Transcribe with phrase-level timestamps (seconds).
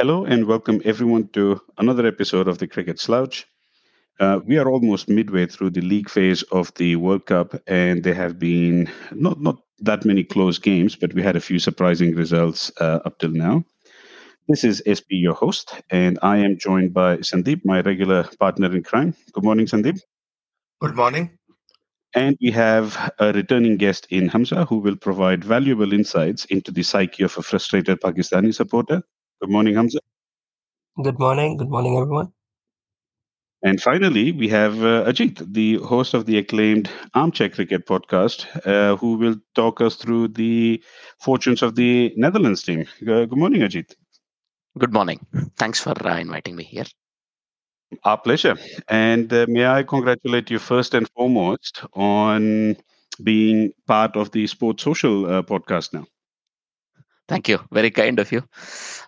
[0.00, 3.46] Hello and welcome everyone to another episode of the Cricket Slouch.
[4.18, 8.14] Uh, we are almost midway through the league phase of the World Cup, and there
[8.14, 12.72] have been not not that many close games, but we had a few surprising results
[12.80, 13.64] uh, up till now.
[14.48, 18.82] This is SP, your host, and I am joined by Sandeep, my regular partner in
[18.82, 19.14] crime.
[19.32, 20.00] Good morning, Sandeep.
[20.80, 21.38] Good morning.
[22.14, 26.82] And we have a returning guest in Hamza who will provide valuable insights into the
[26.82, 29.02] psyche of a frustrated Pakistani supporter.
[29.40, 30.00] Good morning, Hamza.
[31.02, 31.56] Good morning.
[31.56, 32.32] Good morning, everyone.
[33.62, 38.96] And finally, we have uh, Ajit, the host of the acclaimed Armchair Cricket podcast, uh,
[38.96, 40.82] who will talk us through the
[41.20, 42.86] fortunes of the Netherlands team.
[43.02, 43.94] Uh, good morning, Ajit.
[44.78, 45.26] Good morning.
[45.56, 46.84] Thanks for uh, inviting me here.
[48.04, 48.56] Our pleasure.
[48.88, 52.76] And uh, may I congratulate you first and foremost on
[53.22, 56.06] being part of the Sports Social uh, podcast now.
[57.28, 57.58] Thank you.
[57.72, 58.44] Very kind of you.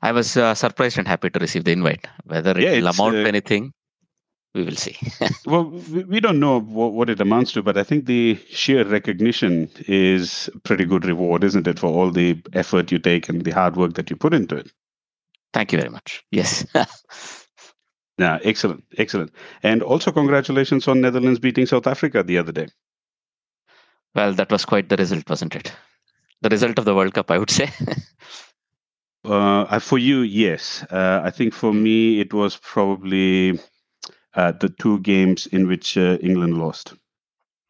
[0.03, 2.07] I was uh, surprised and happy to receive the invite.
[2.25, 3.73] Whether Yeah, it will amount uh, to anything,
[4.55, 4.97] we will see.
[5.47, 9.71] Well, we don't know what, what it amounts to, but I think the sheer recognition
[9.87, 13.77] is pretty good reward, isn't it, for all the effort you take and the hard
[13.77, 14.73] work that you put into it?
[15.53, 16.25] Thank you very much.
[16.31, 16.67] Yes.
[18.19, 19.33] Yeah, excellent, excellent.
[19.63, 22.69] And also congratulations on Netherlands beating South Africa the other day.
[24.15, 25.73] well, that was quite the result, wasn't it?
[26.43, 27.71] The result of the World Cup, I would say.
[29.25, 30.85] Uh, for you, yes.
[30.91, 33.61] Uh, I think for me, it was probably
[34.35, 36.95] uh, the two games in which uh, England lost.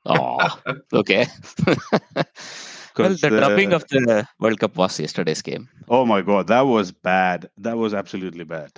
[0.06, 0.58] oh,
[0.94, 1.27] okay.
[2.98, 5.68] well, 'Cause, the dropping of the World Cup was yesterday's game.
[5.88, 7.50] Oh my god, that was bad.
[7.58, 8.70] That was absolutely bad.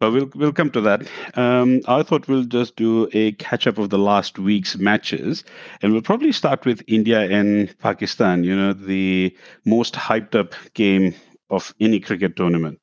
[0.00, 1.02] But we'll we'll come to that.
[1.36, 5.44] Um, I thought we'll just do a catch up of the last week's matches,
[5.82, 8.42] and we'll probably start with India and Pakistan.
[8.44, 11.14] You know, the most hyped up game
[11.50, 12.78] of any cricket tournament.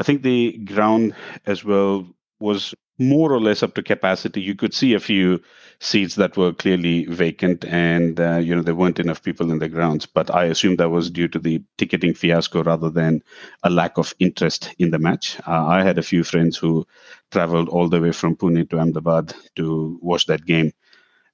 [0.00, 1.14] I think the ground
[1.46, 2.06] as well
[2.40, 4.40] was more or less up to capacity.
[4.40, 5.40] You could see a few
[5.80, 9.68] seats that were clearly vacant, and uh, you know there weren't enough people in the
[9.68, 10.06] grounds.
[10.06, 13.22] But I assume that was due to the ticketing fiasco rather than
[13.62, 15.38] a lack of interest in the match.
[15.46, 16.86] Uh, I had a few friends who
[17.30, 20.72] traveled all the way from Pune to Ahmedabad to watch that game,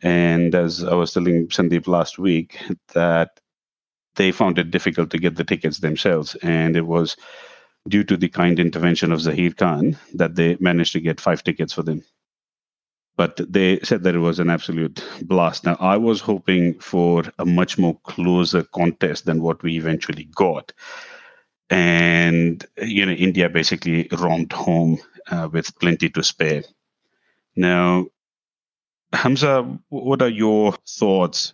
[0.03, 2.59] and as I was telling Sandeep last week,
[2.95, 3.41] that
[4.17, 7.17] they found it difficult to get the tickets themselves, and it was
[7.89, 11.73] due to the kind intervention of Zaheer Khan that they managed to get five tickets
[11.73, 12.05] for them.
[13.17, 15.65] But they said that it was an absolute blast.
[15.65, 20.73] Now, I was hoping for a much more closer contest than what we eventually got.
[21.69, 24.99] And, you know, India basically romped home
[25.31, 26.63] uh, with plenty to spare.
[27.55, 28.07] Now,
[29.13, 31.53] Hamza, what are your thoughts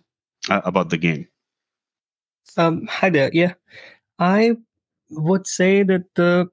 [0.49, 1.27] uh, about the game?
[2.57, 3.29] Um, hi there.
[3.33, 3.53] Yeah,
[4.17, 4.57] I
[5.11, 6.49] would say that the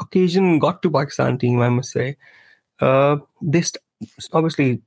[0.00, 1.60] occasion got to Pakistan team.
[1.60, 2.16] I must say,
[2.80, 3.62] uh, they
[4.32, 4.82] obviously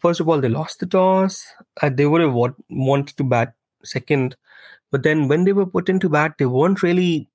[0.00, 1.44] first of all they lost the toss.
[1.82, 3.54] Uh, they would have want- wanted to bat
[3.84, 4.36] second,
[4.90, 7.28] but then when they were put into bat, they weren't really.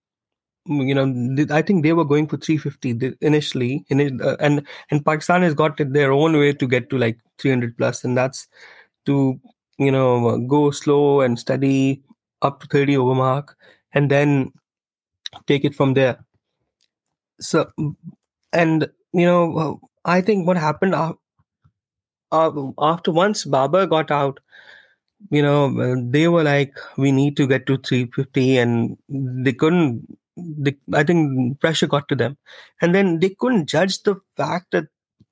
[0.67, 5.41] You know, I think they were going for 350 initially, in uh, and and Pakistan
[5.43, 8.47] has got their own way to get to like 300 plus, and that's
[9.05, 9.39] to
[9.79, 12.03] you know go slow and steady
[12.41, 13.55] up to 30 over mark
[13.93, 14.51] and then
[15.47, 16.25] take it from there.
[17.39, 17.71] So
[18.53, 20.95] and you know i think what happened
[22.31, 24.39] after once Babar got out
[25.31, 30.75] you know they were like we need to get to 350 and they couldn't they,
[30.93, 32.37] i think pressure got to them.
[32.81, 34.85] And then they couldn't judge the fact that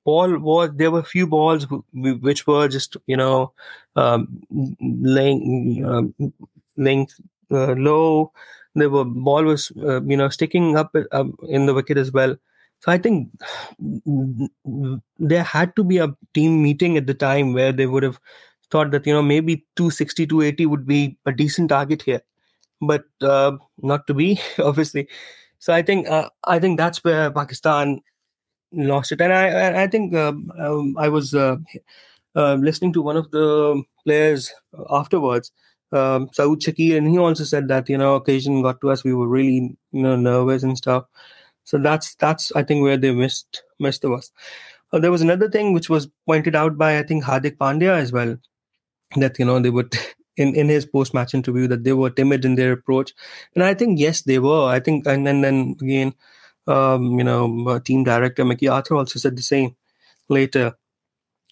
[0.04, 3.52] ball was there were few balls which were just you know
[3.96, 4.40] um,
[4.80, 6.14] laying um,
[6.76, 7.08] laying
[7.50, 8.32] uh, low.
[8.74, 12.36] The ball was uh, you know sticking up uh, in the wicket as well.
[12.80, 13.30] So i think
[15.18, 18.20] there had to be a team meeting at the time where they would have
[18.70, 22.22] thought that you know maybe 260 280 would be a decent target here.
[22.80, 23.52] But uh,
[23.82, 25.08] not to be obviously.
[25.58, 28.00] So i think uh, i think that's where pakistan
[28.72, 29.20] lost it.
[29.20, 31.56] And i i think um, um, i was uh,
[32.36, 34.52] uh, listening to one of the players
[34.90, 35.52] afterwards
[35.92, 39.04] um, Saud Shakeel, and he also said that you know occasion got to us.
[39.04, 41.04] We were really you know nervous and stuff.
[41.64, 44.30] So that's that's I think where they missed missed the bus.
[44.92, 48.12] Uh, there was another thing which was pointed out by I think Hardik Pandya as
[48.12, 48.36] well,
[49.16, 49.94] that you know they would
[50.36, 53.12] in in his post match interview that they were timid in their approach,
[53.54, 54.64] and I think yes they were.
[54.66, 56.14] I think and then then again.
[56.68, 59.76] Um, you know, uh, team director Mickey Arthur also said the same
[60.28, 60.74] later.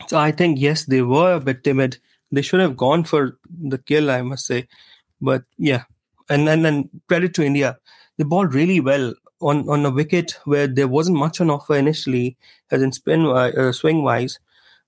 [0.09, 1.99] So I think yes, they were a bit timid.
[2.35, 4.69] They should have gone for the kill, I must say.
[5.21, 5.85] But yeah,
[6.29, 7.79] and and then credit to India,
[8.19, 12.37] they bowled really well on on a wicket where there wasn't much on offer initially,
[12.71, 14.39] as in spin uh, swing wise.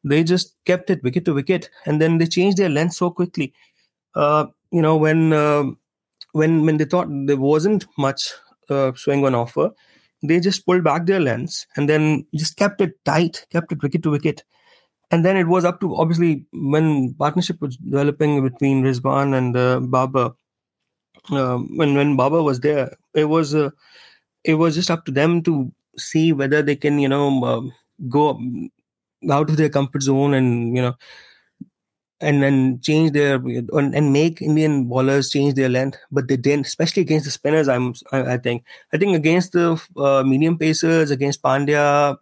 [0.04, 3.54] They just kept it wicket to wicket, and then they changed their length so quickly.
[4.14, 5.64] Uh, you know when uh,
[6.32, 8.32] when when they thought there wasn't much
[8.70, 9.70] uh, swing on offer,
[10.22, 14.02] they just pulled back their lens and then just kept it tight, kept it wicket
[14.02, 14.44] to wicket.
[15.10, 19.80] And then it was up to obviously when partnership was developing between Rizwan and uh,
[19.80, 20.34] Babar.
[21.30, 23.70] Uh, when when Babar was there, it was uh,
[24.44, 27.72] it was just up to them to see whether they can you know um,
[28.08, 28.40] go
[29.30, 30.94] out of their comfort zone and you know
[32.20, 37.02] and then change their and make Indian bowlers change their length, but they didn't, especially
[37.02, 37.68] against the spinners.
[37.68, 42.16] I'm, I, think, I think against the uh, medium pacers, against Pandya,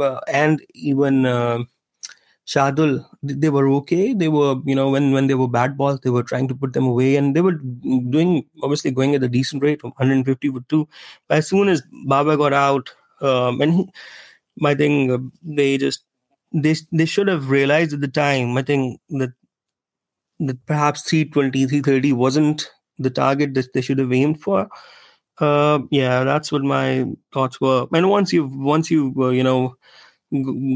[0.00, 1.60] uh, and even uh,
[2.52, 4.12] Shardul, they were okay.
[4.12, 6.72] They were, you know, when when they were bad balls, they were trying to put
[6.72, 7.52] them away, and they were
[8.16, 10.88] doing obviously going at a decent rate of 150 with two.
[11.28, 13.90] But as soon as Babar got out, um, and he,
[14.64, 16.04] I think uh, they just
[16.52, 18.56] they they should have realized at the time.
[18.58, 19.32] I think that
[20.40, 24.68] that perhaps 320, 330 wasn't the target that they should have aimed for.
[25.38, 27.86] Uh, yeah, that's what my thoughts were.
[27.94, 29.76] And once you once you uh, you know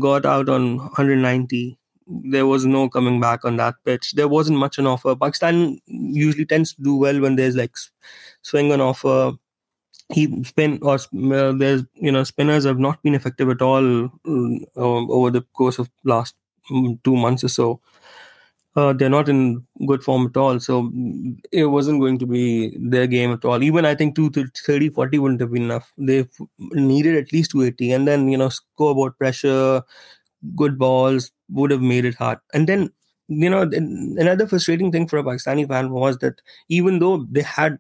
[0.00, 4.12] got out on 190, there was no coming back on that pitch.
[4.12, 5.14] There wasn't much on offer.
[5.16, 7.72] Pakistan usually tends to do well when there's like
[8.42, 9.32] swing on offer
[10.12, 14.60] he spin or uh, there's you know spinners have not been effective at all uh,
[14.76, 16.34] over the course of last
[16.70, 17.80] um, two months or so.
[18.76, 20.58] Uh, they're not in good form at all.
[20.58, 20.90] So
[21.52, 23.62] it wasn't going to be their game at all.
[23.62, 25.92] Even I think 230, 40 wouldn't have been enough.
[25.96, 26.26] They
[26.58, 27.92] needed at least 280.
[27.92, 29.82] And then, you know, scoreboard pressure,
[30.56, 32.38] good balls would have made it hard.
[32.52, 32.90] And then,
[33.28, 37.78] you know, another frustrating thing for a Pakistani fan was that even though they had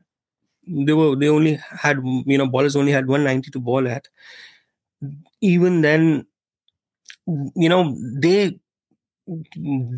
[0.66, 4.08] they were they only had you know ballers only had 190 to ball at
[5.40, 6.26] even then
[7.56, 8.58] you know they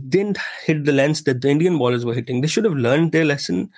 [0.08, 2.40] didn't hit the lengths that the indian ballers were hitting.
[2.40, 3.70] They should have learned their lesson.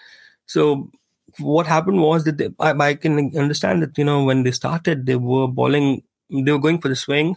[0.47, 0.91] So
[1.39, 5.07] what happened was that they, I, I can understand that you know when they started
[5.07, 7.37] they were bowling they were going for the swing.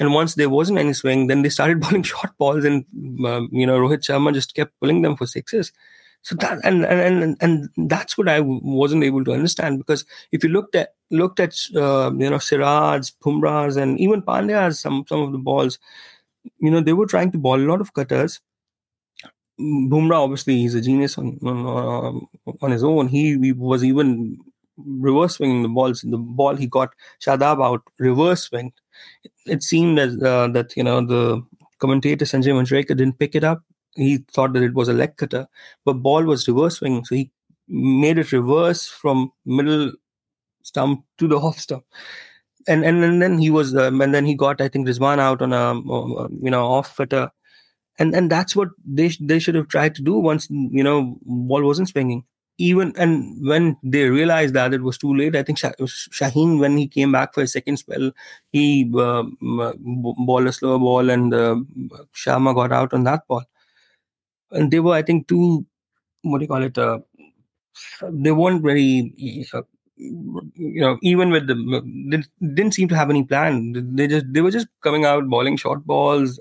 [0.00, 2.84] And once there wasn't any swing then they started bowling short balls and
[3.26, 5.72] uh, you know rohit sharma just kept pulling them for sixes.
[6.22, 10.48] So that and and and that's what I wasn't able to understand because if you
[10.50, 15.32] looked at looked at uh, you know Siraj, Bumrahs, and even Pandya's some some of
[15.32, 15.78] the balls,
[16.58, 18.40] you know they were trying to ball a lot of cutters.
[19.60, 22.26] Bumrah obviously he's a genius on on,
[22.60, 23.08] on his own.
[23.08, 24.38] He, he was even
[24.76, 26.02] reverse swinging the balls.
[26.02, 26.94] The ball he got
[27.24, 28.72] Shadab out reverse swing.
[29.46, 31.42] It seemed as uh, that you know the
[31.78, 33.62] commentator Sanjay Manjrekar didn't pick it up
[33.96, 35.46] he thought that it was a leg cutter,
[35.84, 37.30] but ball was reverse swing, so he
[37.68, 39.92] made it reverse from middle
[40.62, 41.84] stump to the off stump.
[42.66, 45.42] And, and and then he was um, and then he got I think Rizwan out
[45.42, 45.74] on a
[46.42, 47.30] you know off footer,
[47.98, 51.62] and and that's what they they should have tried to do once you know ball
[51.64, 52.24] wasn't swinging.
[52.58, 56.86] Even and when they realized that it was too late, I think Shaheen when he
[56.88, 58.12] came back for a second spell,
[58.52, 61.56] he uh, ball a slower ball and uh,
[62.14, 63.44] Sharma got out on that ball
[64.50, 65.66] and they were, I think, too
[66.22, 66.78] what do you call it?
[66.78, 67.00] Uh,
[68.10, 69.14] they weren't very,
[69.52, 69.62] uh,
[69.96, 71.54] you know, even with the
[72.10, 72.22] they
[72.54, 73.94] didn't seem to have any plan.
[73.96, 76.38] They just they were just coming out bowling short balls,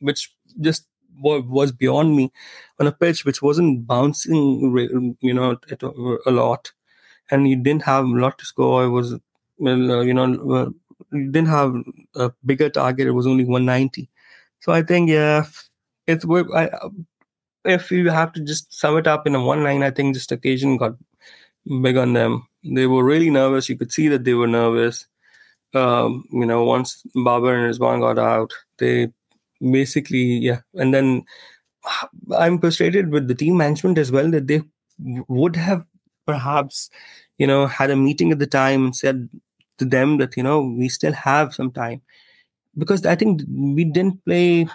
[0.00, 0.86] which just
[1.20, 2.32] was beyond me
[2.80, 5.56] on a pitch which wasn't bouncing, you know,
[6.26, 6.72] a lot,
[7.30, 8.84] and you didn't have a lot to score.
[8.84, 9.14] It was,
[9.58, 10.74] well, uh, you know,
[11.12, 11.74] didn't have
[12.16, 13.06] a bigger target.
[13.06, 14.10] It was only 190.
[14.60, 15.44] So I think, yeah,
[16.06, 16.70] it's I,
[17.64, 20.32] if you have to just sum it up in a one line, I think just
[20.32, 20.96] occasion got
[21.82, 22.46] big on them.
[22.64, 23.68] They were really nervous.
[23.68, 25.06] You could see that they were nervous.
[25.74, 29.08] Um, you know, once Babar and Rizwan got out, they
[29.60, 30.60] basically, yeah.
[30.74, 31.24] And then
[32.36, 34.62] I'm frustrated with the team management as well that they
[35.28, 35.84] would have
[36.26, 36.90] perhaps,
[37.38, 39.28] you know, had a meeting at the time and said
[39.78, 42.02] to them that, you know, we still have some time
[42.78, 44.66] because I think we didn't play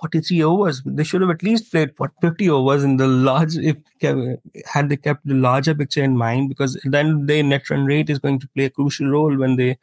[0.00, 0.82] 43 overs.
[0.84, 3.76] They should have at least played 50 overs in the large, if
[4.66, 8.18] had they kept the larger picture in mind, because then the net run rate is
[8.18, 9.78] going to play a crucial role when they,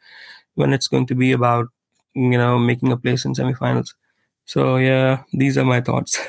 [0.54, 1.68] when it's going to be about,
[2.14, 3.94] you know, making a place in semifinals.
[4.44, 6.18] So yeah, these are my thoughts.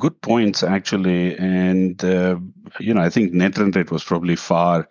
[0.00, 2.36] Good points, actually, and uh,
[2.80, 4.88] you know, I think net run rate was probably far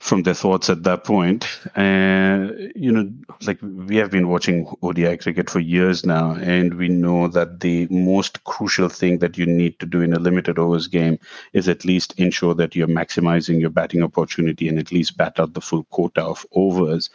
[0.00, 1.44] from their thoughts at that point.
[1.76, 3.10] Uh, you know,
[3.42, 7.86] like we have been watching ODI cricket for years now, and we know that the
[7.90, 11.18] most crucial thing that you need to do in a limited overs game
[11.52, 15.54] is at least ensure that you're maximizing your batting opportunity and at least bat out
[15.54, 17.10] the full quota of overs.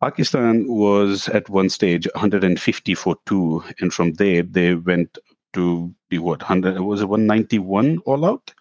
[0.00, 5.18] Pakistan was at one stage 150 for two, and from there they went
[5.52, 8.52] to be what 100 was it 191 all out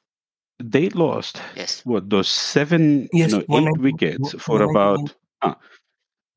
[0.59, 1.81] they lost Yes.
[1.85, 5.57] what those seven Yes, no, eight 191 wickets for about ah,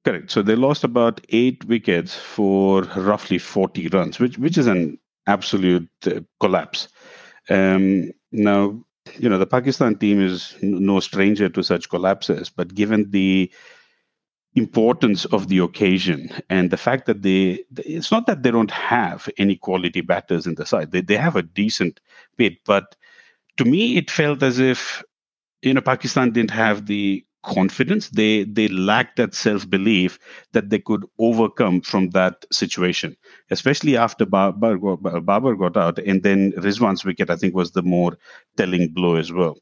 [0.05, 0.31] correct.
[0.31, 5.89] So they lost about eight wickets for roughly 40 runs which which is an absolute
[6.07, 6.89] uh, collapse.
[7.51, 8.83] Um now
[9.19, 13.51] you know the pakistan team is no stranger to such collapses but given the
[14.57, 19.29] importance of the occasion and the fact that they it's not that they don't have
[19.39, 20.91] any quality batters in the side.
[20.93, 22.01] They, they have a decent
[22.37, 22.97] bit but
[23.57, 25.03] to me it felt as if
[25.63, 30.19] you know pakistan didn't have the confidence they they lacked that self belief
[30.53, 33.17] that they could overcome from that situation
[33.51, 37.83] especially after babar got, babar got out and then rizwan's wicket i think was the
[37.83, 38.19] more
[38.57, 39.57] telling blow as well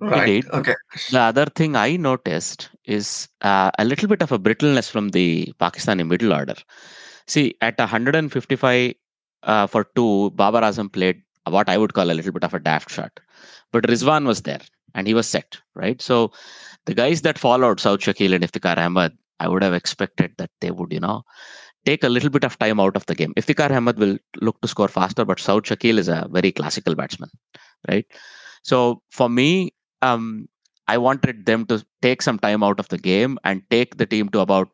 [0.00, 0.44] Right.
[0.44, 0.50] Indeed.
[0.52, 0.74] Okay.
[1.12, 5.52] The other thing I noticed is uh, a little bit of a brittleness from the
[5.60, 6.56] Pakistani middle order.
[7.26, 8.94] See, at 155
[9.44, 12.58] uh, for two, Babar Azam played what I would call a little bit of a
[12.58, 13.20] daft shot.
[13.72, 14.60] But Rizwan was there
[14.94, 16.00] and he was set, right?
[16.00, 16.32] So
[16.86, 20.70] the guys that followed, Saud Shakeel and Iftikhar Ahmed, I would have expected that they
[20.70, 21.24] would, you know,
[21.84, 23.34] take a little bit of time out of the game.
[23.34, 27.30] Iftikhar Ahmed will look to score faster, but Saud Shakeel is a very classical batsman,
[27.88, 28.06] right?
[28.62, 30.48] So for me, um,
[30.86, 34.28] I wanted them to take some time out of the game and take the team
[34.30, 34.68] to about,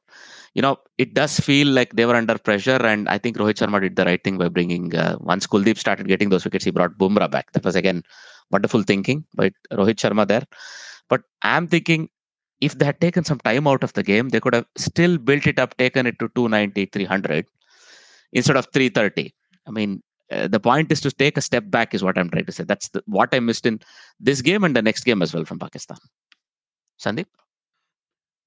[0.54, 2.84] you know, it does feel like they were under pressure.
[2.84, 6.08] And I think Rohit Sharma did the right thing by bringing, uh, once Kuldeep started
[6.08, 7.52] getting those wickets, he brought Bumrah back.
[7.52, 8.02] That was again
[8.50, 10.44] wonderful thinking by Rohit Sharma there.
[11.08, 12.08] But I'm thinking
[12.60, 15.46] if they had taken some time out of the game, they could have still built
[15.46, 17.46] it up, taken it to 290, 300
[18.32, 19.34] instead of 330.
[19.66, 22.44] I mean, uh, the point is to take a step back is what i'm trying
[22.44, 23.80] to say that's the, what i missed in
[24.20, 25.96] this game and the next game as well from pakistan
[27.04, 27.26] sandeep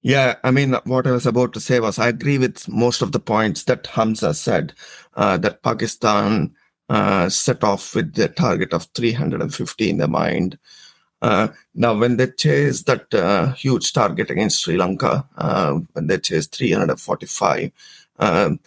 [0.03, 3.13] Yeah, I mean, what I was about to say was I agree with most of
[3.13, 4.73] the points that Hamza said,
[5.13, 6.53] uh, that Pakistan
[6.89, 10.59] uh, set off with the target of 350 in their mind.
[11.21, 16.17] Uh, now, when they chase that uh, huge target against Sri Lanka, uh, when they
[16.17, 17.71] chase 345,
[18.19, 18.59] um,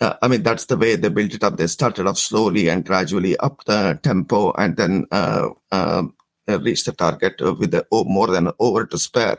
[0.00, 1.58] uh, I mean, that's the way they built it up.
[1.58, 6.14] They started off slowly and gradually up the tempo and then um,
[6.48, 9.38] reached the target with more than an over to spare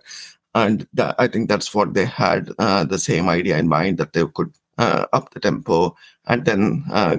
[0.54, 4.14] and that, I think that's what they had uh, the same idea in mind that
[4.14, 5.96] they could uh, up the tempo
[6.28, 7.18] and then uh,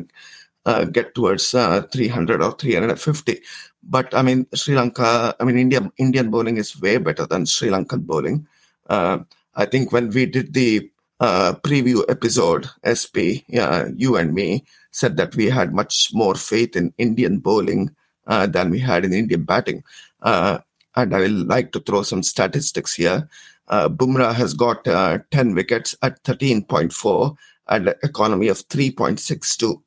[0.65, 3.41] uh get towards uh, 300 or 350.
[3.83, 7.69] But I mean, Sri Lanka, I mean, India, Indian bowling is way better than Sri
[7.69, 8.47] Lankan bowling.
[8.89, 9.19] Uh,
[9.55, 10.89] I think when we did the
[11.21, 17.39] preview episode, SP, you and me said that we had much more faith in Indian
[17.39, 17.91] bowling
[18.27, 19.85] than we had in Indian batting
[20.97, 23.29] and I will like to throw some statistics here.
[23.69, 27.37] Uh, Bumrah has got uh, 10 wickets at 13.4
[27.69, 29.81] and an economy of 3.62.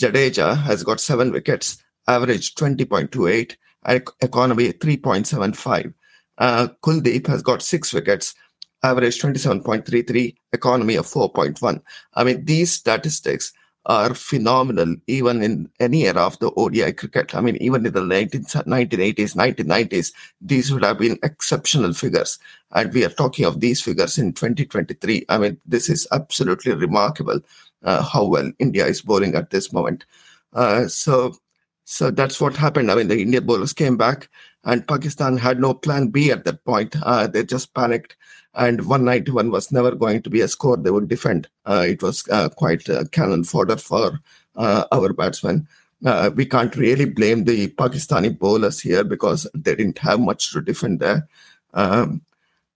[0.00, 5.92] Jadeja has got 7 wickets, average 20.28, and economy 3.75.
[6.38, 8.34] Uh, Kuldeep has got 6 wickets,
[8.82, 11.82] average 27.33, economy of 4.1.
[12.14, 13.52] I mean, these statistics
[13.88, 17.34] are phenomenal even in any era of the ODI cricket.
[17.34, 22.38] I mean, even in the 19, 1980s, 1990s, these would have been exceptional figures.
[22.72, 25.24] And we are talking of these figures in 2023.
[25.30, 27.40] I mean, this is absolutely remarkable
[27.82, 30.04] uh, how well India is bowling at this moment.
[30.52, 31.34] Uh, so,
[31.84, 32.90] so that's what happened.
[32.90, 34.28] I mean, the Indian bowlers came back,
[34.64, 36.94] and Pakistan had no plan B at that point.
[37.02, 38.17] Uh, they just panicked
[38.58, 41.48] and 191 was never going to be a score they would defend.
[41.64, 44.20] Uh, it was uh, quite uh, cannon fodder for
[44.56, 45.68] uh, our batsmen.
[46.04, 50.60] Uh, we can't really blame the Pakistani bowlers here because they didn't have much to
[50.60, 51.28] defend there.
[51.72, 52.22] Um,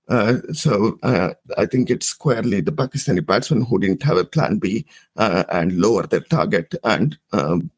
[0.09, 4.87] uh, so I think it's squarely the Pakistani batsmen who didn't have a plan B
[5.17, 7.71] and lower their target and um,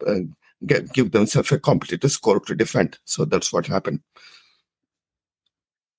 [0.66, 2.99] get, give themselves a competitive score to defend.
[3.04, 4.00] So that's what happened.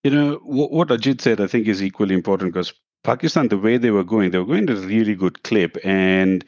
[0.05, 2.71] You know, what, what Ajit said, I think, is equally important because
[3.03, 5.79] Pakistan, the way they were going, they were going at a really good clip.
[5.83, 6.45] And,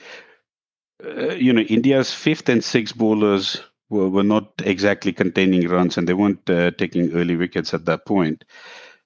[1.04, 3.60] uh, you know, India's fifth and sixth bowlers
[3.90, 8.06] were, were not exactly containing runs and they weren't uh, taking early wickets at that
[8.06, 8.46] point.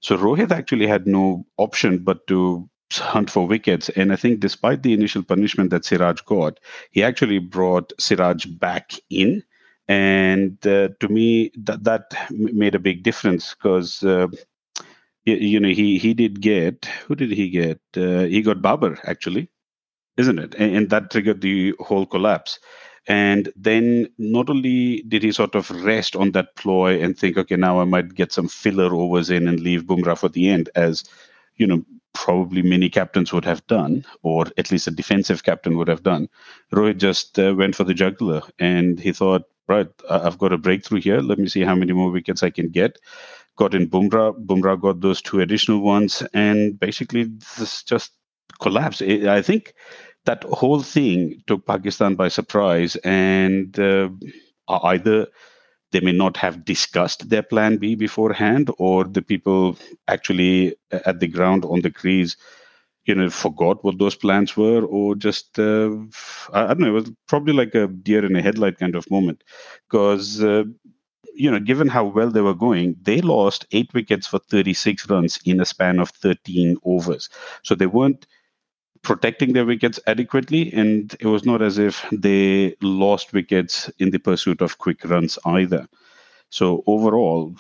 [0.02, 3.88] So Rohit actually had no option but to hunt for wickets.
[3.88, 6.60] And I think despite the initial punishment that Siraj got,
[6.92, 9.44] he actually brought Siraj back in
[9.88, 14.28] and uh, to me that that made a big difference because uh,
[15.26, 17.80] you, you know, he he did get who did he get?
[17.96, 19.50] Uh, he got Babar actually,
[20.18, 20.56] isn't it?
[20.56, 22.60] And, and that triggered the whole collapse.
[23.08, 27.56] And then not only did he sort of rest on that ploy and think, okay,
[27.56, 31.04] now I might get some filler overs in and leave Bumrah for the end, as
[31.56, 31.84] you know,
[32.14, 36.30] probably many captains would have done, or at least a defensive captain would have done.
[36.74, 41.02] Rohit just uh, went for the jugular and he thought, right, I've got a breakthrough
[41.02, 41.22] here.
[41.22, 42.98] Let me see how many more wickets I can get.
[43.58, 44.34] Got in Bumrah.
[44.46, 47.24] Bumrah got those two additional ones, and basically
[47.58, 48.12] this just
[48.60, 49.02] collapsed.
[49.02, 49.74] I think
[50.26, 54.10] that whole thing took Pakistan by surprise, and uh,
[54.94, 55.28] either
[55.92, 61.28] they may not have discussed their plan B beforehand, or the people actually at the
[61.28, 62.38] ground on the crease,
[63.06, 65.92] you know, forgot what those plans were, or just uh,
[66.54, 66.88] I, don't know.
[66.88, 69.44] It was probably like a deer in a headlight kind of moment,
[69.90, 70.44] because.
[70.44, 70.64] Uh,
[71.34, 75.40] you know, given how well they were going, they lost eight wickets for 36 runs
[75.46, 77.30] in a span of 13 overs.
[77.64, 78.28] So they weren't
[79.02, 84.20] protecting their wickets adequately, and it was not as if they lost wickets in the
[84.20, 85.88] pursuit of quick runs either.
[86.50, 87.56] So overall,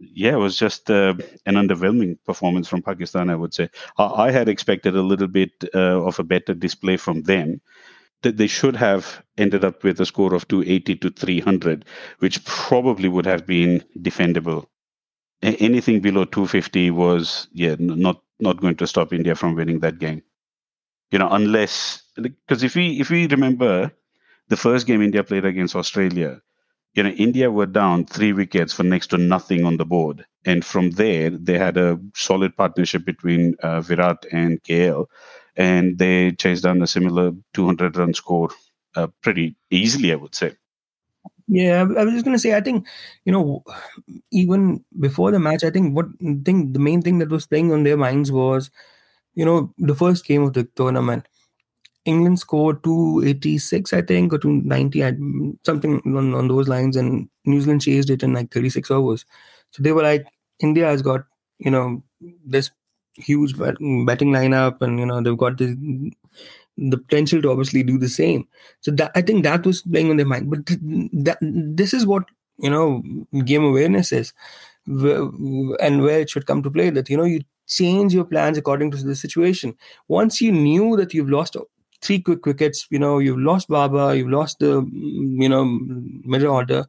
[0.00, 1.14] yeah, it was just uh,
[1.46, 3.30] an underwhelming performance from Pakistan.
[3.30, 6.96] I would say I, I had expected a little bit uh, of a better display
[6.96, 7.60] from them.
[8.22, 11.84] That they should have ended up with a score of 280 to 300,
[12.20, 14.66] which probably would have been defendable.
[15.42, 19.98] A- anything below 250 was yeah not not going to stop India from winning that
[19.98, 20.22] game
[21.10, 23.90] you know, unless because if we if we remember
[24.48, 26.40] the first game India played against Australia,
[26.94, 30.64] you know, India were down three wickets for next to nothing on the board, and
[30.64, 35.06] from there they had a solid partnership between uh, Virat and KL,
[35.56, 38.50] and they chased down a similar 200 run score
[38.96, 40.52] uh, pretty easily, I would say.
[41.46, 42.54] Yeah, I was just gonna say.
[42.54, 42.86] I think
[43.24, 43.64] you know,
[44.30, 46.06] even before the match, I think what
[46.44, 48.70] thing the main thing that was playing on their minds was
[49.38, 51.28] you know, the first game of the tournament,
[52.08, 55.00] England scored 286, I think, or 290,
[55.64, 59.24] something on, on those lines, and New Zealand chased it in like 36 overs.
[59.72, 60.26] So they were like,
[60.60, 61.24] India has got,
[61.58, 62.02] you know,
[62.46, 62.70] this
[63.16, 66.12] huge betting lineup, and, you know, they've got the,
[66.76, 68.46] the potential to obviously do the same.
[68.80, 70.50] So that I think that was playing on their mind.
[70.50, 70.80] But th-
[71.24, 72.24] that, this is what,
[72.58, 73.02] you know,
[73.44, 74.32] game awareness is
[74.86, 78.90] and where it should come to play that, you know, you change your plans according
[78.92, 79.76] to the situation.
[80.08, 81.56] Once you knew that you've lost
[82.00, 86.86] three quick wickets, you know, you've lost Babar, you've lost the, you know, middle order,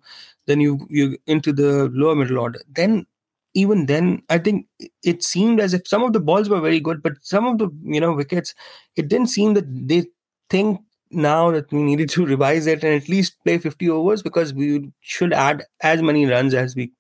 [0.48, 2.62] then you you into the lower middle order.
[2.70, 3.06] Then
[3.54, 4.68] even then, I think
[5.04, 7.70] it seemed as if some of the balls were very good, but some of the
[7.84, 8.54] you know wickets,
[8.96, 10.06] it didn't seem that they
[10.50, 14.54] think now that we needed to revise it and at least play 50 overs because
[14.54, 16.92] we should add as many runs as we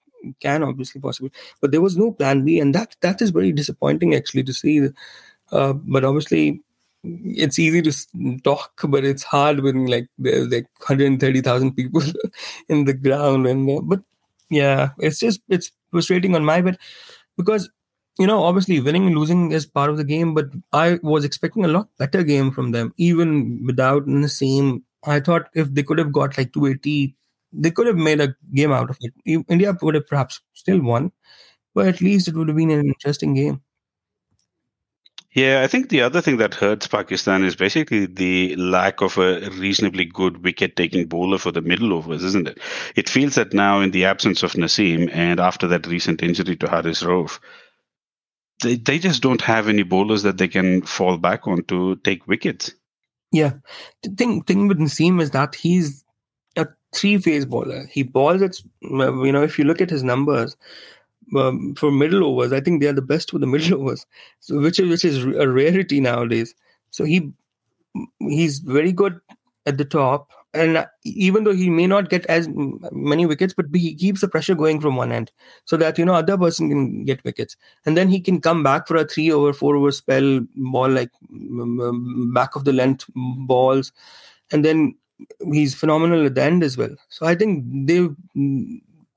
[0.42, 1.30] can obviously possible
[1.62, 4.90] but there was no plan b and that that is very disappointing actually to see
[5.52, 6.62] uh, but obviously
[7.04, 7.94] it's easy to
[8.44, 12.02] talk but it's hard when like there's like 130000 people
[12.70, 14.02] in the ground and but
[14.50, 16.78] yeah it's just it's frustrating on my bit
[17.38, 17.70] because
[18.18, 21.64] you know obviously winning and losing is part of the game but i was expecting
[21.64, 24.84] a lot better game from them even without in the same.
[25.06, 27.16] i thought if they could have got like 280
[27.52, 29.14] they could have made a game out of it.
[29.48, 31.12] India would have perhaps still won,
[31.74, 33.62] but at least it would have been an interesting game.
[35.34, 39.50] Yeah, I think the other thing that hurts Pakistan is basically the lack of a
[39.52, 42.60] reasonably good wicket taking bowler for the middle overs, isn't it?
[42.96, 46.68] It feels that now, in the absence of Naseem and after that recent injury to
[46.68, 47.40] Haris Rauf,
[48.64, 52.28] they, they just don't have any bowlers that they can fall back on to take
[52.28, 52.74] wickets.
[53.32, 53.54] Yeah.
[54.02, 56.04] The thing, thing with Naseem is that he's
[56.56, 57.86] a three phase bowler.
[57.86, 60.58] He balls at, you know, if you look at his numbers
[61.36, 64.06] um, for middle overs, I think they are the best for the middle overs,
[64.40, 66.54] so which is which is a rarity nowadays.
[66.92, 67.32] So he
[68.20, 69.20] he's very good
[69.66, 72.48] at the top, and even though he may not get as
[72.92, 75.32] many wickets, but he keeps the pressure going from one end,
[75.66, 78.88] so that you know other person can get wickets, and then he can come back
[78.88, 81.12] for a three over, four over spell ball like
[82.34, 83.92] back of the length balls,
[84.52, 84.96] and then
[85.52, 86.96] he's phenomenal at the end as well.
[87.10, 88.08] So I think they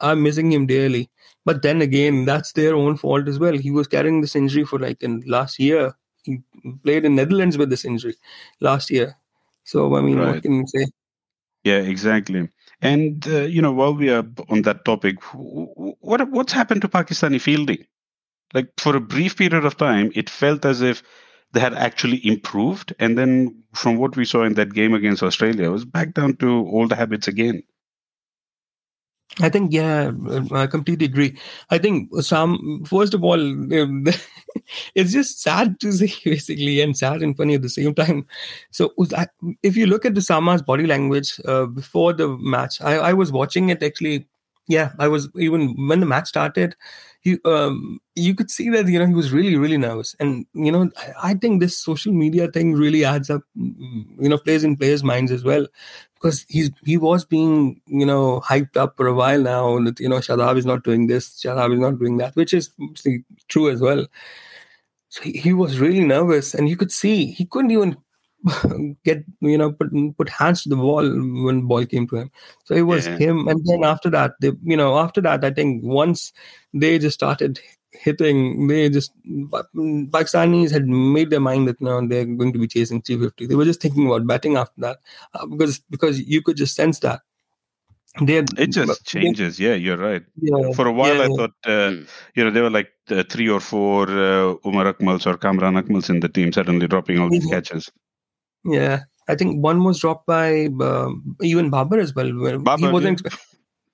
[0.01, 1.09] are missing him dearly.
[1.45, 3.57] But then again, that's their own fault as well.
[3.57, 5.95] He was carrying this injury for like in last year.
[6.23, 6.41] He
[6.85, 8.15] played in Netherlands with this injury
[8.61, 9.17] last year.
[9.65, 10.35] So I mean, right.
[10.35, 10.87] what can you say?
[11.65, 12.49] Yeah, exactly.
[12.81, 17.41] And uh, you know, while we are on that topic, what what's happened to Pakistani
[17.41, 17.85] fielding?
[18.55, 21.03] Like for a brief period of time, it felt as if
[21.53, 22.95] they had actually improved.
[22.99, 26.37] And then from what we saw in that game against Australia, it was back down
[26.37, 27.63] to old habits again.
[29.41, 30.11] I think yeah,
[30.53, 31.39] I completely agree.
[31.71, 33.39] I think some first of all,
[34.95, 38.27] it's just sad to see basically, and sad and funny at the same time.
[38.71, 38.93] So
[39.63, 43.33] if you look at the Sama's body language uh, before the match, I, I was
[43.33, 44.27] watching it actually.
[44.69, 46.77] Yeah, I was even when the match started
[47.25, 50.15] you um, you could see that you know he was really really nervous.
[50.19, 54.39] And you know I, I, think this social media thing really adds up you know
[54.39, 55.67] plays in players minds as well.
[56.15, 60.09] Because he's he was being you know hyped up for a while now that you
[60.09, 62.71] know Shadab is not doing this Shadab is not doing that which is
[63.49, 64.07] true as well.
[65.09, 67.97] So he, he was really nervous and you could see he couldn't even
[69.05, 71.03] get you know put put hands to the ball
[71.45, 72.31] when ball came to him.
[72.65, 73.17] So it was yeah.
[73.19, 76.33] him, and then after that, they you know after that, I think once
[76.75, 77.61] they just started
[77.93, 83.03] hitting, they just Pakistanis had made their mind that now they're going to be chasing
[83.03, 83.47] 350.
[83.47, 84.99] They were just thinking about betting after that
[85.35, 87.21] uh, because because you could just sense that.
[88.21, 89.57] They had, it just changes.
[89.57, 90.23] They, yeah, you're right.
[90.37, 92.03] Yeah, For a while, yeah, I thought uh, hmm.
[92.35, 96.11] you know they were like uh, three or four uh, Umar Akmals or Kamran Akmals
[96.11, 97.91] in the team suddenly dropping all these catches.
[98.65, 102.33] Yeah, I think one was dropped by uh, even Babar as well.
[102.59, 103.23] Babar, he wasn't.
[103.25, 103.37] Yeah.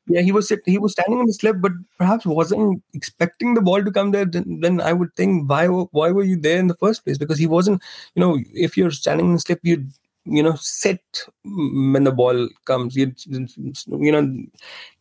[0.09, 3.85] yeah, he was he was standing on the slip, but perhaps wasn't expecting the ball
[3.85, 4.25] to come there.
[4.25, 7.19] Then, then I would think, why why were you there in the first place?
[7.19, 7.83] Because he wasn't.
[8.15, 9.87] You know, if you're standing in the slip, you
[10.31, 11.01] you know sit
[11.45, 14.23] when the ball comes you you know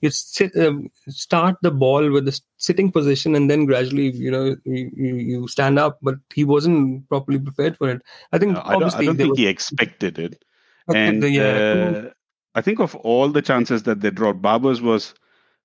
[0.02, 0.74] you sit uh,
[1.10, 5.78] start the ball with the sitting position and then gradually you know you, you stand
[5.78, 9.06] up but he wasn't properly prepared for it i think no, obviously I don't, I
[9.06, 10.44] don't think were, he expected it
[10.94, 11.44] and the, yeah.
[11.44, 12.10] uh,
[12.56, 15.13] i think of all the chances that they dropped Babar's was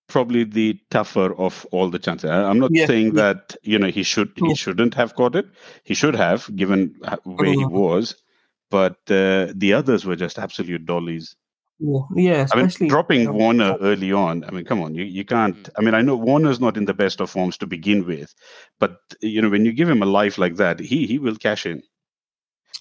[0.09, 2.29] probably the tougher of all the chances.
[2.29, 3.23] I'm not yeah, saying yeah.
[3.23, 4.55] that you know he should he yeah.
[4.55, 5.47] shouldn't have caught it.
[5.85, 6.95] He should have, given
[7.25, 8.17] where he was
[8.73, 11.37] but uh, the others were just absolute dollies.
[11.79, 14.45] Yeah, yeah I mean, dropping Warner early on.
[14.45, 15.63] I mean, come on, you, you can't.
[15.63, 15.71] Mm.
[15.77, 18.35] I mean, I know Warner's not in the best of forms to begin with,
[18.81, 21.67] but you know, when you give him a life like that, he he will cash
[21.67, 21.83] in.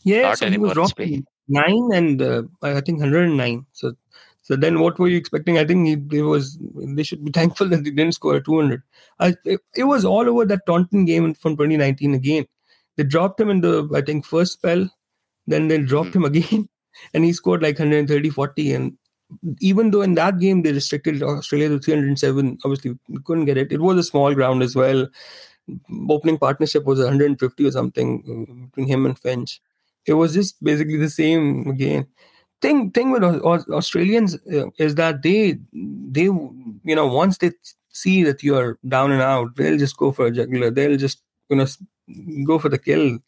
[0.03, 3.65] Yeah, so he was dropping nine and uh, I think 109.
[3.73, 3.93] So
[4.43, 5.57] so then, what were you expecting?
[5.57, 6.57] I think he, he was.
[6.75, 8.81] They should be thankful that they didn't score 200.
[9.19, 12.45] I, it, it, was all over that Taunton game from 2019 again.
[12.97, 14.89] They dropped him in the I think first spell,
[15.51, 16.15] then they dropped mm.
[16.15, 16.69] him again,
[17.13, 18.73] and he scored like 130, 40.
[18.73, 18.97] And
[19.59, 23.71] even though in that game they restricted Australia to 307, obviously couldn't get it.
[23.71, 25.07] It was a small ground as well.
[26.09, 29.61] Opening partnership was 150 or something uh, between him and Finch.
[30.05, 32.07] It was just basically the same again.
[32.61, 37.51] Thing thing with Australians uh, is that they they you know once they
[37.89, 40.69] see that you're down and out, they'll just go for a jugular.
[40.69, 41.65] They'll just you know
[42.45, 43.19] go for the kill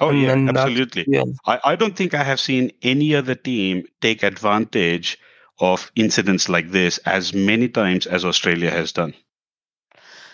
[0.00, 1.04] Oh and, yeah, absolutely.
[1.06, 1.24] Yeah.
[1.46, 5.18] I, I don't think I have seen any other team take advantage
[5.60, 9.14] of incidents like this as many times as Australia has done.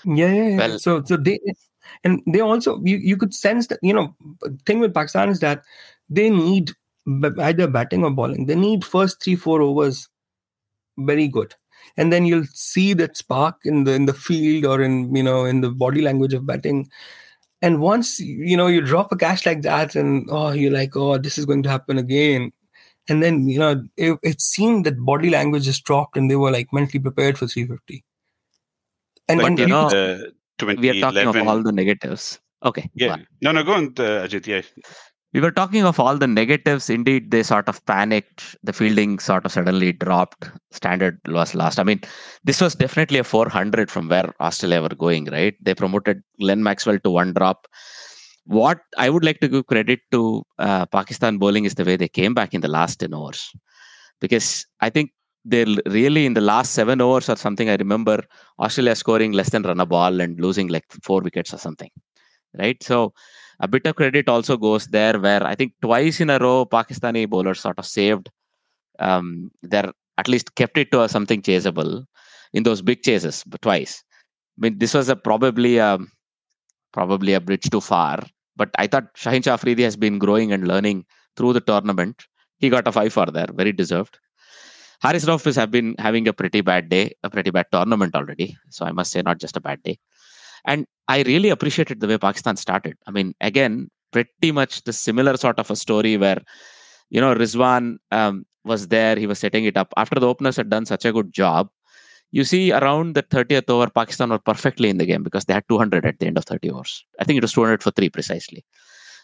[0.04, 0.56] Yeah, yeah, yeah.
[0.56, 1.40] Well, so so they
[2.04, 4.14] and they also you, you could sense that you know
[4.64, 5.62] thing with Pakistan is that
[6.08, 6.72] they need
[7.38, 8.46] either batting or bowling.
[8.46, 10.08] They need first three four overs
[10.98, 11.54] very good,
[11.96, 15.44] and then you'll see that spark in the in the field or in you know
[15.44, 16.88] in the body language of batting
[17.62, 21.18] and once you know you drop a cash like that and oh you're like oh
[21.18, 22.52] this is going to happen again.
[23.10, 26.50] And then you know it, it seemed that body language just dropped and they were
[26.50, 28.04] like mentally prepared for 350
[29.28, 30.18] and, like, and you know uh,
[30.76, 32.38] we are talking of all the negatives.
[32.64, 33.16] Okay yeah.
[33.40, 34.46] no no go on uh, ajit.
[34.46, 34.62] Yeah
[35.34, 36.88] we were talking of all the negatives.
[36.88, 38.56] Indeed, they sort of panicked.
[38.62, 40.50] The fielding sort of suddenly dropped.
[40.72, 41.78] Standard was last.
[41.78, 42.00] I mean,
[42.44, 45.54] this was definitely a 400 from where Australia were going, right?
[45.60, 47.66] They promoted Glenn Maxwell to one drop.
[48.46, 52.08] What I would like to give credit to uh, Pakistan bowling is the way they
[52.08, 53.52] came back in the last 10 overs.
[54.20, 55.10] Because I think
[55.44, 58.22] they really, in the last seven overs or something, I remember
[58.58, 61.90] Australia scoring less than run a ball and losing like four wickets or something,
[62.58, 62.82] right?
[62.82, 63.12] So,
[63.60, 67.28] a bit of credit also goes there where I think twice in a row Pakistani
[67.28, 68.30] bowlers sort of saved
[68.98, 72.04] um, their at least kept it to something chaseable
[72.52, 74.02] in those big chases, but twice.
[74.58, 75.98] I mean, this was a probably a
[76.92, 78.22] probably a bridge too far.
[78.56, 81.04] But I thought Shaheen Shah Afridi has been growing and learning
[81.36, 82.24] through the tournament.
[82.58, 84.18] He got a five for there, very deserved.
[85.00, 88.56] Haris Rauf has been having a pretty bad day, a pretty bad tournament already.
[88.70, 89.98] So I must say, not just a bad day.
[90.64, 92.96] And I really appreciated the way Pakistan started.
[93.06, 96.42] I mean, again, pretty much the similar sort of a story where,
[97.10, 99.92] you know, Rizwan um, was there, he was setting it up.
[99.96, 101.68] After the openers had done such a good job,
[102.30, 105.64] you see around the 30th over, Pakistan were perfectly in the game because they had
[105.68, 107.04] 200 at the end of 30 overs.
[107.18, 108.64] I think it was 200 for three precisely.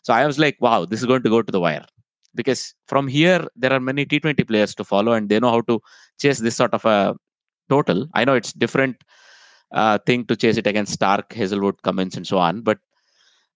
[0.02, 1.84] So I was like, wow, this is going to go to the wire.
[2.34, 5.80] Because from here, there are many T20 players to follow and they know how to
[6.20, 7.14] chase this sort of a
[7.68, 8.06] total.
[8.14, 8.96] I know it's different
[9.74, 12.62] uh, thing to chase it against Stark, Hazlewood, Cummins, and so on.
[12.62, 12.78] But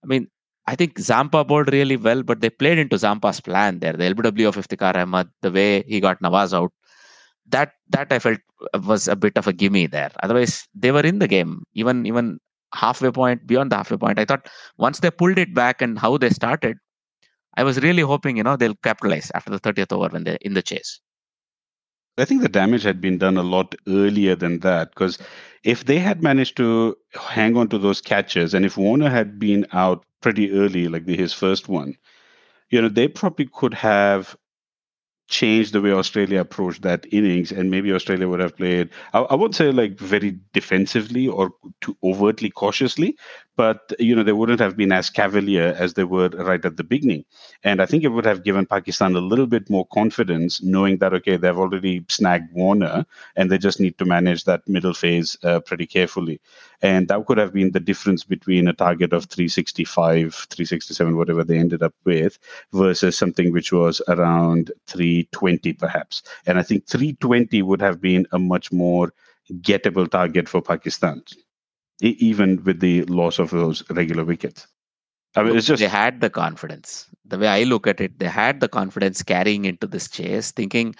[0.03, 0.27] I mean,
[0.67, 3.93] I think Zampa bowled really well, but they played into Zampa's plan there.
[3.93, 6.71] The LBW of Iftikhar Ahmed, the way he got Nawaz out,
[7.47, 8.39] that that I felt
[8.85, 10.11] was a bit of a gimme there.
[10.21, 11.63] Otherwise, they were in the game.
[11.73, 12.39] Even even
[12.73, 16.17] halfway point, beyond the halfway point, I thought once they pulled it back and how
[16.17, 16.77] they started,
[17.57, 20.53] I was really hoping you know they'll capitalize after the 30th over when they're in
[20.53, 20.99] the chase.
[22.19, 25.17] I think the damage had been done a lot earlier than that because
[25.63, 29.65] if they had managed to hang on to those catches and if Warner had been
[29.71, 31.95] out pretty early, like the, his first one,
[32.69, 34.35] you know, they probably could have
[35.27, 38.89] changed the way Australia approached that innings, and maybe Australia would have played.
[39.13, 41.51] I, I won't say like very defensively or
[41.81, 43.15] too overtly cautiously,
[43.59, 46.83] but you know they wouldn't have been as cavalier as they were right at the
[46.93, 47.25] beginning.
[47.61, 51.13] And I think it would have given Pakistan a little bit more confidence, knowing that
[51.15, 55.59] okay, they've already snagged Warner, and they just need to manage that middle phase uh,
[55.59, 56.39] pretty carefully.
[56.81, 61.57] And that could have been the difference between a target of 365, 367, whatever they
[61.57, 62.39] ended up with,
[62.71, 66.23] versus something which was around 320, perhaps.
[66.45, 69.13] And I think 320 would have been a much more
[69.51, 71.23] gettable target for Pakistan,
[72.01, 74.67] even with the loss of those regular wickets.
[75.35, 77.07] I mean, it's just they had the confidence.
[77.25, 80.95] The way I look at it, they had the confidence carrying into this chase, thinking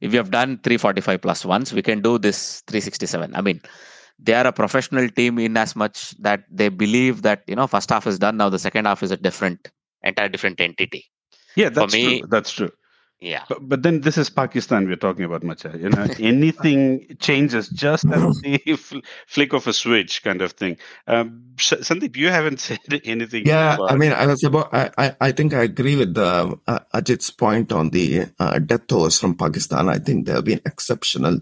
[0.00, 3.34] if we have done 345 ones, we can do this 367.
[3.34, 3.60] I mean,
[4.18, 7.90] they are a professional team in as much that they believe that you know first
[7.90, 9.68] half is done now the second half is a different
[10.02, 11.06] entire different entity
[11.56, 12.70] yeah that's me- true that's true
[13.22, 16.80] yeah but, but then this is pakistan we're talking about macha you know anything
[17.20, 19.04] changes just as the fl-
[19.34, 23.74] flick of a switch kind of thing um, S- sandeep you haven't said anything Yeah,
[23.76, 24.68] about- I mean, I was about.
[24.74, 28.86] I, I, I think I agree with the, uh, Ajit's point on the uh, death
[28.88, 29.88] tolls from Pakistan.
[29.88, 31.40] I think they have been exceptional,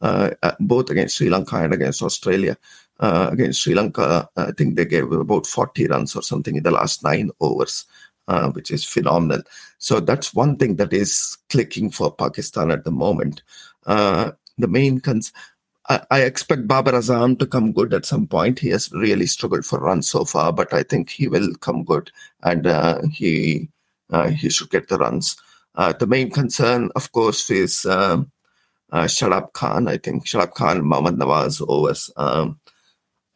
[0.00, 2.56] uh, uh, both against Sri Lanka and against Australia.
[2.98, 6.70] Uh, against Sri Lanka, I think they gave about 40 runs or something in the
[6.70, 7.86] last nine overs,
[8.30, 9.42] uh, which is phenomenal.
[9.78, 13.42] So that's one thing that is clicking for Pakistan at the moment.
[13.86, 15.32] Uh, the main cons-
[15.88, 18.60] I, expect Babar Azam to come good at some point.
[18.60, 22.12] He has really struggled for runs so far, but I think he will come good
[22.44, 23.68] and uh, he
[24.10, 25.36] uh, he should get the runs.
[25.74, 28.30] Uh, the main concern, of course, is um,
[28.92, 29.88] uh, Shadab Khan.
[29.88, 32.08] I think Shadab Khan, Mohammad Nawaz overs.
[32.16, 32.60] Um,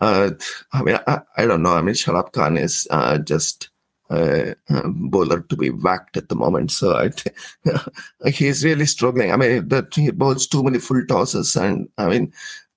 [0.00, 0.36] I
[0.82, 1.74] mean, I, I don't know.
[1.74, 2.86] I mean, Shadab Khan is
[3.24, 3.70] just
[4.10, 4.54] a
[4.86, 6.70] bowler to be whacked at the moment.
[6.70, 7.10] So I
[8.30, 9.32] he's really struggling.
[9.32, 12.32] I mean, that he bowls too many full tosses, and I mean,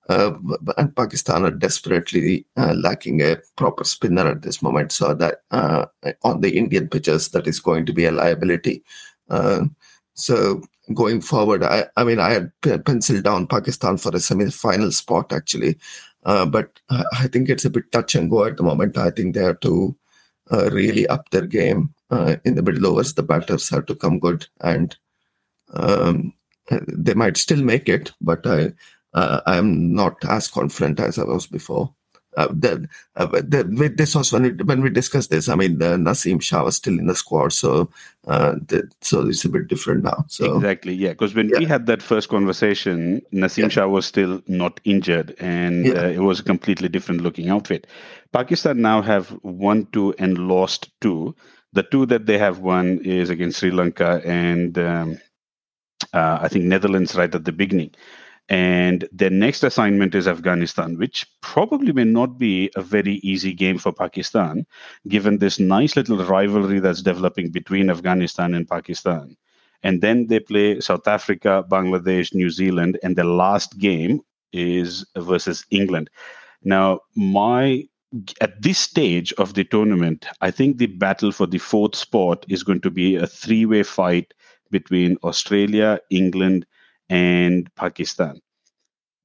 [0.09, 0.33] uh,
[0.77, 4.91] and Pakistan are desperately uh, lacking a proper spinner at this moment.
[4.91, 5.85] So that uh,
[6.23, 8.83] on the Indian pitches, that is going to be a liability.
[9.29, 9.65] Uh,
[10.13, 10.61] so
[10.93, 12.51] going forward, I, I mean, I had
[12.85, 15.77] penciled down Pakistan for a semi-final spot actually,
[16.23, 18.97] uh, but I I think it's a bit touch and go at the moment.
[18.97, 19.95] I think they have to
[20.51, 23.13] uh, really up their game uh, in the middle overs.
[23.13, 24.95] The batters have to come good, and
[25.73, 26.33] um,
[26.87, 28.73] they might still make it, but I
[29.13, 31.93] uh, I'm not as confident as I was before.
[32.37, 35.49] Uh, the, uh, the, this was when we, when we discussed this.
[35.49, 37.89] I mean, the Naseem Shah was still in the squad, so
[38.27, 40.23] uh, the, so it's a bit different now.
[40.27, 41.09] So Exactly, yeah.
[41.09, 43.69] Because when we had that first conversation, Naseem Yeah.
[43.69, 46.03] Shah was still not injured, and Yeah.
[46.03, 47.87] uh, it was a completely different looking outfit.
[48.31, 51.35] Pakistan now have won two and lost two.
[51.73, 55.17] The two that they have won is against Sri Lanka and um,
[56.13, 57.91] uh, I think Netherlands right at the beginning.
[58.49, 63.77] And their next assignment is Afghanistan, which probably may not be a very easy game
[63.77, 64.65] for Pakistan,
[65.07, 69.35] given this nice little rivalry that's developing between Afghanistan and Pakistan.
[69.83, 74.21] And then they play South Africa, Bangladesh, New Zealand, and the last game
[74.53, 76.09] is versus England.
[76.63, 77.83] Now, my
[78.39, 82.63] at this stage of the tournament, I think the battle for the fourth spot is
[82.63, 84.33] going to be a three-way fight
[84.71, 86.65] between Australia, England,
[87.09, 88.41] and Pakistan.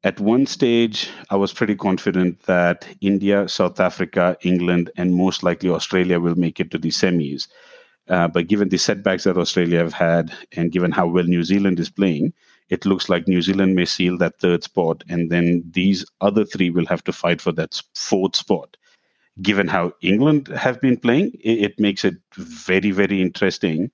[0.04, 5.70] At one stage, I was pretty confident that India, South Africa, England, and most likely
[5.70, 7.46] Australia will make it to the semis.
[8.08, 11.78] Uh, but given the setbacks that Australia have had, and given how well New Zealand
[11.78, 12.32] is playing,
[12.68, 16.70] it looks like New Zealand may seal that third spot, and then these other three
[16.70, 18.76] will have to fight for that fourth spot.
[19.40, 23.90] Given how England have been playing, it, it makes it very, very interesting.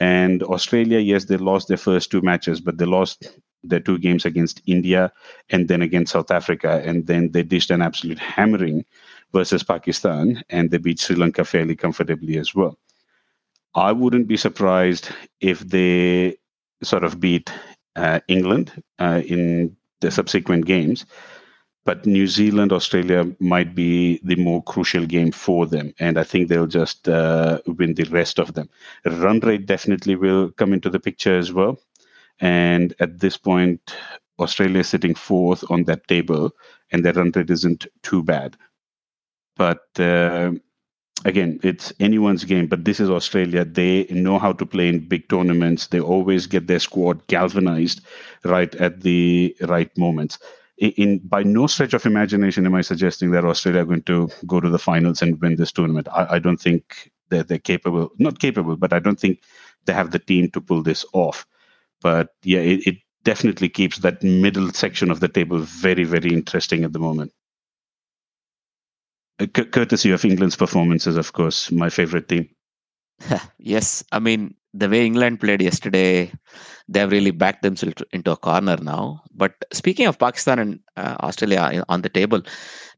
[0.00, 3.28] And Australia, yes, they lost their first two matches, but they lost
[3.62, 5.12] their two games against India
[5.50, 6.82] and then against South Africa.
[6.84, 8.84] And then they dished an absolute hammering
[9.32, 12.78] versus Pakistan, and they beat Sri Lanka fairly comfortably as well.
[13.74, 15.08] I wouldn't be surprised
[15.40, 16.36] if they
[16.82, 17.50] sort of beat
[17.96, 21.06] uh, England uh, in the subsequent games.
[21.84, 25.92] But New Zealand, Australia might be the more crucial game for them.
[25.98, 28.68] And I think they'll just uh, win the rest of them.
[29.04, 31.80] Run rate definitely will come into the picture as well.
[32.40, 33.96] And at this point,
[34.38, 36.52] Australia is sitting fourth on that table,
[36.92, 38.56] and their run rate isn't too bad.
[39.56, 40.52] But uh,
[41.24, 43.64] again, it's anyone's game, but this is Australia.
[43.64, 45.88] They know how to play in big tournaments.
[45.88, 48.00] They always get their squad galvanized
[48.44, 50.38] right at the right moments.
[50.82, 54.58] In, by no stretch of imagination am I suggesting that Australia are going to go
[54.58, 56.08] to the finals and win this tournament.
[56.12, 59.42] I, I don't think that they're capable, not capable, but I don't think
[59.84, 61.46] they have the team to pull this off.
[62.00, 66.82] But yeah, it, it definitely keeps that middle section of the table very, very interesting
[66.82, 67.32] at the moment.
[69.38, 72.48] Uh, courtesy of England's performances, of course, my favorite team.
[73.58, 76.32] yes, I mean the way England played yesterday,
[76.88, 79.22] they have really backed themselves into a corner now.
[79.34, 82.42] But speaking of Pakistan and uh, Australia on the table,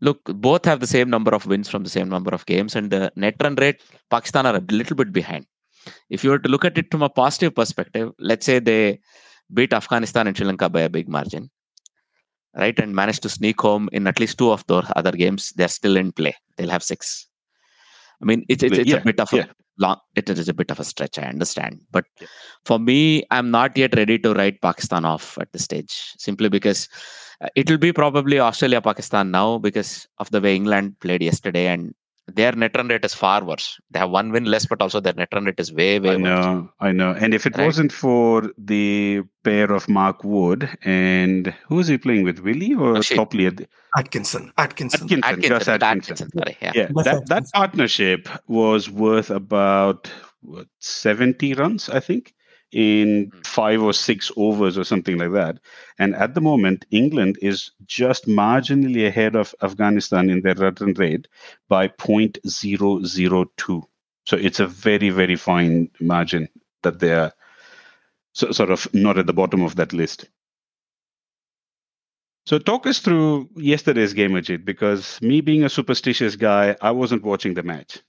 [0.01, 2.91] look, both have the same number of wins from the same number of games, and
[2.91, 5.47] the net run rate, Pakistan are a little bit behind.
[6.09, 9.01] If you were to look at it from a positive perspective, let's say they
[9.53, 11.51] beat Afghanistan and Sri Lanka by a big margin
[12.57, 15.69] right, and manage to sneak home in at least two of those other games, they're
[15.69, 16.35] still in play.
[16.57, 17.29] They'll have six.
[18.25, 19.47] I mean, it's it's, it's yeah, a bit of a
[19.79, 19.99] long.
[20.17, 21.19] It is a bit of a stretch.
[21.19, 22.27] I understand, but yeah.
[22.65, 26.89] for me, I'm not yet ready to write Pakistan off at this stage, simply because
[27.43, 31.67] uh, it will be probably Australia Pakistan now because of the way England played yesterday,
[31.67, 31.95] and
[32.27, 33.79] their net run rate is far worse.
[33.91, 36.17] They have one win less, but also their net run rate is way, way I
[36.17, 36.71] know, worse.
[36.81, 37.13] I know.
[37.13, 37.67] And if it right?
[37.67, 43.01] wasn't for the pair of Mark Wood and who is he playing with, Willey or
[43.03, 43.47] Topley?
[43.97, 44.53] Atkinson.
[44.57, 45.03] Atkinson.
[45.03, 45.23] Atkinson.
[45.23, 45.23] Atkinson.
[45.25, 45.83] Atkinson.
[45.83, 46.31] Atkinson.
[46.31, 46.73] Sorry, yeah.
[46.75, 50.11] yeah that, that partnership was worth about
[50.41, 52.35] what, 70 runs, I think
[52.75, 53.41] in hmm.
[53.43, 55.59] five or six overs or something like that.
[55.99, 61.29] And at the moment, England is just marginally ahead of Afghanistan in their run rate
[61.69, 63.83] by 0.002.
[64.27, 66.49] So it's a very, very fine margin
[66.83, 67.33] that they are
[68.33, 70.29] so, sort of not at the bottom of that list.
[72.47, 77.23] So talk us through yesterday's game, Ajit, because me being a superstitious guy, I wasn't
[77.23, 78.01] watching the match.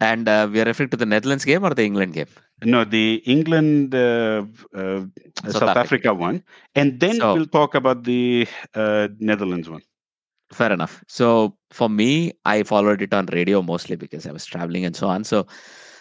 [0.00, 2.26] And uh, we are referring to the Netherlands game or the England game?
[2.64, 5.04] No, the England uh, uh,
[5.42, 5.78] South, South Africa.
[5.80, 6.14] Africa.
[6.14, 6.42] one,
[6.74, 9.82] and then so, we'll talk about the uh, Netherlands one.
[10.52, 11.02] Fair enough.
[11.08, 15.08] So for me, I followed it on radio mostly because I was traveling and so
[15.08, 15.24] on.
[15.24, 15.46] So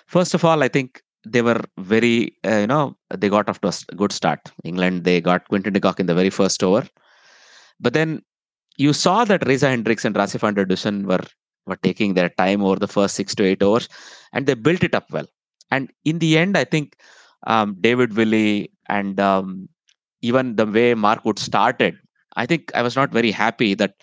[0.08, 3.70] first of all, I think they were very, uh, you know, they got off to
[3.70, 4.40] a good start.
[4.64, 6.88] England, they got Quinton de Kock in the very first over,
[7.80, 8.22] but then
[8.78, 11.24] you saw that Reeza Hendricks and Rassie van der Dussen were
[11.66, 13.88] were taking their time over the first six to eight overs,
[14.34, 15.28] and they built it up well.
[15.74, 16.98] And in the end, I think
[17.48, 19.70] um, David Willey and um,
[20.22, 21.96] even the way Mark Wood started,
[22.36, 23.94] I think I was not very happy that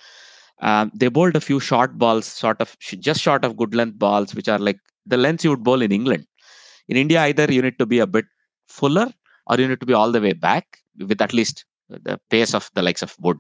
[0.61, 4.35] um, they bowled a few short balls, sort of just short of good length balls,
[4.35, 6.27] which are like the lengths you would bowl in England.
[6.89, 8.27] In India, either you need to be a bit
[8.69, 9.09] fuller
[9.47, 10.67] or you need to be all the way back
[10.99, 13.39] with at least the pace of the likes of Wood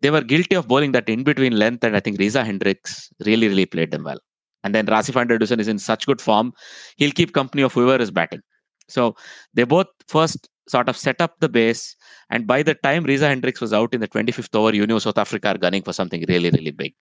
[0.00, 3.48] they were guilty of bowling that in between length, and I think Reeza Hendricks really,
[3.48, 4.20] really played them well.
[4.66, 6.52] And then van der is in such good form,
[6.96, 8.40] he'll keep company of whoever is batting.
[8.88, 9.14] So
[9.54, 11.94] they both first sort of set up the base,
[12.30, 15.18] and by the time Reeza Hendricks was out in the 25th over, you knew South
[15.18, 16.94] Africa are gunning for something really, really big.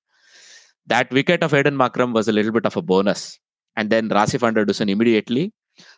[0.86, 3.40] That wicket of Aiden Markram was a little bit of a bonus.
[3.76, 5.52] And then Rassie van der Dussen immediately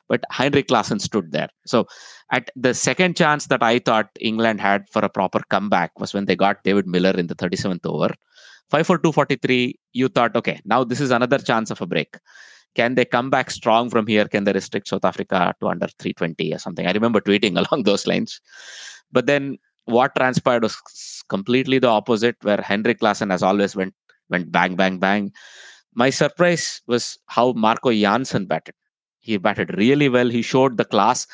[0.07, 1.49] but Heinrich Klaasen stood there.
[1.65, 1.85] So
[2.31, 6.25] at the second chance that I thought England had for a proper comeback was when
[6.25, 8.13] they got David Miller in the 37th over.
[8.69, 12.17] 5 for 243, you thought, okay, now this is another chance of a break.
[12.75, 14.25] Can they come back strong from here?
[14.25, 16.85] Can they restrict South Africa to under 320 or something?
[16.85, 18.41] I remember tweeting along those lines.
[19.11, 20.77] But then what transpired was
[21.29, 23.93] completely the opposite, where Heinrich Klaasen, as always, went
[24.29, 25.31] went bang, bang, bang.
[25.95, 28.75] My surprise was how Marco Jansen batted.
[29.19, 30.29] He batted really well.
[30.29, 31.25] He showed the class.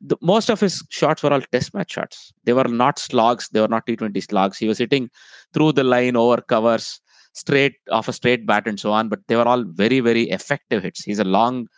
[0.00, 2.32] The, most of his shots were all test match shots.
[2.44, 3.48] They were not slogs.
[3.48, 4.58] They were not T20 slogs.
[4.58, 5.10] He was hitting
[5.52, 7.00] through the line, over covers,
[7.32, 9.08] straight off a straight bat, and so on.
[9.08, 11.02] But they were all very, very effective hits.
[11.02, 11.68] He's a long,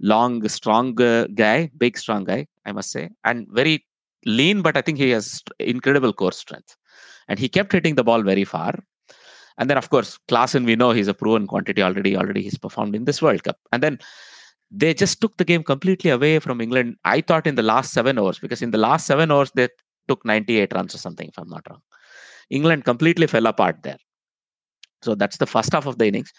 [0.00, 3.84] long, strong guy, big, strong guy, I must say, and very
[4.24, 4.62] lean.
[4.62, 6.76] But I think he has incredible core strength,
[7.28, 8.74] and he kept hitting the ball very far.
[9.58, 12.16] And then, of course, Klaasen, we know he's a proven quantity already.
[12.16, 13.58] Already, he's performed in this World Cup.
[13.72, 13.98] And then
[14.70, 16.96] they just took the game completely away from England.
[17.04, 19.68] I thought in the last seven hours, because in the last seven hours, they
[20.08, 21.80] took 98 runs or something, if I'm not wrong.
[22.50, 23.98] England completely fell apart there.
[25.02, 26.32] So that's the first half of the innings.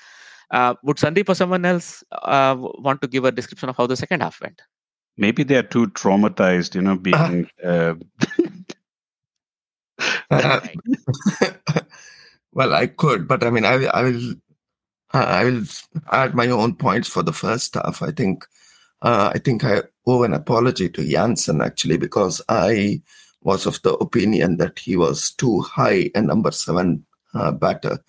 [0.51, 3.95] Uh, would Sandeep or someone else uh, want to give a description of how the
[3.95, 4.61] second half went?
[5.17, 7.49] Maybe they are too traumatized, you know, being.
[7.63, 7.95] Uh,
[10.31, 10.61] Uh,
[12.53, 14.33] well, I could, but I mean, I, I will,
[15.11, 15.63] I will
[16.11, 18.01] add my own points for the first half.
[18.01, 18.45] I think,
[19.01, 23.01] uh, I think I owe an apology to Jansen actually because I
[23.41, 27.99] was of the opinion that he was too high a number seven uh, batter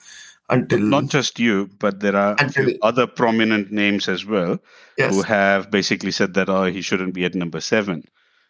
[0.51, 4.59] until not just you, but there are Until- other prominent names as well
[4.99, 8.05] yes, who have basically said that oh he shouldn't be at number seven.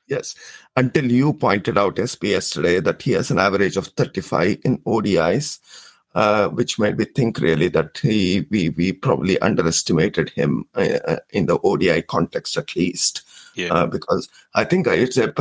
[0.08, 0.34] Yes,
[0.76, 5.60] until you pointed out SP yesterday that he has an average of 35 in ODIs,
[6.14, 11.16] uh, which made me think really that he we we probably underestimated him uh, uh,
[11.30, 13.22] in the ODI context at least.
[13.56, 13.72] Yeah.
[13.74, 15.34] Uh, because I think it's a,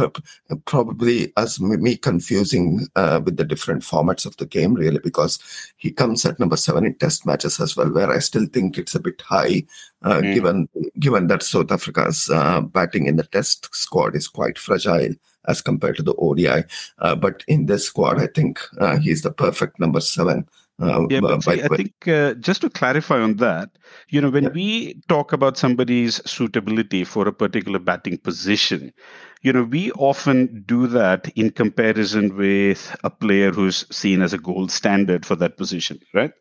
[0.66, 5.38] probably as me confusing uh, with the different formats of the game, really, because
[5.78, 8.96] he comes at number seven in test matches as well, where I still think it's
[8.96, 9.64] a bit high,
[10.02, 10.34] uh, Mm.
[10.34, 15.14] given given that South Africa's uh, batting in the test squad is quite fragile
[15.48, 16.64] as compared to the ODI.
[17.00, 20.48] Uh, but in this squad, I think uh, he's the perfect number seven.
[20.82, 23.70] Uh, Yeah, but see, I think uh, just to clarify on that,
[24.10, 24.50] you know, when Yeah.
[24.54, 28.94] we talk about somebody's suitability for a particular batting position,
[29.42, 34.38] you know, we often do that in comparison with a player who's seen as a
[34.38, 36.32] gold standard for that position, right?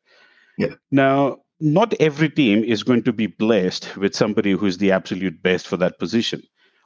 [0.56, 0.74] Yeah.
[0.90, 5.66] Now, not every team is going to be blessed with somebody who's the absolute best
[5.66, 6.42] for that position,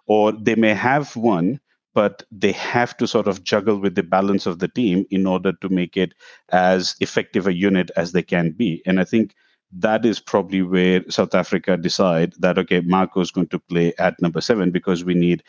[0.07, 1.61] or they may have one.
[1.95, 5.53] But they have to sort of juggle with the balance of the team in order
[5.53, 6.14] to make it
[6.51, 8.82] as effective a unit as they can be.
[8.86, 9.34] And I think
[9.72, 14.20] that is probably where South Africa decide that okay, Marco is going to play at
[14.20, 15.43] number seven because we need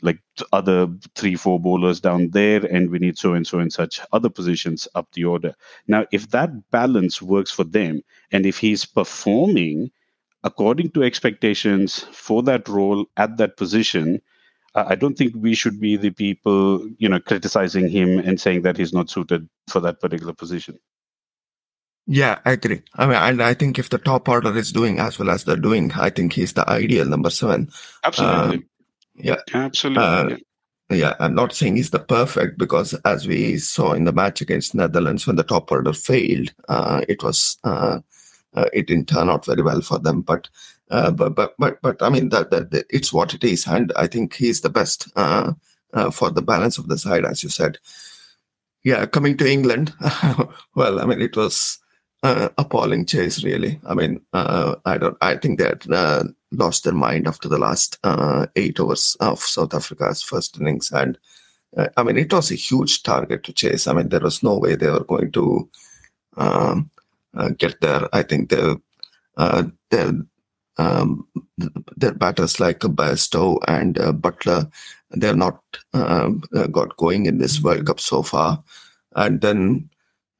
[0.00, 0.20] like
[0.52, 4.30] other three, four bowlers down there, and we need so and so and such other
[4.30, 5.54] positions up the order.
[5.86, 9.90] Now, if that balance works for them, and if he's performing
[10.44, 14.20] according to expectations for that role at that position,
[14.74, 18.76] I don't think we should be the people, you know, criticizing him and saying that
[18.76, 20.78] he's not suited for that particular position.
[22.06, 22.82] Yeah, I agree.
[22.96, 25.56] I mean, and I think if the top order is doing as well as they're
[25.56, 27.70] doing, I think he's the ideal number seven.
[28.02, 28.64] Absolutely.
[29.14, 29.36] yeah.
[29.52, 30.02] Absolutely.
[30.02, 30.36] Uh, yeah.
[30.90, 34.74] Yeah, I'm not saying he's the perfect because as we saw in the match against
[34.74, 38.00] Netherlands when the top order failed, uh, it was uh,
[38.54, 40.20] uh, it didn't turn out very well for them.
[40.20, 40.48] But
[40.90, 44.06] uh, but but but but I mean that, that, it's what it is, and I
[44.06, 45.52] think he's the best uh,
[45.92, 47.78] uh, for the balance of the side, as you said.
[48.84, 49.94] Yeah, coming to England,
[50.74, 51.78] well, I mean it was
[52.22, 53.80] uh, appalling chase, really.
[53.86, 55.16] I mean, uh, I don't.
[55.20, 55.86] I think they had
[56.50, 57.98] lost their mind after the last
[58.56, 61.16] eight overs of South Africa's first innings, and
[61.96, 63.86] I mean, it was a huge target to chase.
[63.86, 65.70] I mean, there was no way they were going to
[66.36, 66.90] um,
[67.56, 68.08] get there.
[68.12, 68.74] I think they,
[69.36, 69.64] uh,
[70.78, 71.26] um,
[71.96, 74.70] their batters like Bairstow and uh, Buttler,
[75.10, 75.60] they're not
[75.92, 78.62] um, uh, got going in this World Cup so far,
[79.14, 79.90] and then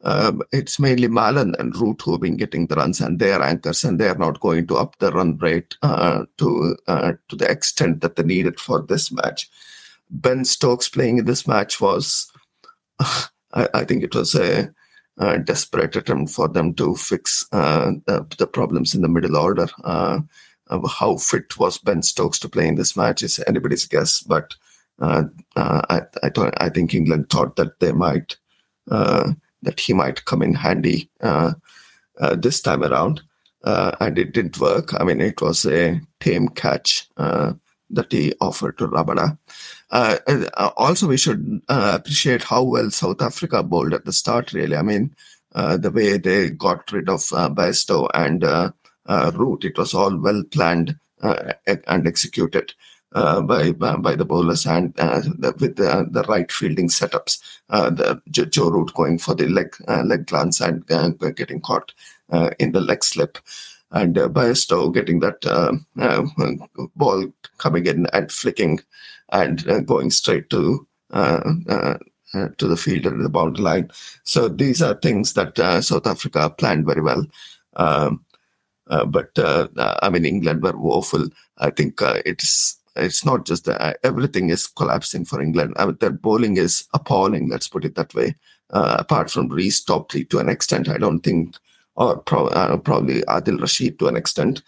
[0.05, 3.85] um, it's mainly Malan and Root who have been getting the runs, and they're anchors,
[3.85, 8.01] and they're not going to up the run rate uh, to uh, to the extent
[8.01, 9.49] that they needed for this match.
[10.11, 12.31] Ben Stokes playing in this match was,
[13.01, 14.73] I, I think it was a,
[15.19, 19.69] a desperate attempt for them to fix uh, the, the problems in the middle order.
[19.85, 20.21] Uh,
[20.99, 24.55] how fit was Ben Stokes to play in this match is anybody's guess, but
[25.01, 25.25] uh,
[25.57, 28.37] uh, I I, thought, I think England thought that they might
[28.91, 29.33] uh,
[29.63, 31.53] that he might come in handy uh,
[32.21, 33.23] uh, this time around,
[33.65, 34.93] uh, and it didn't work.
[34.99, 37.53] I mean, it was a tame catch uh,
[37.93, 39.39] that he offered to Rabada.
[39.91, 44.53] Uh, uh, also, we should uh, appreciate how well South Africa bowled at the start.
[44.53, 45.15] Really, I mean,
[45.55, 47.51] uh, the way they got rid of uh,
[48.15, 48.71] and uh,
[49.07, 52.75] uh, Root, it was all well planned and executed.
[53.13, 58.95] By by the bowlers and the, with the, the right fielding setups, the Joe, Root
[58.95, 60.87] going for the leg leg glance and
[61.37, 61.93] getting caught
[62.59, 63.37] in the leg slip,
[63.91, 65.43] and uh, getting that
[66.97, 67.27] ball
[67.63, 68.81] coming in and flicking
[69.31, 71.99] and uh, going straight to uh, uh,
[72.35, 73.91] uh, to the fielder at the boundary line.
[74.25, 77.27] So these are things that South Africa planned very well.
[77.77, 78.25] Um,
[78.87, 81.29] but I mean, England were woeful.
[81.59, 85.75] I think it's it's not just that everything is collapsing for England.
[85.77, 87.49] I mean, their bowling is appalling.
[87.49, 88.35] Let's put it that way.
[88.71, 91.57] Uh, apart from Reece Topley to an extent, I don't think,
[91.95, 94.63] or pro- uh, probably Adil Rashid to an extent.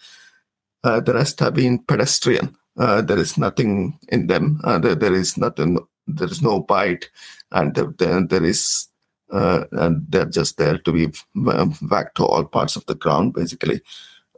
[0.83, 2.55] Uh, the rest have been pedestrian.
[2.77, 4.59] Uh, there is nothing in them.
[4.63, 5.79] Uh, there, there is nothing.
[6.07, 7.09] There is no bite,
[7.51, 8.87] and there, there is.
[9.31, 13.81] Uh, and they're just there to be whacked to all parts of the ground, basically.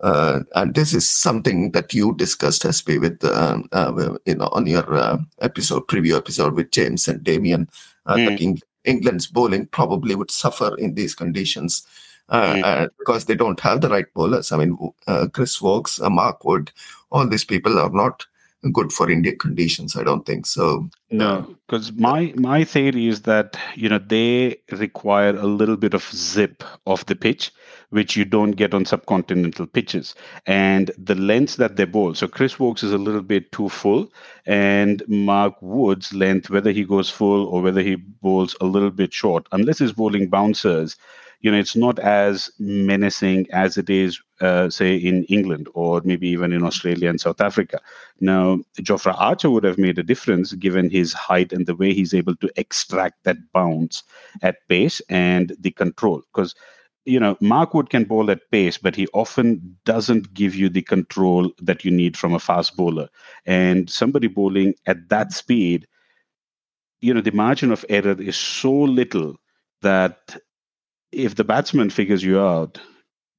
[0.01, 4.65] Uh, and this is something that you discussed, SP, with uh, uh, you know on
[4.65, 7.67] your uh, episode preview episode with James and Damien.
[8.05, 8.41] Uh, Mm.
[8.41, 11.85] Eng- England's bowling probably would suffer in these conditions.
[12.29, 12.63] Uh, Mm.
[12.63, 14.51] uh, because they don't have the right bowlers.
[14.51, 14.77] I mean,
[15.07, 16.71] uh, Chris Woakes, uh, Mark Wood,
[17.11, 18.25] all these people are not
[18.71, 19.95] good for Indian conditions.
[19.95, 20.89] I don't think so.
[21.11, 26.03] No, because my my theory is that you know they require a little bit of
[26.03, 27.51] zip of the pitch,
[27.91, 32.13] which you don't get on subcontinental pitches, and the lengths that they bowl.
[32.15, 34.11] So Chris Woakes is a little bit too full,
[34.45, 39.13] and Mark Wood's length, whether he goes full or whether he bowls a little bit
[39.13, 40.97] short, unless he's bowling bouncers,
[41.41, 46.27] you know, it's not as menacing as it is, uh, say, in England or maybe
[46.27, 47.79] even in Australia and South Africa.
[48.19, 52.13] Now, Jofra Archer would have made a difference given his height and the way he's
[52.13, 54.03] able to extract that bounce
[54.41, 56.23] at pace and the control.
[56.33, 56.55] Because,
[57.05, 60.81] you know, Mark Wood can bowl at pace, but he often doesn't give you the
[60.81, 63.09] control that you need from a fast bowler.
[63.45, 65.87] And somebody bowling at that speed,
[66.99, 69.35] you know, the margin of error is so little
[69.83, 70.35] that
[71.11, 72.79] if the batsman figures you out,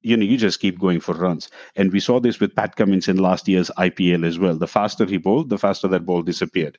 [0.03, 1.51] you know, you just keep going for runs.
[1.77, 4.57] And we saw this with Pat Cummins in last year's IPL as well.
[4.57, 6.79] The faster he bowled, the faster that ball disappeared.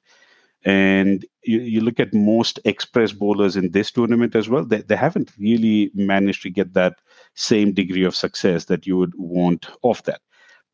[0.65, 4.95] And you, you look at most express bowlers in this tournament as well, they, they
[4.95, 6.95] haven't really managed to get that
[7.35, 10.21] same degree of success that you would want off that.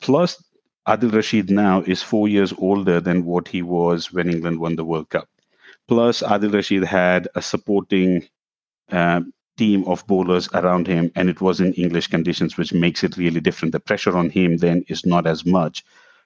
[0.01, 0.43] Plus,
[0.87, 4.85] Adil Rashid now is four years older than what he was when England won the
[4.85, 5.27] World Cup.
[5.87, 8.27] Plus, Adil Rashid had a supporting
[8.91, 9.21] uh,
[9.57, 13.39] team of bowlers around him, and it was in English conditions, which makes it really
[13.39, 13.71] different.
[13.71, 15.83] The pressure on him then is not as much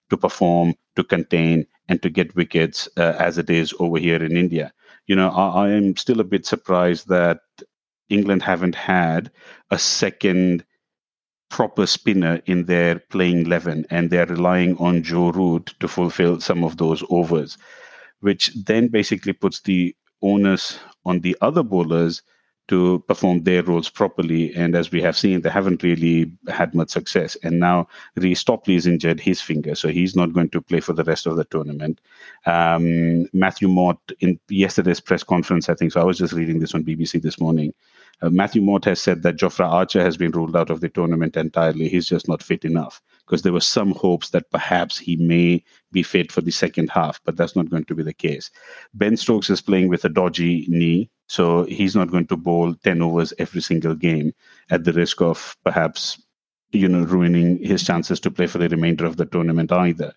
[0.10, 4.38] to perform, to contain, and to get wickets uh, as it is over here in
[4.38, 4.72] India.
[5.08, 7.40] You know, I, I am still a bit surprised that
[8.10, 9.32] England haven't had
[9.72, 10.64] a second
[11.50, 16.64] proper spinner in their playing 11 and they're relying on Joe Root to fulfill some
[16.64, 17.58] of those overs,
[18.20, 22.22] which then basically puts the onus on the other bowlers
[22.70, 24.54] to perform their roles properly.
[24.56, 27.36] And as we have seen, they haven't really had much success.
[27.44, 30.94] And now Reece Topley is injured his finger, so he's not going to play for
[30.94, 32.00] the rest of the tournament.
[32.46, 36.74] Um, Matthew Mott in yesterday's press conference, I think, so I was just reading this
[36.74, 37.74] on BBC this morning.
[38.22, 41.38] Uh, Matthew Mott has said that Jofra Archer has been ruled out of the tournament
[41.38, 41.88] entirely.
[41.88, 46.04] He's just not fit enough because there were some hopes that perhaps he may be
[46.04, 48.52] fit for the second half, but that's not going to be the case.
[48.94, 53.02] Ben Stokes is playing with a dodgy knee, so he's not going to bowl 10
[53.04, 54.34] overs every single game
[54.72, 56.22] at the risk of perhaps
[56.72, 60.12] you know ruining his chances to play for the remainder of the tournament either.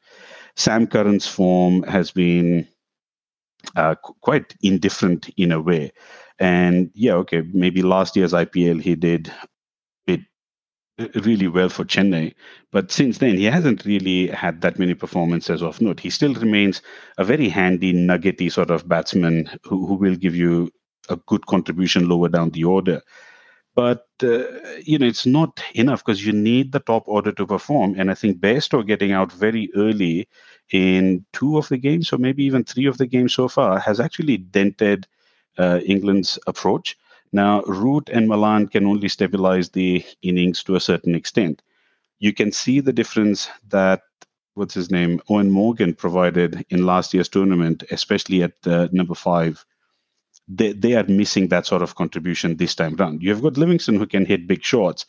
[0.56, 2.66] Sam Curran's form has been
[3.76, 5.92] uh, quite indifferent in a way.
[6.38, 9.30] And yeah, okay, maybe last year's IPL he did
[10.06, 10.20] it
[11.24, 12.34] really well for Chennai,
[12.70, 16.00] but since then he hasn't really had that many performances of note.
[16.00, 16.82] He still remains
[17.18, 20.70] a very handy, nuggety sort of batsman who, who will give you
[21.08, 23.02] a good contribution lower down the order.
[23.74, 24.44] But uh,
[24.82, 27.94] you know it's not enough because you need the top order to perform.
[27.98, 30.28] And I think Bairstow getting out very early
[30.70, 33.98] in two of the games, or maybe even three of the games so far, has
[33.98, 35.06] actually dented
[35.58, 36.96] uh, England's approach.
[37.32, 41.62] Now, Root and Malan can only stabilize the innings to a certain extent.
[42.18, 44.02] You can see the difference that
[44.54, 48.54] what's his name Eoin Morgan provided in last year's tournament, especially at
[48.92, 49.64] number five.
[50.48, 53.22] They they are missing that sort of contribution this time round.
[53.22, 55.06] You've got Livingstone who can hit big shots,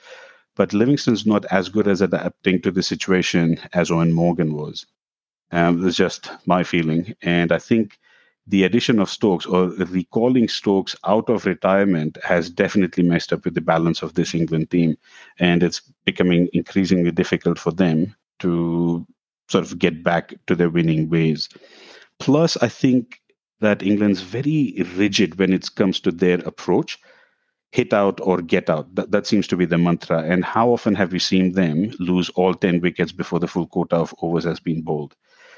[0.55, 4.85] but Livingstone's not as good as adapting to the situation as Eoin Morgan was.
[5.51, 7.99] Um, that's just my feeling, and I think
[8.47, 13.53] the addition of Stokes or recalling Stokes out of retirement has definitely messed up with
[13.55, 14.97] the balance of this England team.
[15.39, 19.05] And it's becoming increasingly difficult for them to
[19.47, 21.47] sort of get back to their winning ways.
[22.19, 23.21] Plus, I think
[23.63, 26.99] that England's very rigid when it comes to their approach
[27.71, 28.93] hit out or get out.
[28.93, 30.21] That, that seems to be the mantra.
[30.21, 33.95] And how often have we seen them lose all 10 wickets before the full quota
[33.95, 35.15] of overs has been bowled?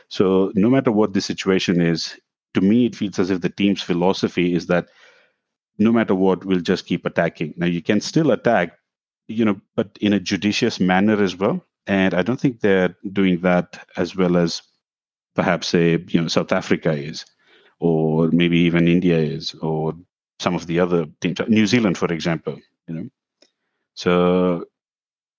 [0.07, 2.17] So, no matter what the situation is,
[2.53, 4.87] to me, it feels as if the team's philosophy is that
[5.77, 7.53] no matter what, we'll just keep attacking.
[7.57, 8.77] Now, you can still attack,
[9.27, 11.65] you know, but in a judicious manner as well.
[11.85, 14.61] And I don't think they're doing that as well as
[15.35, 17.25] perhaps, say, you know, South Africa is,
[17.79, 19.93] or maybe even India is, or
[20.39, 23.09] some of the other teams, New Zealand, for example, you know.
[23.93, 24.65] So,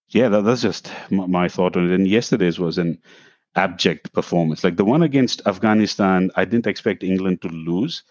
[0.08, 1.94] yeah, that, that's just my, my thought on it.
[1.94, 2.98] And yesterday's was an
[3.54, 4.64] abject performance.
[4.64, 8.02] Like the one against Afghanistan, I didn't expect England to lose,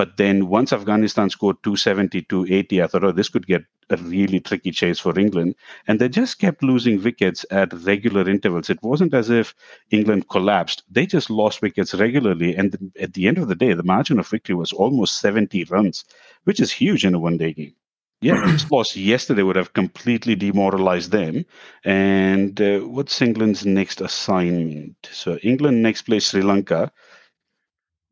[0.00, 4.40] But then once Afghanistan scored 270, 280, I thought, oh, this could get a really
[4.40, 5.56] tricky chase for England.
[5.86, 8.70] And they just kept losing wickets at regular intervals.
[8.70, 9.54] It wasn't as if
[9.90, 10.84] England collapsed.
[10.90, 12.56] They just lost wickets regularly.
[12.56, 16.06] And at the end of the day, the margin of victory was almost 70 runs,
[16.44, 17.74] which is huge in a one day game.
[18.22, 21.44] Yeah, this loss yesterday would have completely demoralized them.
[21.84, 25.10] And uh, what's England's next assignment?
[25.12, 26.90] So England next plays Sri Lanka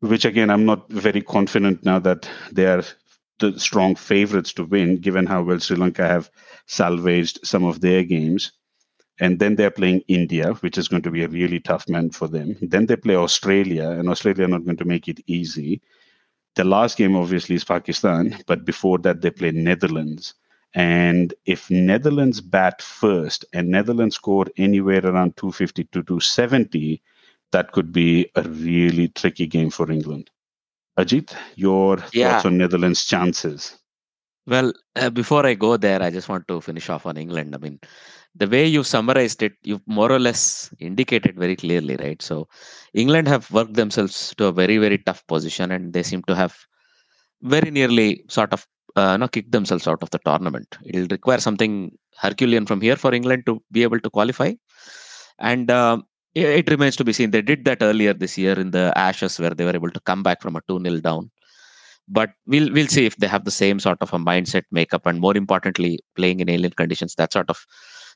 [0.01, 2.85] which again I'm not very confident now that they are
[3.39, 6.31] the strong favorites to win, given how well Sri Lanka have
[6.67, 8.53] salvaged some of their games.
[9.21, 12.29] And then they're playing India, which is going to be a really tough man for
[12.29, 12.57] them.
[12.63, 15.81] Then they play Australia, and Australia are not going to make it easy.
[16.55, 20.35] The last game, obviously, is Pakistan, but before that, they play Netherlands.
[20.75, 27.03] And if Netherlands bat first and Netherlands score anywhere around 250 to 270,
[27.53, 30.31] that could be a really tricky game for England.
[30.99, 32.33] Ajit, your yeah.
[32.33, 33.79] thoughts on Netherlands' chances?
[34.47, 37.55] Well, uh, before I go there, I just want to finish off on England.
[37.55, 37.79] I mean,
[38.35, 42.21] the way you summarized it, you've more or less indicated very clearly, right?
[42.21, 42.49] So,
[42.95, 46.57] England have worked themselves to a very, very tough position, and they seem to have
[47.43, 50.77] very nearly sort of uh, not kicked themselves out of the tournament.
[50.85, 54.55] It'll require something Herculean from here for England to be able to qualify.
[55.39, 55.99] And uh,
[56.35, 57.31] it remains to be seen.
[57.31, 60.22] They did that earlier this year in the Ashes, where they were able to come
[60.22, 61.31] back from a 2 0 down.
[62.07, 65.20] But we'll we'll see if they have the same sort of a mindset makeup, and
[65.20, 67.64] more importantly, playing in alien conditions, that sort of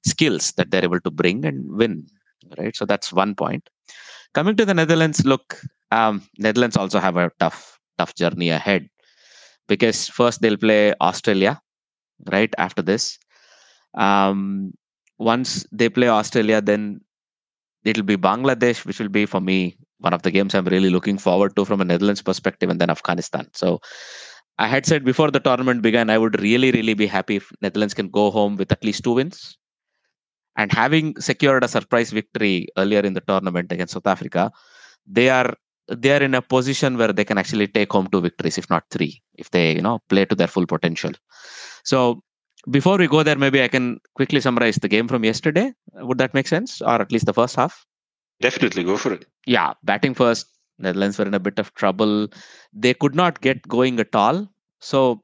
[0.04, 2.06] skills that they're able to bring and win.
[2.58, 2.74] Right.
[2.74, 3.68] So that's one point.
[4.34, 5.60] Coming to the Netherlands, look,
[5.90, 8.88] um, Netherlands also have a tough tough journey ahead
[9.68, 11.60] because first they'll play Australia,
[12.30, 13.18] right after this.
[13.94, 14.72] Um,
[15.18, 17.00] once they play Australia, then
[17.84, 21.18] it'll be Bangladesh, which will be for me one of the games I'm really looking
[21.18, 23.48] forward to from a Netherlands perspective, and then Afghanistan.
[23.54, 23.80] So
[24.58, 27.94] I had said before the tournament began, I would really, really be happy if Netherlands
[27.94, 29.56] can go home with at least two wins.
[30.56, 34.52] And having secured a surprise victory earlier in the tournament against South Africa,
[35.06, 35.54] they are
[35.88, 38.84] they are in a position where they can actually take home two victories, if not
[38.90, 41.12] three, if they you know play to their full potential.
[41.84, 42.22] So
[42.70, 45.72] before we go there, maybe I can quickly summarize the game from yesterday.
[45.94, 46.80] Would that make sense?
[46.80, 47.84] Or at least the first half?
[48.40, 49.26] Definitely, go for it.
[49.46, 50.46] Yeah, batting first.
[50.78, 52.28] Netherlands were in a bit of trouble.
[52.72, 54.48] They could not get going at all.
[54.80, 55.22] So,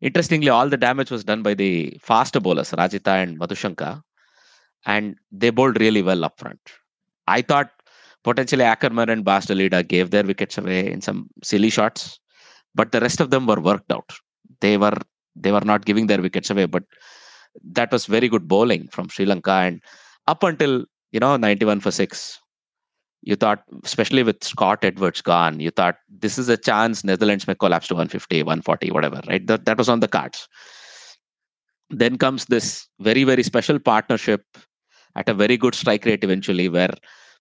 [0.00, 4.02] interestingly, all the damage was done by the faster bowlers, Rajitha and Madushanka.
[4.86, 6.60] And they bowled really well up front.
[7.26, 7.70] I thought
[8.24, 12.18] potentially Ackermann and Bas de Leede gave their wickets away in some silly shots,
[12.74, 14.12] but the rest of them were worked out.
[14.60, 14.96] They were
[15.36, 16.66] they were not giving their wickets away.
[16.66, 16.84] But
[17.62, 19.50] that was very good bowling from Sri Lanka.
[19.50, 19.82] And
[20.26, 22.40] up until, you know, 91 for six,
[23.22, 27.54] you thought, especially with Scott Edwards gone, you thought this is a chance Netherlands may
[27.54, 29.46] collapse to 150, 140, whatever, right?
[29.46, 30.48] That, that was on the cards.
[31.90, 34.44] Then comes this very, very special partnership
[35.14, 36.94] at a very good strike rate eventually, where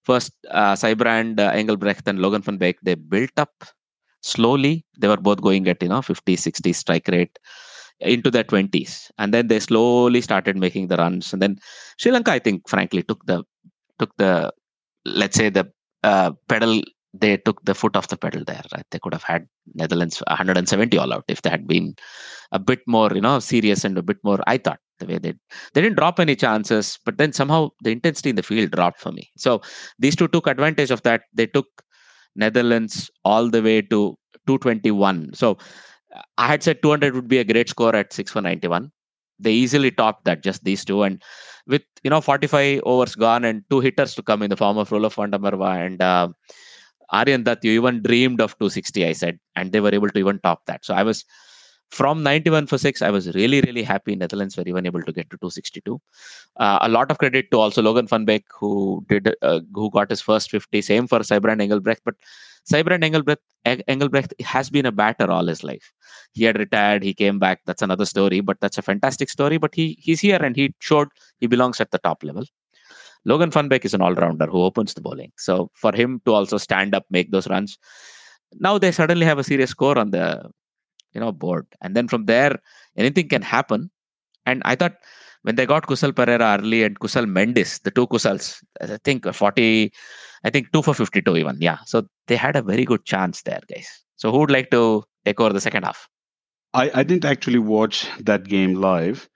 [0.03, 3.63] first uh, uh, Engelbrecht, and Logan van Beek, they built up
[4.21, 4.85] slowly.
[4.99, 7.39] They were both going at, you know, 50, 60 strike rate
[8.01, 11.33] into their 20s and then they slowly started making the runs.
[11.33, 11.57] And then
[11.97, 13.43] sri lanka i think frankly took the
[13.99, 14.51] took the
[15.05, 15.71] let's say the
[16.03, 16.81] uh, pedal
[17.13, 18.85] they took the foot off the pedal there right?
[18.91, 21.95] They could have had netherlands 170 all out if they had been
[22.51, 25.33] a bit more you know serious and a bit more i thought the way they
[25.73, 29.11] they didn't drop any chances but then somehow the intensity in the field dropped for
[29.11, 29.29] me.
[29.37, 29.61] So
[29.99, 31.23] these two took advantage of that.
[31.33, 31.67] They took
[32.35, 34.15] netherlands all the way to
[34.47, 35.57] 221 so
[36.37, 38.91] I had said 200 would be a great score at 6 for 91.
[39.39, 41.03] They easily topped that, just these two.
[41.03, 41.21] And
[41.67, 44.89] with, you know, 45 overs gone and two hitters to come in the form of
[44.89, 46.29] Roelof van der Merwe and uh,
[47.11, 49.39] Aryan Dutt, you even dreamed of 260, I said.
[49.55, 50.85] And they were able to even top that.
[50.85, 51.25] So I was,
[51.89, 55.29] from 91 for 6, I was really, really happy Netherlands were even able to get
[55.31, 55.99] to 262.
[56.57, 60.09] Uh, a lot of credit to also Logan van Beek, who did, uh, who got
[60.09, 60.81] his first 50.
[60.81, 62.01] Same for Sijbrand Engelbrecht.
[62.05, 62.15] But
[62.63, 65.91] Sijbrand Engelbrecht, Engelbrecht has been a batter all his life.
[66.33, 67.61] He had retired, he came back.
[67.65, 69.57] That's another story, but that's a fantastic story.
[69.57, 71.07] But he he's here and he showed
[71.39, 72.45] he belongs at the top level.
[73.25, 75.31] Logan van Beek is an all-rounder who opens the bowling.
[75.37, 77.77] So for him to also stand up, make those runs,
[78.53, 80.49] now they suddenly have a serious score on the
[81.13, 81.67] you know board.
[81.81, 82.59] And then from there,
[82.97, 83.91] anything can happen.
[84.45, 84.95] And I thought
[85.43, 89.91] when they got Kusal Perera early and Kusal Mendis, the two Kusals, I think 40
[90.43, 91.57] I think two for 52 even.
[91.59, 91.77] Yeah.
[91.85, 93.87] So they had a very good chance there, guys.
[94.15, 96.07] So who would like to take over the second half?
[96.73, 99.29] I, I didn't actually watch that game live,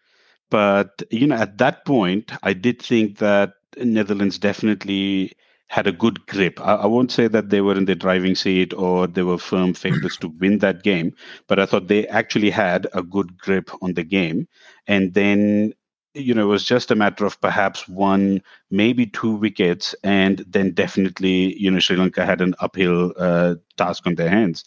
[0.49, 5.34] but you know, at that point, I did think that Netherlands definitely
[5.68, 6.60] had a good grip.
[6.62, 9.74] I, I, won't say that they were in the driving seat or they were firm
[9.74, 11.14] favorites to win that game,
[11.47, 14.47] but I thought they actually had a good grip on the game.
[14.88, 15.74] And then,
[16.16, 18.41] you know, it was just a matter of perhaps one,
[18.72, 24.07] maybe two wickets, and then definitely, you know, Sri Lanka had an uphill uh, task
[24.07, 24.63] on their hands.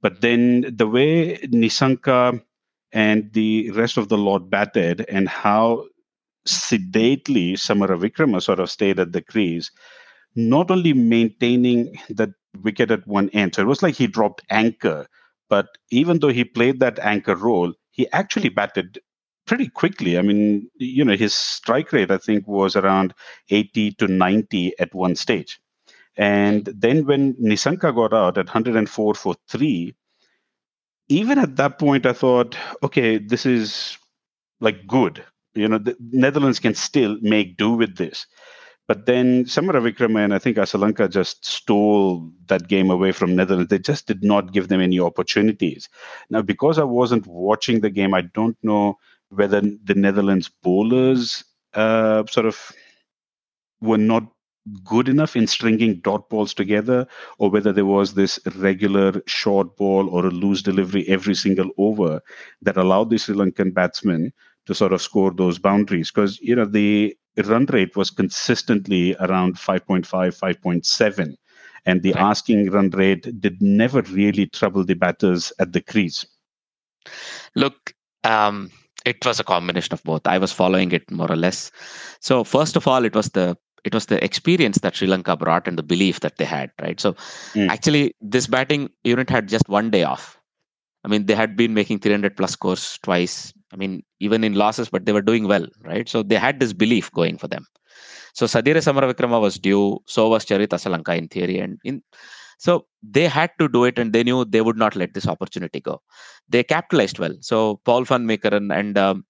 [0.00, 2.40] But then the way Nissanka
[2.92, 5.86] and the rest of the lot batted and how
[6.46, 9.70] sedately Samarawickrama sort of stayed at the crease,
[10.36, 12.30] not only maintaining that
[12.62, 13.54] wicket at one end.
[13.54, 15.06] So it was like he dropped anchor,
[15.48, 18.98] but even though he played that anchor role, he actually batted
[19.46, 20.18] pretty quickly.
[20.18, 23.14] I mean, you know, his strike rate, I think, was around
[23.50, 25.60] 80 to 90 at one stage.
[26.16, 29.94] And then when Nissanka got out at 104 for three,
[31.08, 33.96] even at that point, I thought, okay, this is
[34.60, 35.24] like good.
[35.54, 38.26] You know, the Netherlands can still make do with this.
[38.88, 43.68] But then Samarawickrama and I think Asalanka just stole that game away from Netherlands.
[43.68, 45.88] They just did not give them any opportunities.
[46.30, 48.96] Now, because I wasn't watching the game, I don't know
[49.30, 52.72] whether the Netherlands bowlers uh, sort of
[53.80, 54.26] were not
[54.84, 57.06] good enough in stringing dot balls together,
[57.38, 62.20] or whether there was this regular short ball or a loose delivery every single over
[62.62, 64.32] that allowed the Sri Lankan batsmen
[64.66, 66.10] to sort of score those boundaries.
[66.10, 71.34] Because you know the run rate was consistently around 5.5, 5.7,
[71.84, 72.22] and the right.
[72.22, 76.24] asking run rate did never really trouble the batters at the crease.
[77.54, 78.70] Look, um,
[79.06, 80.26] it was a combination of both.
[80.26, 81.70] I was following it more or less.
[82.20, 85.68] So first of all, it was the it was the experience that Sri Lanka brought
[85.68, 86.98] and the belief that they had, right?
[86.98, 87.12] So
[87.54, 87.68] mm.
[87.68, 90.36] actually, this batting unit had just one day off.
[91.04, 93.54] I mean, they had been making 300 plus scores twice.
[93.72, 96.08] I mean, even in losses, but they were doing well, right?
[96.08, 97.64] So they had this belief going for them.
[98.34, 102.02] So Sadeera Samarawickrama was due, so was Charith Asalanka in theory, and in
[102.56, 105.80] so they had to do it, and they knew they would not let this opportunity
[105.80, 106.00] go.
[106.48, 107.34] They capitalized well.
[107.40, 109.24] So Paul van Meekeren and um,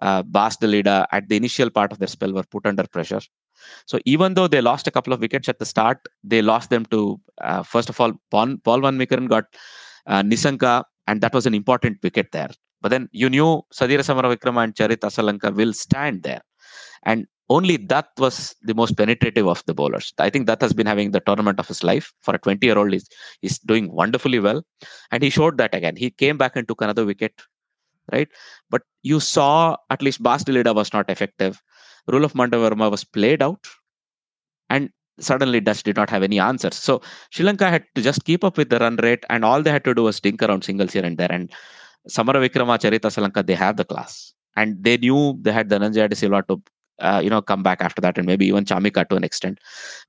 [0.00, 3.20] uh, Bas at the initial part of their spell were put under pressure.
[3.86, 6.84] So even though they lost a couple of wickets at the start, they lost them
[6.86, 9.44] to uh, first of all Paul, Paul van Meekeren got
[10.06, 12.50] uh, Nissanka, and that was an important wicket there.
[12.80, 16.42] But then you knew Sadeera Samarawickrama and Charith Asalanka will stand there,
[17.04, 20.12] and only that was the most penetrative of the bowlers.
[20.18, 22.78] I think that has been having the tournament of his life for a 20 year
[22.78, 22.92] old.
[22.92, 23.08] He's,
[23.40, 24.64] he's doing wonderfully well,
[25.10, 25.96] and he showed that again.
[25.96, 27.34] He came back and took another wicket,
[28.10, 28.28] right?
[28.70, 31.60] But you saw at least Bas Leede was not effective.
[32.08, 33.66] Roelof van der Merwe was played out,
[34.70, 34.90] and
[35.20, 36.74] suddenly Dutch did not have any answers.
[36.74, 39.70] So Sri Lanka had to just keep up with the run rate, and all they
[39.70, 41.30] had to do was dink around singles here and there.
[41.30, 41.50] And
[42.08, 46.08] Samarawickrama, Charita Sri Lanka, they have the class, and they knew they had the Dhananjaya
[46.08, 46.62] de Silva to.
[46.98, 49.58] Uh, you know, come back after that, and maybe even Chamika to an extent,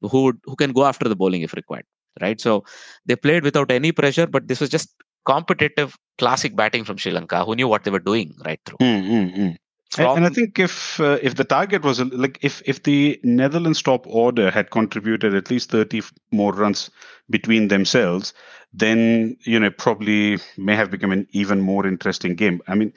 [0.02, 1.86] who who can go after the bowling if required,
[2.22, 2.40] right?
[2.40, 2.66] So
[3.06, 4.94] they played without any pressure, but this was just
[5.26, 8.78] competitive, classic batting from Sri Lanka, who knew what they were doing right through.
[8.82, 9.52] Mm-hmm.
[9.92, 10.18] From...
[10.18, 14.06] And I think if uh, if the target was like if if the Netherlands top
[14.08, 16.90] order had contributed at least thirty more runs
[17.30, 18.34] between themselves,
[18.74, 22.62] then you know probably may have become an even more interesting game.
[22.68, 22.92] I mean,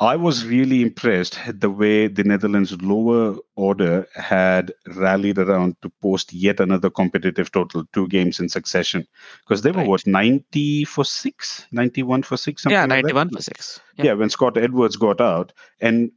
[0.00, 5.90] I was really impressed at the way the Netherlands lower order had rallied around to
[6.00, 9.06] post yet another competitive total, two games in succession.
[9.42, 9.88] Because they were right.
[9.88, 12.64] what, 90 for six, 91 for six?
[12.68, 13.80] Yeah, 91 like for six.
[13.96, 14.04] Yeah.
[14.04, 15.52] yeah, when Scott Edwards got out.
[15.80, 16.12] And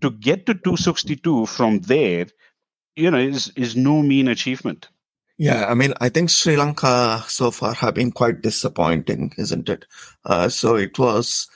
[0.00, 2.26] to get to 262 from there,
[2.96, 4.88] you know, is, is no mean achievement.
[5.38, 9.86] Yeah, I mean, I think Sri Lanka so far have been quite disappointing, isn't it?
[10.24, 11.48] Uh, so it was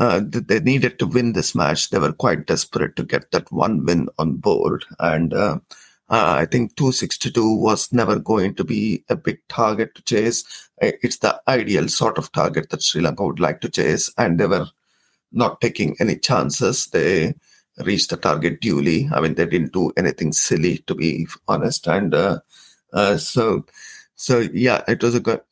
[0.00, 1.90] uh, they needed to win this match.
[1.90, 4.86] They were quite desperate to get that one win on board.
[4.98, 5.58] And uh,
[6.08, 10.42] uh, I think 262 was never going to be a big target to chase.
[10.78, 14.10] It's the ideal sort of target that Sri Lanka would like to chase.
[14.16, 14.68] And they were
[15.32, 16.86] not taking any chances.
[16.86, 17.34] They
[17.84, 19.06] reached the target duly.
[19.12, 21.86] I mean, they didn't do anything silly, to be honest.
[21.86, 22.40] And uh,
[22.94, 23.66] uh, so,
[24.14, 25.42] so yeah, it was a good,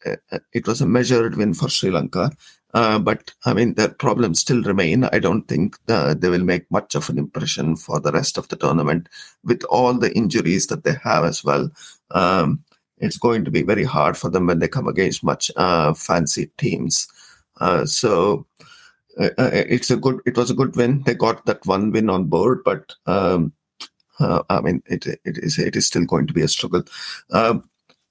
[0.55, 2.31] it was a measured win for Sri Lanka.
[2.75, 5.05] Uh, but I mean, the problems still remain.
[5.05, 8.49] I don't think uh, they will make much of an impression for the rest of
[8.49, 9.09] the tournament
[9.43, 11.71] with all the injuries that they have as well.
[12.11, 12.63] Um,
[12.99, 16.51] it's going to be very hard for them when they come against much uh, fancy
[16.59, 17.09] teams.
[17.61, 18.47] Uh, so
[19.19, 20.21] uh, it's a good.
[20.27, 21.03] It was a good win.
[21.05, 23.53] They got that one win on board, but um,
[24.21, 26.83] I mean, it it is it is still going to be a struggle.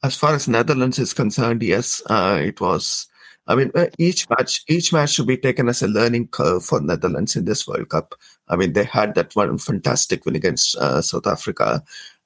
[0.04, 3.08] As far as Netherlands is concerned, yes, it was
[3.48, 6.82] I mean, uh, each match, each match should be taken as a learning curve for
[6.82, 8.16] Netherlands in this World Cup.
[8.50, 11.84] I mean, they had that one fantastic win against uh, South Africa,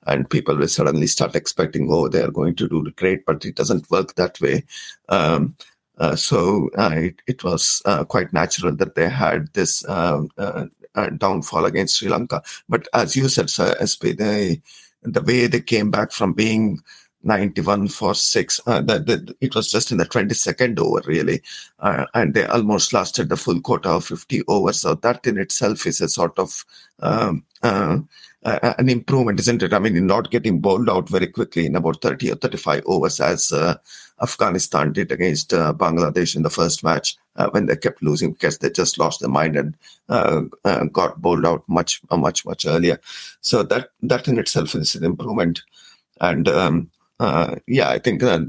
[0.08, 3.56] and people will suddenly start expecting, oh, they are going to do great, but it
[3.56, 4.64] doesn't work that way.
[5.10, 5.56] Um,
[5.98, 10.66] uh, so uh, it, it, was uh, quite natural that they had this um, uh,
[11.18, 12.42] downfall against Sri Lanka.
[12.68, 14.62] But as you said, Sir SP, they,
[15.04, 16.80] the way they came back from being
[17.24, 18.60] 91 for six.
[18.66, 21.42] Uh, the, the, it was just in the 22nd over, really.
[21.80, 24.82] Uh, and they almost lasted the full quota of 50 overs.
[24.82, 26.66] So that in itself is a sort of
[27.00, 28.00] um, uh,
[28.44, 29.74] an improvement, isn't it?
[29.74, 33.52] I mean, not getting bowled out very quickly in about 30 or 35 overs as
[33.52, 33.76] uh,
[34.22, 38.58] Afghanistan did against uh, Bangladesh in the first match uh, when they kept losing because
[38.58, 43.00] they just lost their mind and got bowled out much, much, much earlier.
[43.42, 45.62] So that that in itself is an improvement.
[46.20, 46.92] And um,
[47.22, 48.42] uh, yeah, I think uh,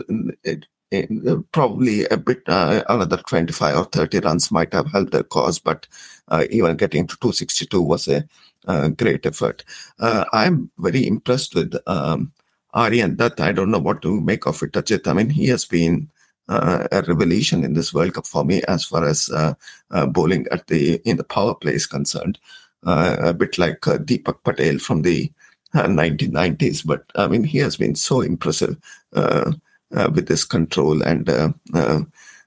[0.44, 5.22] it, it, probably a bit uh, another 25 or 30 runs might have helped their
[5.24, 5.86] cause, but
[6.28, 8.24] uh, even getting to 262 was a
[8.66, 9.62] uh, great effort.
[9.98, 12.32] Uh, I'm very impressed with um,
[12.72, 13.18] Aryan.
[13.20, 15.06] I don't know what to make of it, Ajit.
[15.06, 16.10] I mean, he has been
[16.48, 19.52] uh, a revelation in this World Cup for me as far as uh,
[19.90, 22.38] uh, bowling at the in the power play is concerned.
[22.84, 25.30] a bit like Deepak Patel from the
[25.74, 26.86] 1990s.
[26.86, 28.76] But I mean, he has been so impressive
[29.14, 29.52] uh,
[29.94, 32.00] uh, with his control and uh, uh,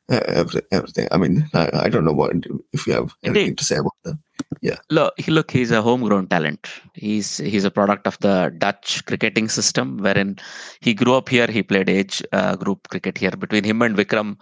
[0.10, 1.08] uh everything.
[1.12, 2.34] I mean, I, I, don't know what
[2.74, 3.58] if you have anything Indeed.
[3.58, 4.18] to say about that.
[4.62, 4.78] Yeah.
[4.90, 6.70] Look, look, he's a homegrown talent.
[6.94, 10.38] He's he's a product of the Dutch cricketing system, wherein
[10.82, 11.48] he grew up here.
[11.48, 13.32] He played age uh, group cricket here.
[13.32, 14.38] Between him and Vikram,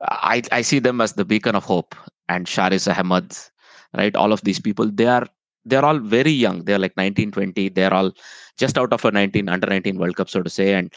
[0.00, 1.94] I I see them as the beacon of hope.
[2.28, 3.36] And Shariz Ahmad,
[3.96, 4.14] right?
[4.14, 5.26] All of these people, they are
[5.70, 6.64] they're all very young.
[6.64, 8.12] They're like 19 20 they're all
[8.58, 10.74] just out of a 19 under 19 world cup so to say.
[10.74, 10.92] And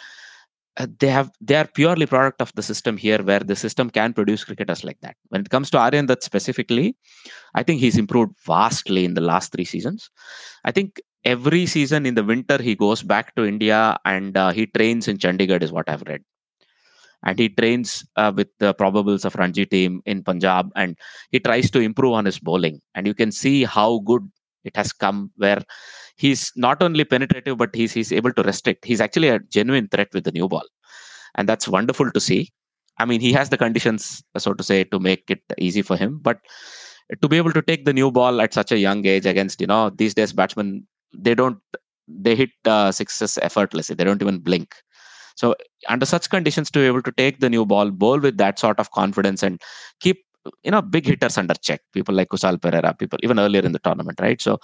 [0.78, 4.12] uh, they have they are purely product of the system here where the system can
[4.12, 5.16] produce cricketers like that.
[5.30, 6.96] When it comes to aryan that specifically
[7.54, 10.10] i think he's improved vastly in the last three seasons.
[10.66, 14.66] I think every season in the winter he goes back to india and uh, he
[14.66, 16.24] trains in chandigarh is what i've read.
[17.26, 20.98] And he trains uh, with the probables of ranji team in punjab and
[21.30, 22.82] he tries to improve on his bowling.
[22.96, 24.30] And you can see how good
[24.64, 25.62] it has come where
[26.16, 28.86] he's not only penetrative but he's he's able to restrict.
[28.86, 30.66] He's actually a genuine threat with the new ball.
[31.36, 32.52] And that's wonderful to see.
[33.00, 36.20] I mean he has the conditions so to say to make it easy for him.
[36.22, 36.40] But
[37.22, 39.68] to be able to take the new ball at such a young age against you
[39.68, 41.60] know these days batsmen they don't
[42.08, 43.96] they hit uh, sixes effortlessly.
[43.96, 44.76] They don't even blink.
[45.36, 45.56] So
[45.90, 48.80] under such conditions to be able to take the new ball bowl with that sort
[48.80, 49.60] of confidence and
[50.00, 50.24] keep
[50.64, 51.82] you know big hitters under check.
[51.94, 54.42] People like Kusal Perera people even earlier in the tournament right?
[54.42, 54.60] So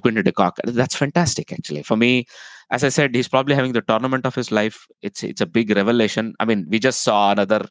[0.00, 1.82] Quinton de Kock that's fantastic actually.
[1.82, 2.26] For me
[2.70, 4.86] as I said he's probably having the tournament of his life.
[5.02, 6.34] It's it's a big revelation.
[6.40, 7.66] I mean we just saw another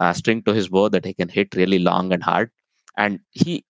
[0.00, 2.50] uh, string to his bow that he can hit really long and hard.
[2.96, 3.64] And he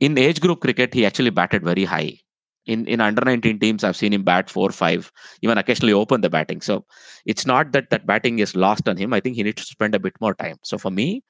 [0.00, 2.18] in age group cricket he actually batted very high.
[2.66, 5.10] In in under 19 teams i've seen him bat 4 5
[5.42, 6.60] even occasionally open the batting.
[6.60, 6.84] So
[7.24, 9.12] it's not that that batting is lost on him.
[9.12, 10.56] I think he needs to spend a bit more time.
[10.62, 11.22] So for me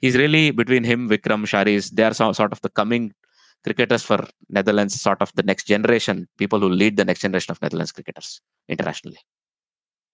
[0.00, 3.12] he's really between him, Vikram, Shariz, They are sort of the coming
[3.64, 7.62] cricketers for Netherlands, sort of the next generation, people who lead the next generation of
[7.62, 9.18] Netherlands cricketers internationally.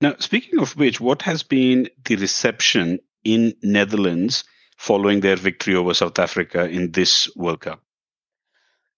[0.01, 4.45] Now, speaking of which, what has been the reception in Netherlands
[4.78, 7.83] following their victory over South Africa in this World Cup?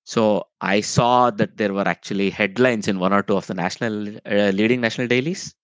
[0.04, 4.16] So I saw that there were actually headlines in one or two of the national
[4.26, 5.54] uh, leading national dailies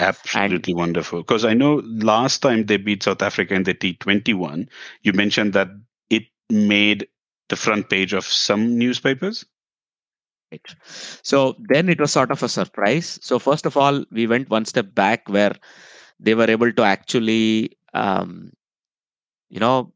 [0.00, 1.20] Absolutely and, wonderful.
[1.20, 4.68] Because I know last time they beat South Africa in the T21,
[5.02, 5.68] you mentioned that
[6.10, 7.06] it made
[7.48, 9.44] the front page of some newspapers.
[10.50, 10.74] Right.
[11.22, 13.18] So then it was sort of a surprise.
[13.22, 15.54] So, first of all, we went one step back where
[16.20, 18.52] they were able to actually, um,
[19.48, 19.92] you know,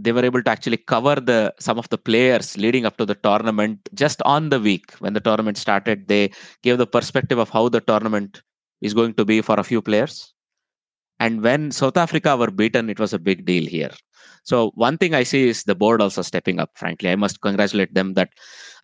[0.00, 3.14] they were able to actually cover the some of the players leading up to the
[3.16, 6.30] tournament just on the week when the tournament started they
[6.62, 8.42] gave the perspective of how the tournament
[8.80, 10.32] is going to be for a few players.
[11.20, 13.90] And when South Africa were beaten, it was a big deal here.
[14.44, 16.70] So one thing I see is the board also stepping up.
[16.74, 18.30] Frankly, I must congratulate them that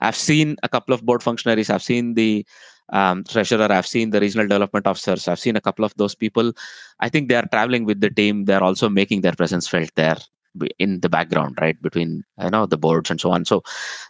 [0.00, 1.70] I've seen a couple of board functionaries.
[1.70, 2.44] I've seen the
[2.92, 3.70] um, treasurer.
[3.70, 5.28] I've seen the regional development officers.
[5.28, 6.52] I've seen a couple of those people.
[7.00, 8.44] I think they are traveling with the team.
[8.44, 10.18] They're also making their presence felt there
[10.78, 13.44] in the background right between you know the boards and so on.
[13.44, 13.62] So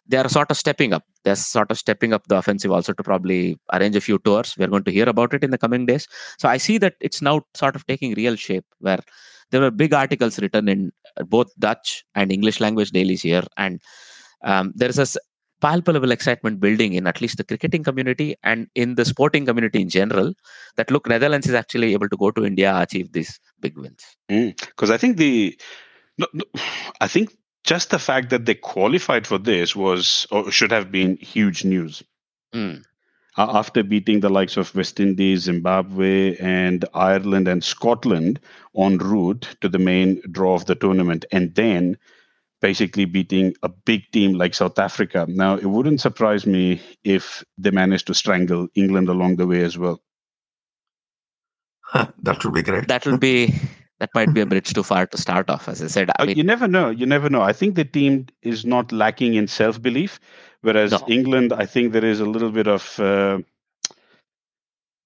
[0.07, 1.05] they are sort of stepping up.
[1.25, 4.55] They're sort of stepping up the offensive also to probably arrange a few tours.
[4.59, 6.07] We're going to hear about it in the coming days.
[6.39, 9.01] So i see that it's now sort of taking real shape where
[9.51, 10.93] there were big articles written in
[11.27, 13.45] both dutch and english language dailies here.
[13.57, 13.81] And
[14.43, 15.07] um, there's a
[15.61, 19.89] palpable excitement building in at least the cricketing community and in the sporting community in
[19.89, 20.35] general
[20.77, 24.05] that look netherlands is actually able to go to india achieve these big wins.
[24.29, 25.59] Because mm, i think the
[26.19, 26.45] no, no,
[27.01, 31.17] I think just the fact that they qualified for this was or should have been
[31.17, 32.03] huge news.
[32.55, 32.85] Mm.
[33.37, 38.39] after beating the likes of West Indies, Zimbabwe, and Ireland and Scotland
[38.79, 41.99] en route to the main draw of the tournament, and then
[42.61, 45.27] basically beating a big team like South Africa.
[45.29, 49.77] Now, it wouldn't surprise me if they managed to strangle England along the way as
[49.77, 50.01] well.
[52.23, 52.87] that would be great.
[52.87, 53.53] That would be
[54.01, 55.69] that might be a bridge too far to start off.
[55.69, 56.91] As I said, I Uh, mean, you never know.
[56.91, 57.43] You never know.
[57.43, 60.21] I think the team is not lacking in self belief,
[60.63, 61.05] whereas No.
[61.07, 62.99] England, I think there is a little bit of.
[63.01, 63.41] Uh,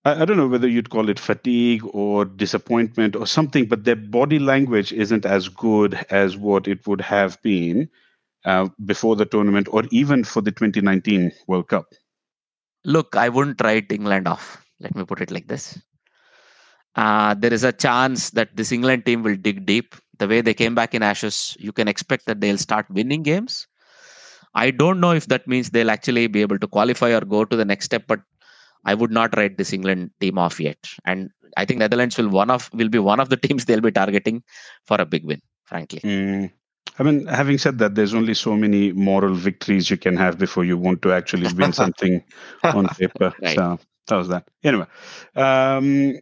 [0.04, 3.96] I, I don't know whether you'd call it fatigue or disappointment or something, but their
[3.96, 7.88] body language isn't as good as what it would have been
[8.44, 11.86] uh, before the tournament or even for the 2019 World Cup.
[12.84, 14.64] look, I wouldn't write England off.
[14.80, 15.78] Let me put it like this.
[16.96, 19.94] Uh, there is a chance that this England team will dig deep.
[20.18, 23.68] The way they came back in Ashes, you can expect that they'll start winning games.
[24.54, 27.56] I don't know if that means they'll actually be able to qualify or go to
[27.56, 28.20] the next step, but
[28.84, 30.78] I would not write this England team off yet.
[31.04, 33.92] And I think Netherlands will one of will be one of the teams they'll be
[33.92, 34.42] targeting
[34.86, 35.40] for a big win.
[35.64, 36.50] Frankly, Mm.
[36.98, 40.64] I mean, having said that, there's only so many moral victories you can have before
[40.64, 42.24] you want to actually win something
[42.64, 43.32] on paper.
[43.40, 43.54] Right.
[43.54, 43.78] So
[44.08, 44.48] that was that.
[44.64, 44.86] Anyway,
[45.36, 46.18] um,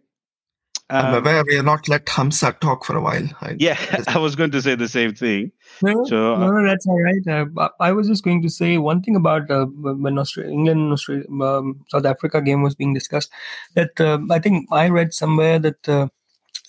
[0.89, 3.29] I'm um, aware we have not let Hamza talk for a while.
[3.41, 3.77] I, yeah,
[4.07, 5.51] I was going to say the same thing.
[5.83, 7.27] No, So, uh, no, no, that's all right.
[7.27, 11.25] Uh, I was just going to say one thing about uh, when Australia, England, Australia,
[11.43, 13.33] um, South Africa game was being discussed.
[13.75, 16.07] That uh, I think I read somewhere that uh,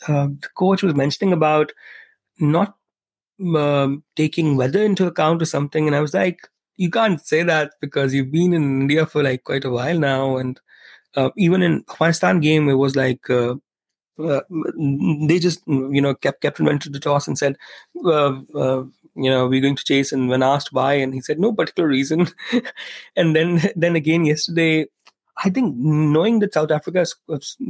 [0.07, 1.71] uh, the coach was mentioning about
[2.39, 2.75] not
[3.55, 6.39] um, taking weather into account or something, and I was like,
[6.75, 10.37] you can't say that because you've been in India for like quite a while now,
[10.37, 10.59] and
[11.15, 13.29] uh, even in Afghanistan game, it was like.
[14.19, 14.41] Uh, uh,
[15.27, 17.55] they just you know kept captain went to the toss and said
[18.05, 18.83] uh, uh,
[19.15, 21.87] you know we're going to chase and when asked why and he said no particular
[21.87, 22.27] reason.
[23.15, 24.87] And then then again yesterday
[25.45, 27.05] i think knowing that south africa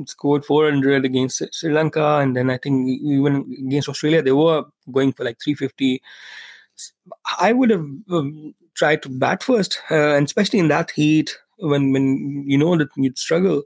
[0.06, 5.12] scored 400 against sri lanka and then i think even against australia they were going
[5.12, 6.02] for like 350
[7.39, 11.91] i would have um, tried to bat first uh, and especially in that heat when
[11.91, 13.64] when you know that you'd struggle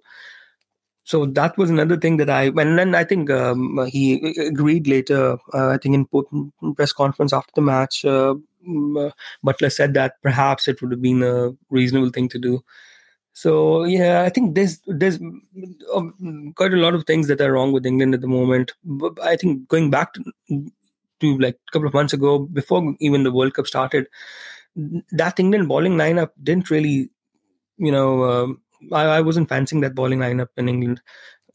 [1.04, 5.38] so that was another thing that I and then I think um, he agreed later.
[5.54, 8.36] Uh, I think in press conference after the match, uh,
[8.68, 9.12] mm, uh,
[9.46, 12.64] Buttler said that perhaps it would have been a reasonable thing to do.
[13.34, 15.20] So yeah, I think there's there's
[15.94, 18.74] um, quite a lot of things that are wrong with England at the moment.
[18.84, 20.24] But I think going back to,
[21.22, 24.08] to like a couple of months ago, before even the World Cup started,
[24.76, 27.10] that England bowling lineup didn't really,
[27.78, 28.24] you know.
[28.26, 28.61] Um,
[28.92, 31.02] I, I wasn't fancying that bowling lineup in England,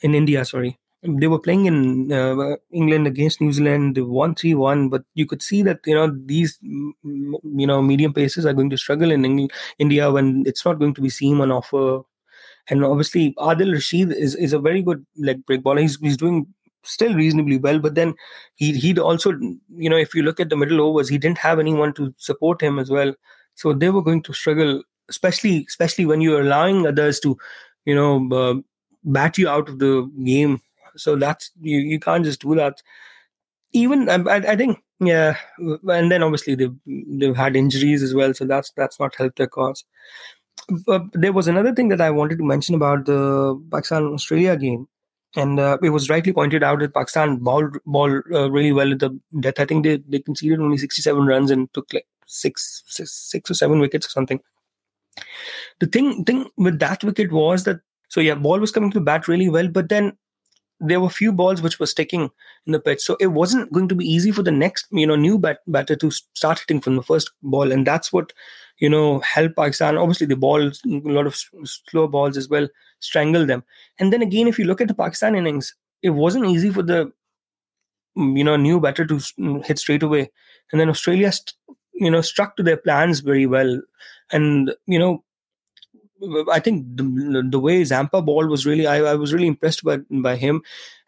[0.00, 0.44] in India.
[0.44, 3.96] Sorry, they were playing in uh, England against New Zealand.
[3.96, 7.82] They won three one, but you could see that you know these mm, you know
[7.82, 9.48] medium paces are going to struggle in
[9.78, 12.00] India when it's not going to be seam on offer.
[12.68, 15.82] And obviously, Adil Rashid is, is a very good leg break bowler.
[15.82, 16.46] He's, he's doing
[16.82, 18.14] still reasonably well, but then
[18.56, 19.32] he he'd also
[19.76, 22.60] you know if you look at the middle overs, he didn't have anyone to support
[22.62, 23.14] him as well.
[23.54, 27.36] So they were going to struggle especially especially when you're allowing others to
[27.84, 28.54] you know uh,
[29.04, 30.60] bat you out of the game.
[30.96, 32.82] So that's you, you can't just do that
[33.72, 38.46] even I, I think yeah and then obviously they've they've had injuries as well so
[38.46, 39.84] that's that's not helped their cause.
[40.86, 43.20] But there was another thing that i wanted to mention about the
[43.70, 44.88] pakistan australia game
[45.36, 49.00] and uh, it was rightly pointed out that pakistan bowled ball uh, really well at
[49.00, 49.60] the death.
[49.60, 53.54] I think they, they conceded only 67 runs and took like six, six six or
[53.54, 54.40] seven wickets or something
[55.80, 59.28] the thing thing with that wicket was that so yeah, ball was coming to bat
[59.28, 60.16] really well, but then
[60.80, 62.30] there were few balls which were sticking
[62.66, 65.16] in the pitch, so it wasn't going to be easy for the next you know
[65.16, 68.32] new bat, batter to start hitting from the first ball, and that's what
[68.78, 69.96] you know helped Pakistan.
[69.98, 72.68] Obviously, the balls, a lot of s- slow balls as well,
[73.00, 73.64] strangled them.
[73.98, 77.12] And then again, if you look at the Pakistan innings, it wasn't easy for the
[78.16, 80.30] mm, you know new batter to s- mm, hit straight away,
[80.72, 81.54] and then Australia, st-
[81.94, 83.80] you know, struck to their plans very well,
[84.32, 85.22] and you know
[86.50, 89.98] I think the, the way Zampa ball was really, I, I was really impressed by
[90.10, 90.62] by him,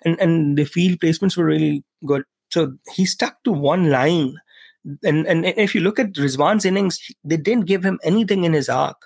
[0.05, 2.25] and and the field placements were really good.
[2.51, 4.37] So he stuck to one line,
[5.03, 8.69] and and if you look at Rizwan's innings, they didn't give him anything in his
[8.69, 8.97] arc,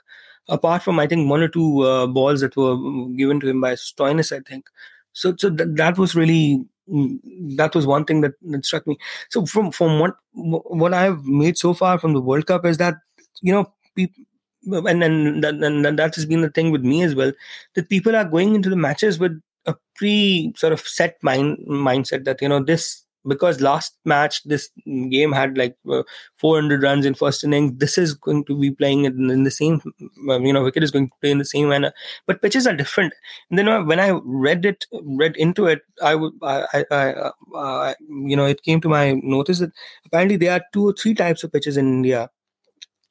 [0.48, 2.76] apart from I think one or two uh, balls that were
[3.16, 4.66] given to him by Stoinis, I think.
[5.12, 7.18] So so th- that was really mm,
[7.56, 8.98] that was one thing that, that struck me.
[9.30, 12.96] So from from what what I've made so far from the World Cup is that
[13.40, 14.24] you know people
[14.64, 17.32] and then that, and that has been the thing with me as well
[17.74, 22.24] that people are going into the matches with a pre sort of set mind mindset
[22.24, 24.70] that you know this because last match this
[25.10, 26.02] game had like uh,
[26.38, 29.80] 400 runs in first innings this is going to be playing in, in the same
[30.30, 31.92] um, you know wicket is going to play in the same manner.
[32.26, 33.14] But pitches are different.
[33.50, 37.14] And then uh, when i read it read into it i would I, I,
[37.54, 39.70] uh, you know it came to my notice that
[40.06, 42.30] apparently there are two or three types of pitches in india.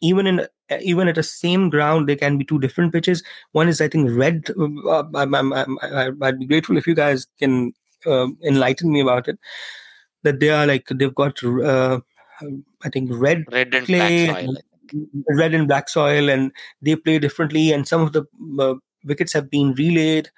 [0.01, 0.47] Even in
[0.81, 4.09] even at the same ground there can be two different pitches one is i think
[4.11, 5.77] red uh, I'm, I'm, I'm,
[6.23, 7.73] i'd be grateful if you guys can
[8.05, 9.37] uh, enlighten me about it
[10.23, 11.99] that they are like they've got uh,
[12.83, 14.57] I think red red and clay, black soil.
[15.29, 16.51] red and black soil, and
[16.81, 17.71] they play differently.
[17.71, 18.25] And some of the
[18.59, 20.29] uh, wickets have been relayed,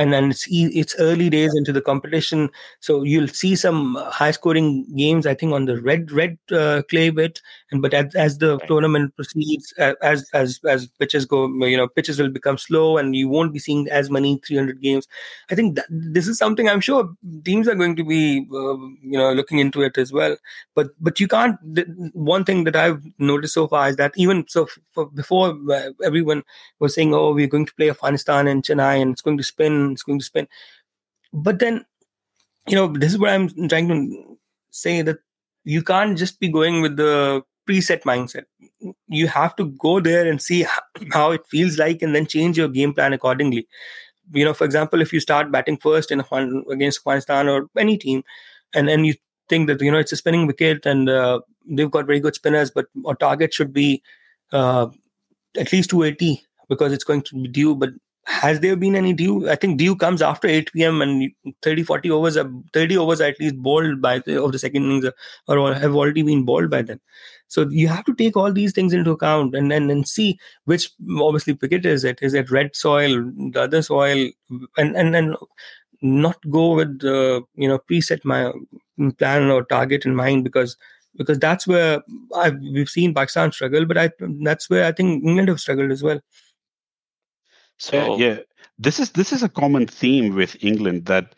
[0.00, 4.86] and then it's it's early days into the competition, so you'll see some high scoring
[4.96, 5.26] games.
[5.26, 7.40] I think on the red red uh, clay bit,
[7.70, 8.68] and but as, as the Right.
[8.68, 13.28] tournament proceeds, as as as pitches go, you know, pitches will become slow, and you
[13.28, 15.06] won't be seeing as many 300 games.
[15.50, 17.10] I think that this is something I'm sure
[17.44, 20.36] teams are going to be, uh, you know, looking into it as well.
[20.74, 21.56] But but you can't.
[21.62, 21.84] The,
[22.14, 26.42] one thing that I've noticed so far is that even so, for, before uh, everyone
[26.78, 29.89] was saying, "Oh, we're going to play Afghanistan and Chennai, and it's going to spin,
[29.92, 30.48] it's going to spin,"
[31.32, 31.84] but then,
[32.68, 34.38] you know, this is what I'm trying to
[34.70, 35.18] say that
[35.64, 38.44] you can't just be going with the preset mindset.
[39.08, 40.66] You have to go there and see
[41.12, 43.66] how it feels like, and then change your game plan accordingly
[44.32, 46.20] you know, for example, if you start batting first in
[46.70, 48.22] against Afghanistan or any team,
[48.74, 49.14] and then you
[49.48, 52.70] think that you know it's a spinning wicket and uh, they've got very good spinners,
[52.70, 54.02] but our target should be
[54.52, 54.86] uh,
[55.56, 57.74] at least 280 because it's going to be dew.
[57.74, 57.90] But
[58.30, 59.50] has there been any dew?
[59.50, 61.02] I think dew comes after 8 p.m.
[61.02, 62.38] and 30, 40 overs
[62.72, 65.10] 30 overs at least bowled by the, of the second innings
[65.48, 67.00] or, have already been bowled by then.
[67.48, 70.90] So you have to take all these things into account and then and see which
[71.18, 72.20] obviously wicket is it?
[72.22, 74.30] Is it red soil, the other soil,
[74.78, 75.36] and and and
[76.00, 78.52] not go with the you know preset my
[79.18, 80.76] plan or target in mind because
[81.16, 82.00] because that's where
[82.36, 84.10] I've, we've seen Pakistan struggle, but I
[84.44, 86.20] that's where I think England have struggled as well.
[87.80, 88.38] So yeah, yeah.
[88.78, 91.34] This is this is a common theme with England that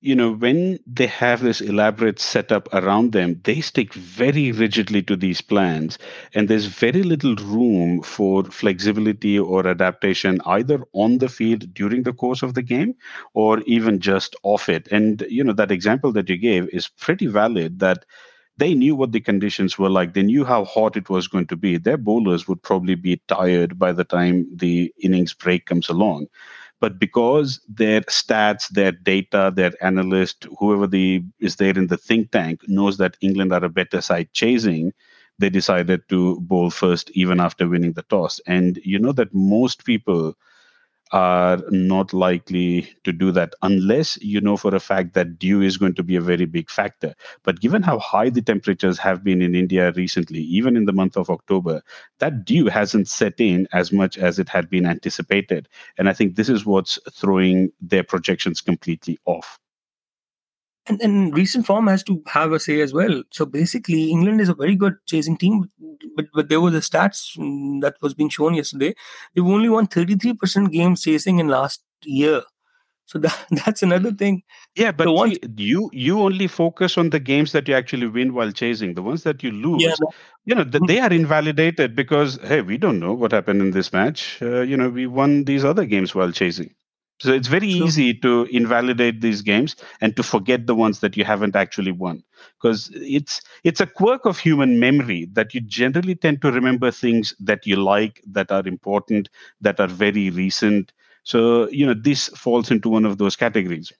[0.00, 5.16] you know when they have this elaborate setup around them, they stick very rigidly to
[5.16, 5.98] these plans,
[6.34, 12.14] and there's very little room for flexibility or adaptation either on the field during the
[12.14, 12.94] course of the game
[13.34, 14.88] or even just off it.
[14.92, 17.80] And you know that example that you gave is pretty valid.
[17.80, 18.04] That
[18.58, 20.14] they knew what the conditions were like.
[20.14, 21.78] They knew how hot it was going to be.
[21.78, 26.26] Their bowlers would probably be tired by the time the innings break comes along.
[26.80, 32.30] But because their stats, their data, their analyst, whoever the is there in the think
[32.30, 34.92] tank knows that England are a better side chasing,
[35.38, 38.40] they decided to bowl first even after winning the toss.
[38.46, 40.34] And you know that most people
[41.12, 45.76] are not likely to do that unless you know for a fact that dew is
[45.76, 47.14] going to be a very big factor.
[47.42, 51.16] But given how high the temperatures have been in India recently, even in the month
[51.16, 51.82] of October,
[52.18, 55.68] that dew hasn't set in as much as it had been anticipated.
[55.96, 59.58] And I think this is what's throwing their projections completely off.
[60.88, 63.22] And, and recent form has to have a say as well.
[63.30, 65.70] So basically, England is a very good chasing team,
[66.16, 68.94] but but there was the stats mm, that was being shown yesterday.
[69.34, 72.42] They've only won 33% games chasing in last year.
[73.08, 74.42] So that, that's another thing.
[74.74, 78.52] Yeah, but The you you only focus on the games that you actually win while
[78.52, 78.94] chasing.
[78.94, 79.94] The ones that you lose, Yeah,
[80.44, 84.38] you know, they are invalidated because hey, we don't know what happened in this match.
[84.42, 86.74] Uh, you know, we won these other games while chasing.
[87.20, 87.86] So it's very True.
[87.86, 92.22] easy to invalidate these games and to forget the ones that you haven't actually won
[92.60, 97.34] because it's it's a quirk of human memory that you generally tend to remember things
[97.40, 99.28] that you like that are important
[99.60, 100.92] that are very recent
[101.24, 103.92] so you know this falls into one of those categories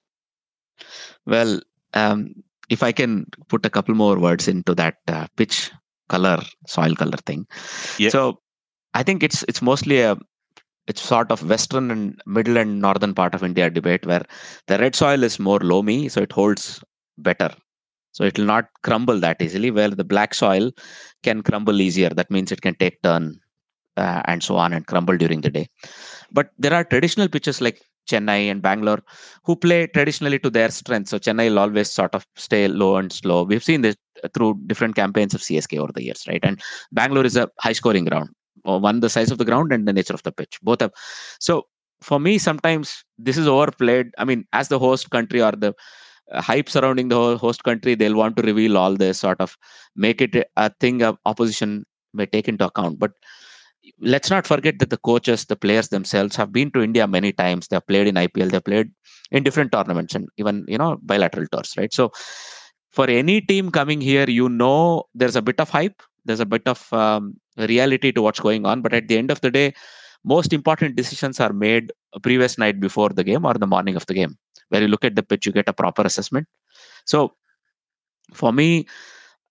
[1.27, 1.61] Well,
[1.95, 2.35] um,
[2.69, 5.71] if I can put a couple more words into that uh, pitch
[6.09, 7.47] color, soil color thing.
[7.99, 8.11] Yeah.
[8.11, 8.41] So
[8.95, 10.17] I think it's it's mostly a
[10.89, 14.25] it's sort of western and middle and northern part of India debate where
[14.67, 16.83] the red soil is more loamy, so it holds
[17.19, 17.51] better.
[18.13, 19.71] So it will not crumble that easily.
[19.71, 20.73] Where the black soil
[21.23, 22.09] can crumble easier.
[22.09, 23.39] That means it can take turn
[23.97, 25.69] uh, and so on and crumble during the day.
[26.33, 29.03] But there are traditional pitches like Chennai and Bangalore
[29.45, 31.09] who play traditionally to their strength.
[31.09, 33.45] So Chennai will always sort of stay low and slow.
[33.45, 33.97] We've seen this
[34.35, 36.41] through different campaigns of CSK over the years, right?
[36.43, 36.61] And
[36.93, 38.31] Bangalore is a high scoring ground.
[38.65, 40.59] One, the size of the ground and the nature of the pitch.
[40.63, 40.93] Both have.
[41.41, 41.67] So
[42.03, 44.09] for me, sometimes this is overplayed.
[44.19, 45.75] I mean, as the host country or the
[46.33, 49.57] uh, hype surrounding the host country, they'll want to reveal all this, sort of
[49.97, 52.99] make it a- a thing of opposition may take into account.
[52.99, 53.13] But
[54.01, 57.69] let's not forget that the coaches, the players themselves have been to India many times.
[57.69, 58.91] They've played in IPL, they've played
[59.31, 61.93] in different tournaments and even, you know, bilateral tours, right?
[61.93, 62.13] So
[62.91, 66.63] for any team coming here, you know there's a bit of hype, there's a bit
[66.67, 68.83] of um, reality to what's going on.
[68.83, 69.75] But at the end of the day,
[70.25, 74.15] most important decisions are made previous night before the game or the morning of the
[74.15, 74.37] game,
[74.69, 76.47] where you look at the pitch, you get a proper assessment.
[77.05, 77.35] So
[78.35, 78.87] for me,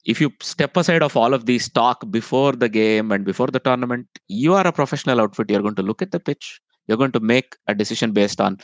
[0.05, 3.59] if you step aside of all of these talk before the game and before the
[3.59, 5.49] tournament, you are a professional outfit.
[5.49, 6.61] You're going to look at the pitch.
[6.87, 8.57] You're going to make a decision based on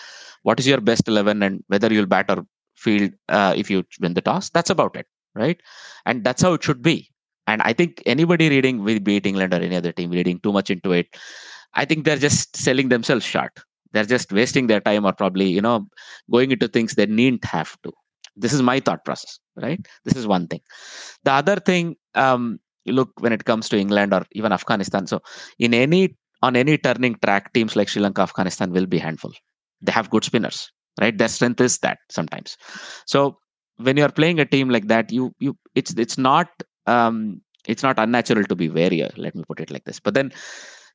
[0.43, 2.45] what is your best 11 and whether you'll bat or
[2.75, 4.49] field uh, if you win the toss.
[4.49, 5.05] That's about it,
[5.35, 5.59] right?
[6.05, 7.09] And that's how it should be.
[7.47, 10.69] And I think anybody reading with beat England or any other team reading too much
[10.69, 11.07] into it,
[11.73, 13.51] I think they're just selling themselves short.
[13.91, 15.87] They're just wasting their time or probably, you know,
[16.31, 17.91] going into things they needn't have to.
[18.35, 19.85] This is my thought process right?
[20.05, 20.61] This is one thing.
[21.23, 25.21] The other thing um look when it comes to england or even afghanistan so
[25.57, 29.31] in any on any turning track teams like sri lanka afghanistan will be handful.
[29.81, 30.71] They have good spinners
[31.01, 31.17] right?
[31.17, 32.57] Their strength is that sometimes.
[33.05, 33.37] So
[33.77, 36.47] when you're playing a team like that you you it's it's not
[36.87, 40.31] um it's not unnatural to be wary let me put it like this but then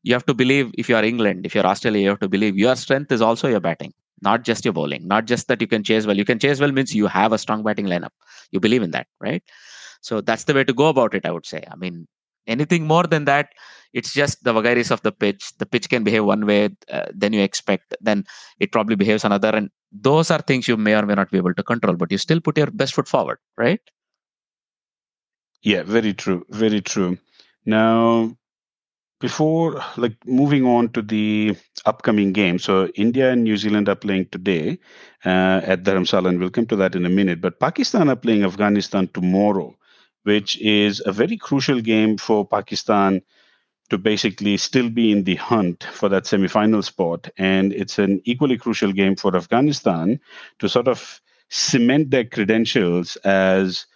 [0.02, 2.56] you have to believe if you are england if you're australia you have to believe
[2.56, 3.92] your strength is also your batting
[4.22, 6.16] not just your bowling, not just that you can chase well.
[6.16, 8.10] You can chase well means you have a strong batting lineup.
[8.50, 9.42] You believe in that, right?
[10.00, 11.64] So that's the way to go about it, I would say.
[11.70, 12.06] I mean,
[12.46, 13.50] anything more than that,
[13.92, 15.52] it's just the vagaries of the pitch.
[15.58, 18.24] The pitch can behave one way uh, than you expect, then
[18.58, 19.50] it probably behaves another.
[19.50, 22.18] And those are things you may or may not be able to control, but you
[22.18, 23.80] still put your best foot forward, right?
[25.62, 26.44] Yeah, very true.
[26.50, 27.18] Very true.
[27.66, 28.36] Now,
[29.20, 31.56] before like moving on to the
[31.86, 34.78] upcoming game so india and new zealand are playing today
[35.24, 38.44] uh, at dharamsala and we'll come to that in a minute but pakistan are playing
[38.44, 39.76] afghanistan tomorrow
[40.24, 43.22] which is a very crucial game for pakistan
[43.90, 48.58] to basically still be in the hunt for that semi-final spot and it's an equally
[48.58, 50.20] crucial game for afghanistan
[50.58, 53.86] to sort of cement their credentials as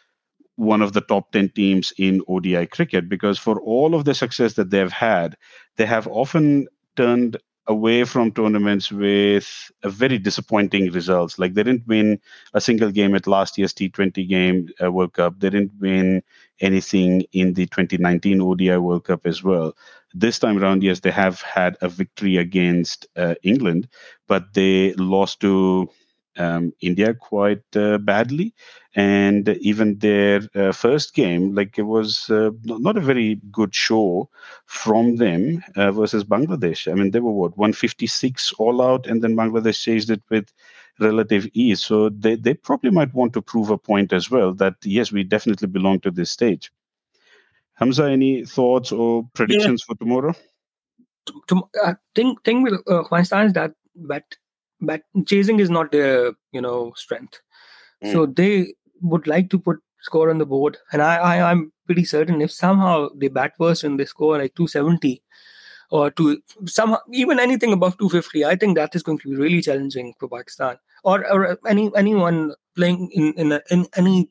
[0.56, 4.54] one of the top 10 teams in ODI cricket because for all of the success
[4.54, 5.36] that they've had,
[5.76, 6.66] they have often
[6.96, 7.36] turned
[7.68, 11.38] away from tournaments with very disappointing results.
[11.38, 12.18] Like they didn't win
[12.54, 15.38] a single game at last year's T20 game uh, World Cup.
[15.38, 16.22] They didn't win
[16.60, 19.76] anything in the 2019 ODI World Cup as well.
[20.12, 23.88] This time around, yes, they have had a victory against uh, England,
[24.26, 25.88] but they lost to
[26.36, 28.54] um, India quite uh, badly,
[28.94, 34.28] and even their uh, first game, like it was uh, not a very good show
[34.66, 36.90] from them uh, versus Bangladesh.
[36.90, 40.52] I mean, they were what 156 all out, and then Bangladesh chased it with
[40.98, 41.80] relative ease.
[41.80, 45.24] So they they probably might want to prove a point as well that yes, we
[45.24, 46.70] definitely belong to this stage.
[47.74, 49.94] Hamza, any thoughts or predictions yeah.
[49.94, 50.34] for tomorrow?
[51.48, 54.24] To, uh, thing thing with uh, Afghanistan is that that
[54.80, 57.40] but chasing is not their you know strength
[58.04, 58.12] mm.
[58.12, 62.04] so they would like to put score on the board and I, I i'm pretty
[62.04, 65.22] certain if somehow they bat first and they score like 270
[65.90, 69.62] or to somehow even anything above 250 i think that is going to be really
[69.62, 70.76] challenging for pakistan.
[71.04, 74.30] Or, or any anyone playing in in, a, in any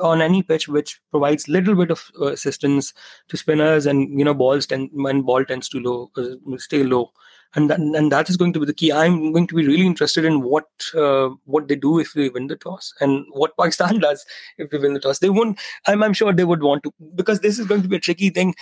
[0.00, 2.92] on any pitch which provides little bit of uh, assistance
[3.28, 7.10] to spinners and you know balls tend when ball tends to low uh, stay low
[7.54, 8.92] and that, and that is going to be the key.
[8.92, 12.48] I'm going to be really interested in what uh, what they do if they win
[12.48, 14.24] the toss and what Pakistan does
[14.58, 15.20] if they win the toss.
[15.20, 15.58] They won't.
[15.86, 18.30] I'm, I'm sure they would want to because this is going to be a tricky
[18.30, 18.54] thing.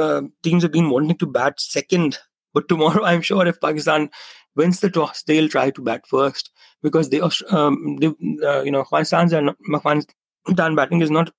[0.00, 2.18] Uh, teams have been wanting to bat second,
[2.54, 4.10] but tomorrow I'm sure if Pakistan
[4.54, 6.50] wins the toss, they'll try to bat first
[6.82, 7.20] because they,
[7.50, 8.08] um, they
[8.46, 11.30] uh, you know, Pakistan's and Pakistan batting is not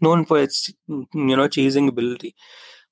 [0.00, 2.34] known for its you know chasing ability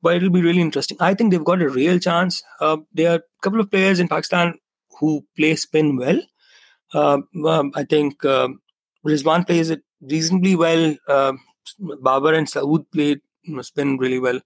[0.02, 0.96] but it'll be really interesting.
[1.00, 2.42] I think they've got a real chance.
[2.60, 4.54] Uh, there are a couple of players in Pakistan
[4.98, 6.20] who play spin well.
[6.92, 8.60] Uh, um, I think um,
[9.06, 10.96] Rizwan plays it reasonably well.
[11.06, 11.32] Uh,
[11.78, 13.16] Babar and Saud play
[13.62, 14.40] spin really well.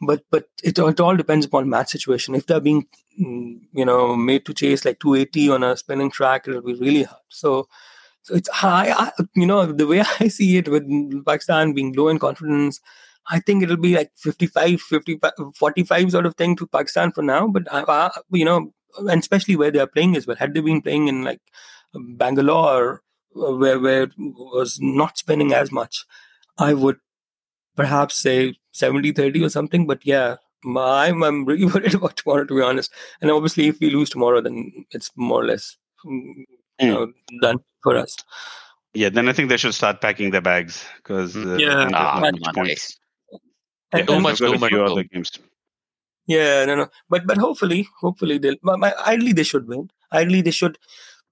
[0.00, 2.34] But but it, it all depends upon match situation.
[2.34, 2.86] If they're being
[3.16, 7.22] you know made to chase like 280 on a spinning track, it'll be really hard.
[7.28, 7.68] So
[8.22, 9.10] so it's high.
[9.34, 10.84] You know the way I see it with
[11.24, 12.80] Pakistan being low in confidence
[13.28, 17.48] I think it'll be like 55, 55, 45 sort of thing to Pakistan for now.
[17.48, 20.36] But, uh, uh, you know, and especially where they're playing as well.
[20.36, 21.40] Had they been playing in like
[21.94, 23.02] Bangalore,
[23.36, 26.04] uh, where, where it was not spending as much,
[26.58, 26.98] I would
[27.74, 29.86] perhaps say 70 30 or something.
[29.86, 32.92] But yeah, I'm, I'm really worried about tomorrow, to be honest.
[33.20, 36.44] And obviously, if we lose tomorrow, then it's more or less mm,
[36.80, 38.16] you know, done for us.
[38.94, 42.20] Yeah, then I think they should start packing their bags because uh, yeah, ah,
[43.98, 44.72] yeah, too much, too much.
[44.72, 45.30] Other games.
[46.26, 46.86] Yeah, no, no.
[47.08, 48.56] But but hopefully, hopefully they'll.
[48.62, 49.90] But, ideally, they should win.
[50.12, 50.78] Ideally, they should.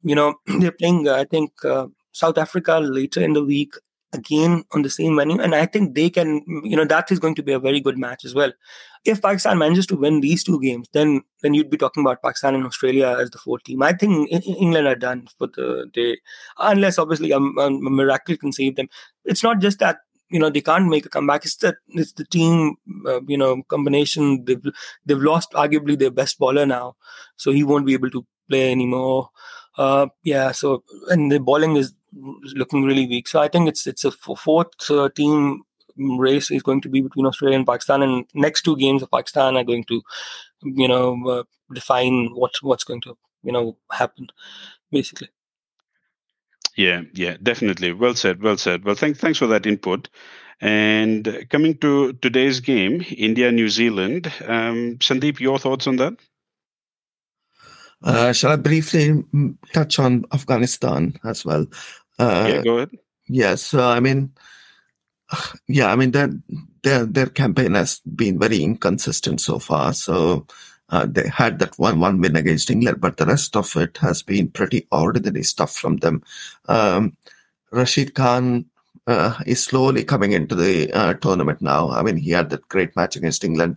[0.02, 1.08] You know, they're playing.
[1.08, 3.74] Uh, I think uh, South Africa later in the week
[4.14, 5.40] again on the same venue.
[5.40, 7.98] And I think they can, you know, that is going to be a very good
[7.98, 8.52] match as well.
[9.04, 12.54] If Pakistan manages to win these two games, then then you'd be talking about Pakistan
[12.54, 13.82] and Australia as the fourth team.
[13.82, 16.18] I think England are done for the day,
[16.58, 18.88] unless obviously a, a miracle can save them.
[19.24, 19.98] It's not just that
[20.30, 21.44] you know they can't make a comeback.
[21.44, 22.76] It's the it's the team
[23.06, 24.44] uh, you know combination.
[24.44, 24.62] They've
[25.06, 26.96] they've lost arguably their best bowler now,
[27.36, 29.30] so he won't be able to play anymore.
[29.76, 31.94] Uh, yeah, so and the bowling is
[32.54, 33.28] looking really weak.
[33.28, 35.62] So I think it's it's a fourth uh, team
[35.96, 39.56] race is going to be between Australia and Pakistan, and next two games of Pakistan
[39.56, 40.02] are going to,
[40.62, 41.42] you know, uh,
[41.72, 44.28] define what what's going to you know happen,
[44.90, 45.28] basically.
[46.76, 47.92] Yeah, yeah, definitely.
[47.92, 48.42] Well said.
[48.42, 48.84] Well said.
[48.84, 50.08] Well, thanks thanks for that input.
[50.60, 54.32] And coming to today's game, India New Zealand.
[54.46, 56.14] Um, Sandeep, your thoughts on that?
[58.02, 59.24] Uh, shall I briefly
[59.72, 61.66] touch on Afghanistan as well?
[62.18, 62.90] Uh, yeah, go ahead.
[63.28, 64.32] Yes, yeah, so, I mean,
[65.68, 66.30] yeah, I mean their
[66.82, 69.92] their their campaign has been very inconsistent so far.
[69.92, 70.46] So
[70.90, 74.22] uh, they had that one one win against England, but the rest of it has
[74.22, 76.22] been pretty ordinary stuff from them.
[76.68, 77.16] Um,
[77.70, 78.66] Rashid Khan
[79.06, 81.90] uh, is slowly coming into the uh, tournament now.
[81.90, 83.76] I mean, he had that great match against England.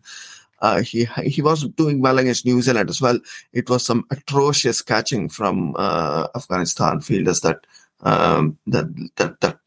[0.59, 3.19] Uh, he he was doing well against New Zealand as well.
[3.53, 7.65] It was some atrocious catching from uh, Afghanistan fielders that
[8.01, 9.59] um, that that that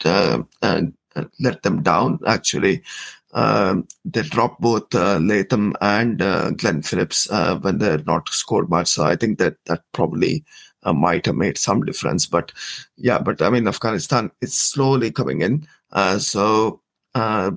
[0.63, 2.19] uh, let them down.
[2.27, 2.83] Actually,
[3.33, 8.89] they dropped both uh, Latham and uh, Glenn Phillips uh, when they're not scored much.
[8.89, 10.45] So I think that that probably
[10.83, 12.27] uh, might have made some difference.
[12.27, 12.53] But
[12.97, 15.67] yeah, but I mean, Afghanistan is slowly coming in.
[15.93, 16.81] Uh, so
[17.15, 17.53] uh,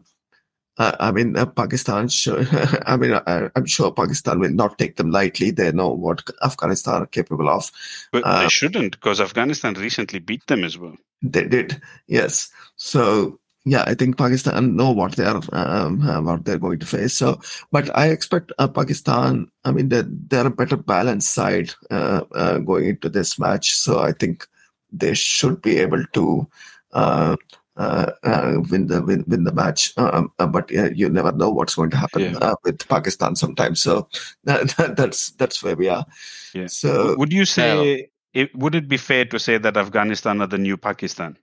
[0.77, 2.07] uh, I mean, uh, Pakistan.
[2.07, 2.45] Sure,
[2.85, 5.51] I mean, I, am sure Pakistan will not take them lightly.
[5.51, 7.71] They know what Afghanistan are capable of.
[8.11, 10.95] But uh, they shouldn't, because Afghanistan recently beat them as well.
[11.21, 12.51] They did, yes.
[12.75, 16.85] So yeah, I think Pakistan know what they are, um, uh, what they're going to
[16.85, 17.14] face.
[17.14, 17.40] So,
[17.72, 19.48] but I expect uh, Pakistan.
[19.64, 23.73] I mean, they're, they're a better balanced side uh, uh, going into this match.
[23.73, 24.45] So I think
[24.91, 26.48] they should be able to
[26.91, 27.38] uh,
[27.77, 29.94] uh, uh, win the win, win the match.
[29.98, 32.38] Um, uh, but you never know what's going to happen yeah.
[32.38, 33.81] Uh, with Pakistan sometimes.
[33.81, 34.10] So
[34.44, 36.06] that, that, that's that's where we are.
[36.53, 36.68] Yeah.
[36.68, 38.10] So would you say?
[38.34, 41.38] It, would it be fair to say that Afghanistan are the new Pakistan?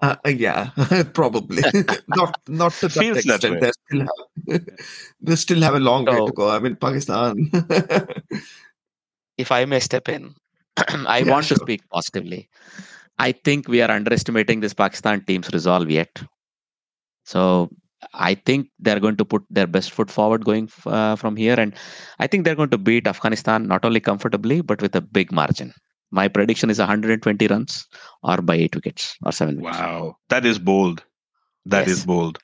[0.00, 0.70] Uh, yeah,
[1.12, 1.62] probably
[2.08, 3.60] not not to that extent.
[3.60, 4.60] That they still have
[5.20, 6.50] they still have a long so, way to go.
[6.50, 7.50] I mean, Pakistan.
[9.36, 10.34] if I may step in,
[10.76, 11.56] I yeah, want sure.
[11.56, 12.48] to speak positively.
[13.18, 16.22] I think we are underestimating this Pakistan team's resolve yet.
[17.24, 17.68] So
[18.14, 21.74] I think they're going to put their best foot forward going uh, from here, and
[22.20, 25.74] I think they're going to beat Afghanistan not only comfortably but with a big margin.
[26.10, 27.86] My prediction is 120 runs
[28.22, 29.78] or by eight wickets or seven wickets.
[29.78, 31.04] Wow, that is bold.
[31.66, 31.98] That yes.
[31.98, 32.38] is bold.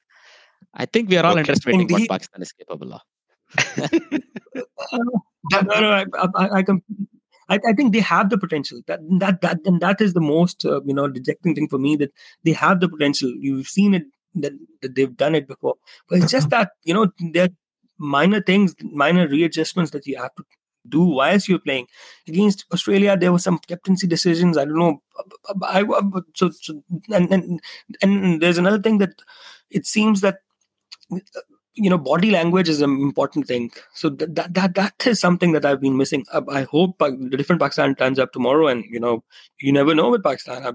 [0.75, 1.41] I think we are all okay.
[1.41, 3.01] underestimating what Pakistan is capable of.
[5.53, 6.65] no, no, I, I, I,
[7.49, 8.81] I, I, think they have the potential.
[8.87, 11.97] That that that and that is the most uh, you know dejecting thing for me
[11.97, 12.11] that
[12.45, 13.33] they have the potential.
[13.39, 14.05] You've seen it
[14.35, 15.77] that, that they've done it before,
[16.09, 17.55] but it's just that you know there are
[17.99, 20.45] minor things, minor readjustments that you have to
[20.89, 21.87] do whilst you're playing
[22.29, 23.17] against Australia.
[23.17, 24.59] There were some captaincy decisions.
[24.59, 25.03] I don't know.
[25.63, 26.01] I, I
[26.35, 26.83] so, so
[27.13, 27.61] and, and
[28.03, 29.15] and there's another thing that
[29.71, 30.39] it seems that
[31.75, 35.65] you know body language is an important thing so that that that, is something that
[35.65, 39.25] i've been missing i, I hope the different pakistan turns up tomorrow and you know
[39.61, 40.73] you never know with pakistan uh,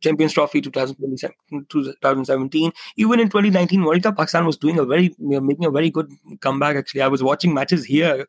[0.00, 5.70] champions trophy 2017 even in 2019 world cup pakistan was doing a very making a
[5.70, 6.10] very good
[6.40, 8.26] comeback actually i was watching matches here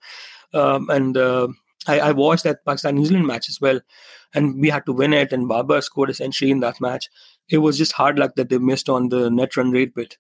[0.54, 1.48] um, and uh,
[1.88, 3.80] I, I, watched that pakistan new zealand match as well
[4.34, 7.10] and we had to win it and babar scored a century in that match
[7.50, 10.18] it was just hard luck that they missed on the net run rate bit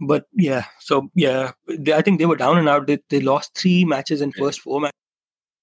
[0.00, 2.86] but yeah, so yeah, they, I think they were down and out.
[2.86, 4.92] They, they lost three matches in first four matches.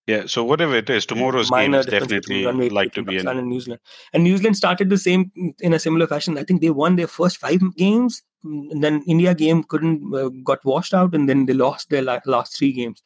[0.07, 3.27] Yeah, so whatever it is, tomorrow's game is definitely like to be in.
[3.27, 3.81] And New Zealand.
[4.11, 5.31] And New Zealand started the same
[5.61, 6.37] in a similar fashion.
[6.37, 10.65] I think they won their first five games, and then India game couldn't uh, got
[10.65, 13.01] washed out, and then they lost their last three games.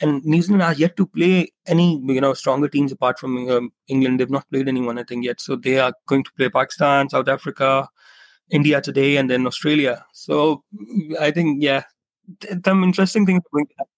[0.00, 3.72] And New Zealand are yet to play any you know stronger teams apart from um,
[3.88, 4.20] England.
[4.20, 5.40] They've not played anyone, I think, yet.
[5.40, 7.88] So they are going to play Pakistan, South Africa,
[8.50, 10.04] India today and then Australia.
[10.12, 10.64] So
[11.20, 11.84] I think, yeah,
[12.64, 13.90] some interesting things are going to happen.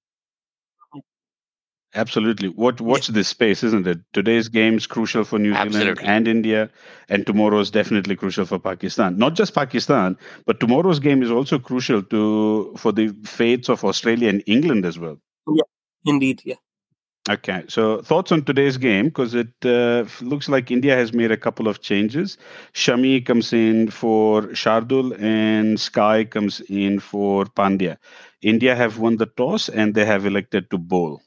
[1.95, 2.49] Absolutely.
[2.49, 3.15] What watch yeah.
[3.15, 3.99] this space, isn't it?
[4.15, 5.95] Today's game is crucial for New Absolutely.
[5.95, 6.71] Zealand and India,
[7.11, 9.19] and tomorrow's definitely crucial for Pakistan.
[9.19, 10.17] Not just Pakistan,
[10.47, 14.99] but tomorrow's game is also crucial to for the fates of Australia and England as
[14.99, 15.19] well.
[16.05, 16.43] Yeah, indeed.
[16.45, 16.57] Yeah.
[17.31, 21.37] Okay, so thoughts on today's game because it uh, looks like India has made a
[21.37, 22.37] couple of changes.
[22.73, 27.97] Shami comes in for Shardul and Sky comes in for Pandya.
[28.43, 31.23] India have won the toss and they have elected to bowl.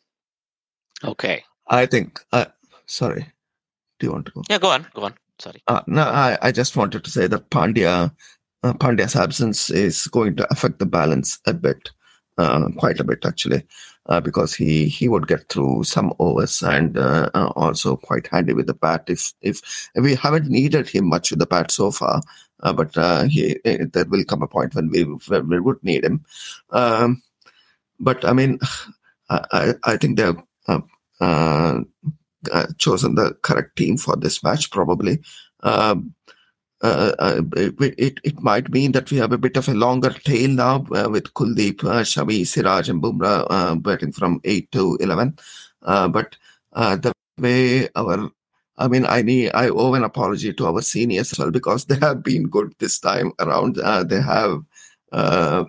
[1.05, 1.45] Okay.
[1.67, 2.19] I think.
[2.33, 2.47] Uh,
[2.87, 3.31] sorry.
[3.99, 4.41] Do you want to go?
[4.49, 4.85] Yeah, go on.
[4.93, 5.13] Go on.
[5.39, 5.63] Sorry.
[5.67, 8.13] Uh, no, I, I just wanted to say that Pandya,
[8.63, 11.91] uh, Pandya's absence is going to affect the balance a bit,
[12.37, 13.65] uh, quite a bit actually,
[14.07, 18.53] uh, because he he would get through some overs and uh, uh, also quite handy
[18.53, 19.03] with the bat.
[19.07, 19.61] If if
[19.95, 22.21] we haven't needed him much with the bat so far,
[22.61, 25.83] uh, but uh, he eh, there will come a point when we when we would
[25.83, 26.23] need him.
[26.71, 27.21] Um,
[27.99, 28.59] but I mean,
[29.29, 30.41] I I, think they've
[31.21, 31.79] uh,
[32.77, 35.19] chosen the correct team for this match, probably.
[35.61, 36.14] Um,
[36.85, 40.49] uh, uh, it, it, might mean that we have a bit of a longer tail
[40.49, 45.37] now uh, with Kuldeep, uh, Shami, Siraj, and Bumrah batting from 8 to 11.
[45.81, 46.35] Uh, but
[46.73, 48.29] the way our
[48.77, 51.97] I mean, I need I owe an apology to our seniors as well because they
[51.99, 53.79] have been good this time around.
[53.79, 54.63] Uh, they have
[55.11, 55.65] uh,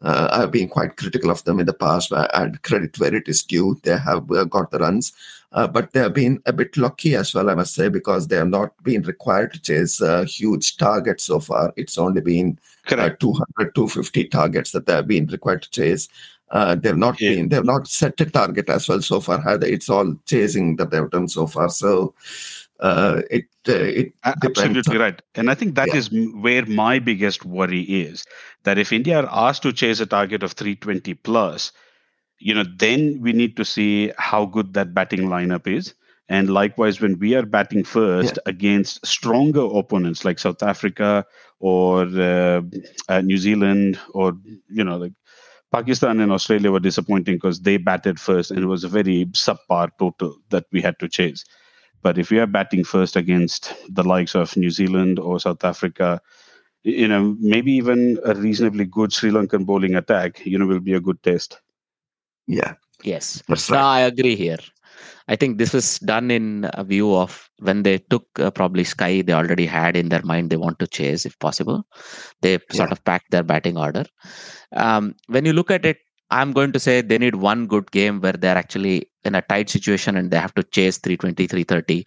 [0.00, 3.42] uh, I've been quite critical of them in the past, and credit where it is
[3.42, 3.78] due.
[3.82, 5.12] They have got the runs,
[5.52, 8.36] uh, but they have been a bit lucky as well, I must say, because they
[8.36, 11.72] have not been required to chase uh, huge targets so far.
[11.76, 12.58] It's only been
[12.90, 16.08] uh, 200, 250 targets that they have been required to chase.
[16.50, 17.30] Uh, they've not Yeah.
[17.34, 19.46] been, they've not set a target as well so far.
[19.48, 19.66] Either.
[19.66, 21.68] It's all chasing that they've done so far.
[21.70, 22.14] So
[22.80, 25.22] uh, it uh, it Absolutely on- right.
[25.34, 25.96] And I think that Yeah.
[25.96, 28.24] is where my biggest worry is
[28.64, 31.72] that if India are asked to chase a target of 320 plus,
[32.38, 35.94] you know, then we need to see how good that batting lineup is.
[36.28, 41.24] And likewise, when we are batting first against stronger opponents like South Africa
[41.58, 42.60] or uh,
[43.08, 44.34] uh, New Zealand or,
[44.68, 45.12] you know, like
[45.72, 49.90] Pakistan and Australia were disappointing because they batted first and it was a very subpar
[49.98, 51.44] total that we had to chase.
[52.02, 56.20] But if we are batting first against the likes of New Zealand or South Africa,
[56.84, 60.94] you know, maybe even a reasonably good Sri Lankan bowling attack, you know, will be
[60.94, 61.58] a good test.
[62.48, 63.42] Yeah, Yes.
[63.48, 63.84] that's No, right.
[63.84, 64.58] I agree here.
[65.28, 69.22] I think this was done in a view of when they took uh, probably Sky,
[69.22, 71.84] they already had in their mind they want to chase if possible.
[72.40, 74.04] They sort of packed their batting order.
[74.72, 75.98] Um, when you look at it,
[76.30, 79.70] I'm going to say they need one good game where they're actually in a tight
[79.70, 82.06] situation and they have to chase 320, 330,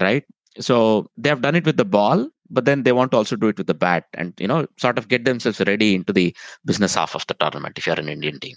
[0.00, 0.24] right?
[0.60, 3.48] So they have done it with the ball, but then they want to also do
[3.48, 6.94] it with the bat and, you know, sort of get themselves ready into the business
[6.94, 8.56] half of the tournament if you're an Indian team.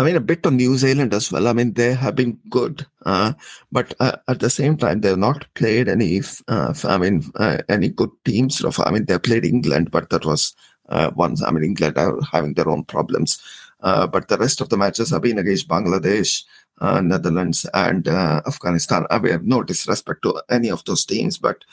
[0.00, 1.46] I mean, a bit on New Zealand as well.
[1.46, 3.34] I mean, they have been good, uh,
[3.70, 6.22] but uh, at the same time, they've not played any.
[6.48, 8.88] Uh, I mean, uh, any good teams far.
[8.88, 10.54] I mean, they played England, but that was
[10.88, 11.42] uh, once.
[11.42, 13.42] I mean, England are having their own problems.
[13.80, 16.44] Uh, but the rest of the matches have been against Bangladesh,
[16.80, 19.04] Netherlands, and Afghanistan.
[19.10, 21.64] I mean, no disrespect to any of those teams, but.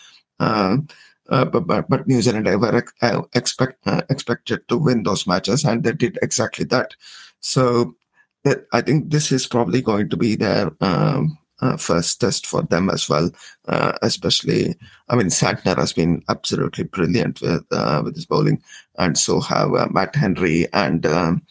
[1.30, 5.28] Uh, but, but but New Zealand ever ex- uh, expect uh, expected to win those
[5.28, 6.96] matches, and they did exactly that.
[7.40, 7.96] So
[8.44, 12.62] that I think this is probably going to be their um, uh, first test for
[12.62, 13.30] them as well.
[13.68, 14.76] Uh, especially,
[15.10, 18.62] I mean, Santner has been absolutely brilliant with with his bowling,
[18.98, 21.42] and so have Matt Henry and um,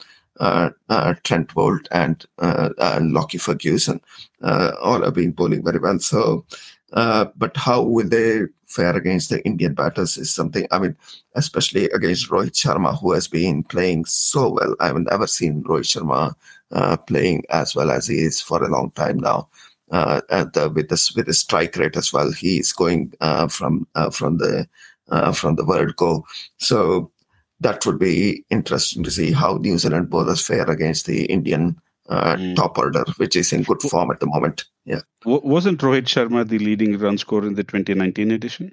[0.41, 4.01] uh, uh, Trent Boult and uh, uh, Lockie Ferguson.
[4.43, 5.99] All have been bowling very well.
[5.99, 6.45] So.
[6.93, 10.67] Uh, but how will they fare against the Indian batters is something.
[10.71, 10.97] I mean,
[11.35, 14.77] especially against Rohit Sharma, who has been playing so well.
[14.81, 16.35] I haven't ever seen Rohit Sharma
[16.73, 19.49] uh, playing as well as he is for a long time now.
[19.93, 23.47] Uh, and uh, with this with his strike rate as well, he is going uh,
[23.47, 24.67] from uh, from the
[25.33, 26.27] from the word go.
[26.59, 27.11] So
[27.61, 32.37] that would be interesting to see how New Zealand bowlers fare against the Indian uh,
[32.37, 32.55] Mm.
[32.57, 34.65] top order, which is in good form at the moment.
[34.85, 38.73] Yeah, W- wasn't Rohit Sharma the leading run scorer in the 2019 edition?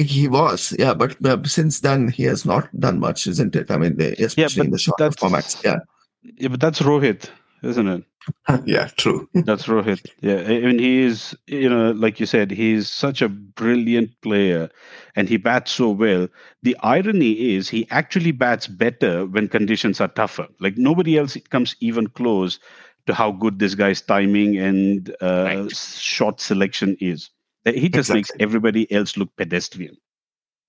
[0.00, 0.72] he was.
[0.78, 3.68] Yeah, but uh, since then he has not done much, isn't it?
[3.70, 5.62] I mean, the, especially in the shorter formats.
[5.64, 5.78] Yeah,
[6.22, 7.30] Yeah, but that's Rohit,
[7.62, 8.04] isn't it?
[8.66, 9.28] yeah, true.
[9.34, 10.06] That's Rohit.
[10.20, 14.68] Yeah, I mean, he is, you know, like you said, he's such a brilliant player
[15.16, 16.28] and he bats so well.
[16.62, 20.46] The irony is he actually bats better when conditions are tougher.
[20.60, 22.58] Like nobody else comes even close
[23.06, 25.76] to how good this guy's timing and uh, Right.
[25.76, 27.30] shot selection is.
[27.64, 29.96] He just makes everybody else look pedestrian.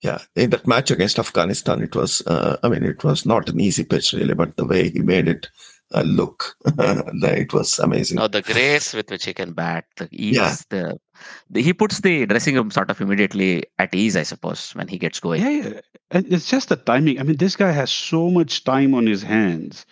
[0.02, 2.22] Yeah, in that match against Afghanistan, it was.
[2.26, 5.28] Uh, I mean, it was not an easy pitch really, but the way he made
[5.28, 5.50] it
[5.94, 8.18] uh, look, it was amazing.
[8.18, 10.56] No, the grace with which he can bat, the ease, Yeah.
[10.70, 11.00] the,
[11.50, 14.98] the he puts the dressing room sort of immediately at ease, I suppose, when he
[14.98, 15.42] gets going.
[15.42, 15.80] Yeah, yeah.
[16.12, 17.20] And it's just the timing.
[17.20, 19.86] I mean, this guy has so much time on his hands.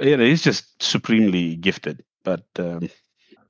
[0.00, 2.04] Yeah, he's just supremely gifted.
[2.24, 2.88] But um,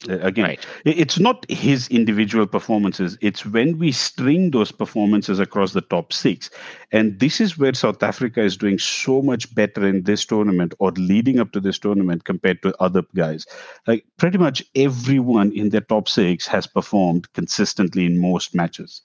[0.08, 0.66] Uh, again, Right.
[0.84, 3.16] it's not his individual performances.
[3.22, 6.50] It's when we string those performances across the top six.
[6.92, 10.90] And this is where South Africa is doing so much better in this tournament or
[10.92, 13.46] leading up to this tournament compared to other guys.
[13.86, 19.02] Like pretty much everyone in their top six has performed consistently in most matches.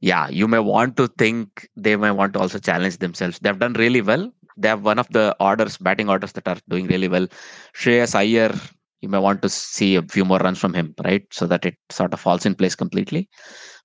[0.00, 3.38] yeah, you may want to think they may want to also challenge themselves.
[3.38, 4.32] They've done really well.
[4.56, 7.26] They have one of the orders, batting orders that are doing really well.
[7.74, 8.52] Shreyas Iyer,
[9.00, 11.26] you may want to see a few more runs from him, right?
[11.32, 13.28] So that it sort of falls in place completely.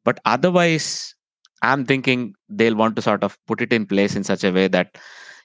[0.04, 1.16] But otherwise,
[1.62, 4.68] I'm thinking they'll want to sort of put it in place in such a way
[4.68, 4.98] that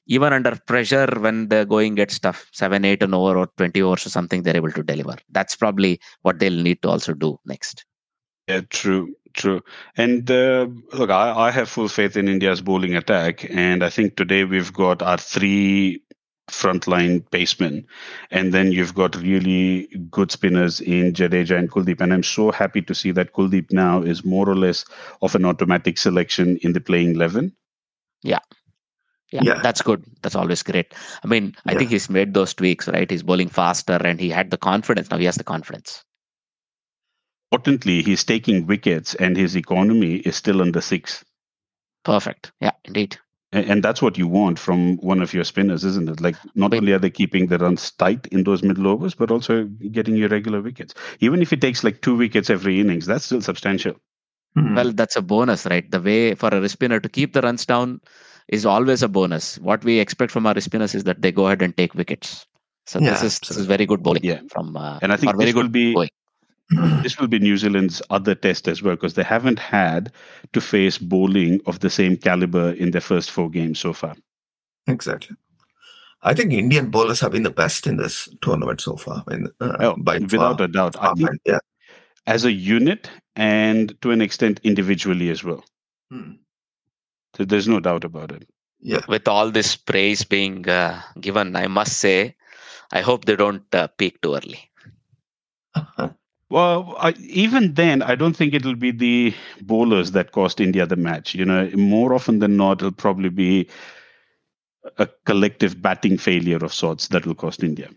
[0.06, 4.06] even under pressure, when the going gets tough, seven, eight an over or 20 overs
[4.06, 5.16] or something, they're able to deliver.
[5.30, 7.84] That's probably what they'll need to also do next.
[8.48, 9.60] Yeah, true, true.
[9.96, 14.16] And uh, look, I, I have full faith in India's bowling attack, and I think
[14.16, 16.02] today we've got our three
[16.50, 17.84] frontline pacemen,
[18.30, 22.00] and then you've got really good spinners in Jadeja and Kuldeep.
[22.00, 24.84] And I'm so happy to see that Kuldeep now is more or less
[25.22, 27.52] of an automatic selection in the playing eleven.
[28.22, 28.40] Yeah,
[29.32, 29.60] Yeah.
[29.62, 30.04] that's good.
[30.22, 30.92] That's always great.
[31.22, 31.78] I mean, I Yeah.
[31.78, 33.10] think he's made those tweaks, right?
[33.10, 35.10] He's bowling faster and he had the confidence.
[35.10, 36.04] Now he has the confidence.
[37.52, 41.24] Importantly, he's taking wickets, and his economy is still under six.
[42.04, 42.52] Perfect.
[42.60, 43.18] Yeah, indeed.
[43.52, 46.20] A- And that's what you want from one of your spinners, isn't it?
[46.20, 49.64] Like, not only are they keeping the runs tight in those middle overs, but also
[49.90, 50.94] getting your regular wickets.
[51.20, 53.94] Even if it takes like two wickets every innings, that's still substantial.
[54.54, 54.74] Hmm.
[54.74, 55.88] Well, that's a bonus, right?
[55.90, 58.00] The way for a spinner to keep the runs down
[58.48, 59.58] is always a bonus.
[59.58, 62.46] What we expect from our spinners is that they go ahead and take wickets.
[62.86, 63.66] So Yeah, this is this is absolutely.
[63.76, 64.40] very good bowling Yeah.
[64.52, 66.08] from uh, And I think or very this will good be going.
[67.02, 70.12] this will be New Zealand's other test as well, because they haven't had
[70.52, 74.14] to face bowling of the same caliber in their first four games so far.
[74.86, 75.36] Exactly.
[76.22, 79.24] I think Indian bowlers have been the best in this tournament so far.
[79.26, 80.66] I mean, uh, Oh, by without far.
[80.66, 80.96] a doubt.
[81.00, 81.58] I think yeah.
[82.26, 85.64] as a unit and to an extent individually as well.
[86.10, 86.32] Hmm.
[87.36, 88.46] So there's no doubt about it.
[88.80, 89.00] Yeah.
[89.08, 92.36] With all this praise being uh, given, I must say,
[92.92, 94.70] I hope they don't uh, peak too early.
[96.50, 100.96] Well, I, even then, I don't think it'll be the bowlers that cost India the
[100.96, 101.34] match.
[101.34, 103.68] You know, more often than not, it'll probably be
[104.98, 107.88] a collective batting failure of sorts that will cost India.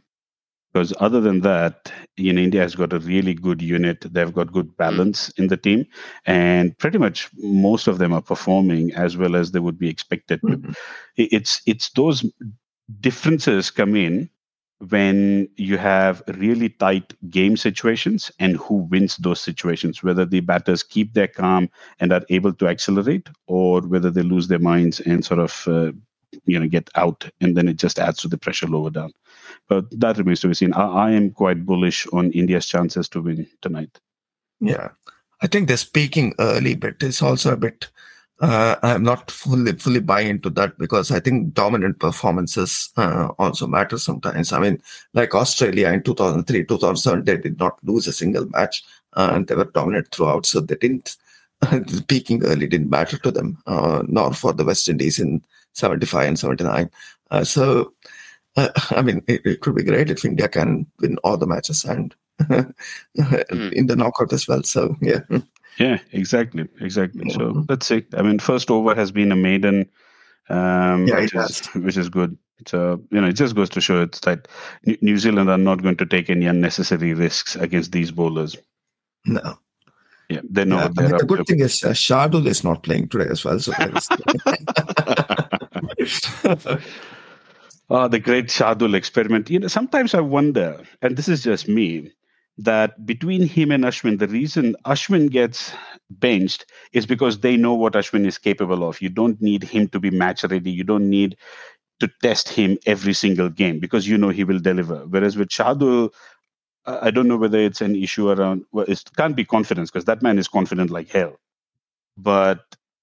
[0.74, 4.02] Because other than that, you know, India has got a really good unit.
[4.14, 5.86] They've got good balance in the team,
[6.26, 10.42] and pretty much most of them are performing as well as they would be expected.
[10.44, 10.76] Mhm.
[11.18, 12.26] It's it's those
[13.02, 14.30] differences come in
[14.90, 20.84] when you have really tight game situations and who wins those situations whether the batters
[20.84, 21.70] keep their calm
[22.00, 25.92] and are able to accelerate or whether they lose their minds and sort of uh,
[26.46, 29.12] you know get out and then it just adds to the pressure lower down.
[29.70, 30.74] But that remains to be seen.
[30.74, 34.00] I, I am quite bullish on india's chances to win tonight.
[34.60, 34.90] Yeah.
[35.42, 37.90] I think they're speaking early but it's also a bit
[38.40, 43.68] uh, I'm not fully fully buying into that because I think dominant performances uh, also
[43.68, 44.52] matter sometimes.
[44.52, 44.82] I mean,
[45.14, 48.84] like Australia in 2003, 2007, they did not lose a single match
[49.14, 50.46] uh, and they were dominant throughout.
[50.46, 51.16] So they didn't,
[52.08, 55.44] peaking early didn't matter to them, uh, nor for the West Indies in
[55.74, 56.90] 75 and 79.
[57.32, 57.94] Uh, so,
[58.56, 61.86] uh, I mean, it, it would be great if India can win all the matches
[61.86, 62.16] and
[62.50, 64.64] in the knockout as well.
[64.64, 65.20] So, yeah.
[65.80, 67.66] yeah exactly exactly so Mhm.
[67.68, 69.90] let's see i mean first over has been a maiden
[70.50, 72.38] um Yeah, which is which is good
[72.68, 74.48] so you know it just goes to show it's that
[75.02, 78.56] New- zealand are not going to take any unnecessary risks against these bowlers
[79.26, 79.58] No.
[80.30, 81.44] yeah they know Yeah, I they're mean, the good to.
[81.46, 83.58] thing is uh, Shardul is not playing today as well.
[83.60, 83.74] So
[87.90, 89.50] Ah, the great Shardul experiment.
[89.50, 92.12] You know, sometimes I wonder, and this is just me,
[92.58, 95.74] that between him and Ashwin, the reason Ashwin gets
[96.10, 99.02] benched is because they know what Ashwin is capable of.
[99.02, 100.72] You don't need him to be match ready.
[100.72, 101.36] You don't need
[102.00, 105.06] to test him every single game because you know he will deliver.
[105.08, 106.14] Whereas with Shardul,
[106.86, 108.66] I don't know whether it's an issue around.
[108.72, 111.40] Well, it can't be confidence because that man is confident like hell.
[112.18, 112.60] But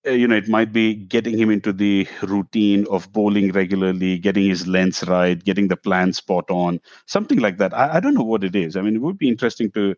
[0.06, 4.48] Uh, you know, it might be getting him into the routine of bowling regularly, getting
[4.48, 7.74] his lens right, getting the plan spot on, something like that.
[7.76, 8.76] I, I don't know what it is.
[8.76, 9.94] I mean, it would be interesting to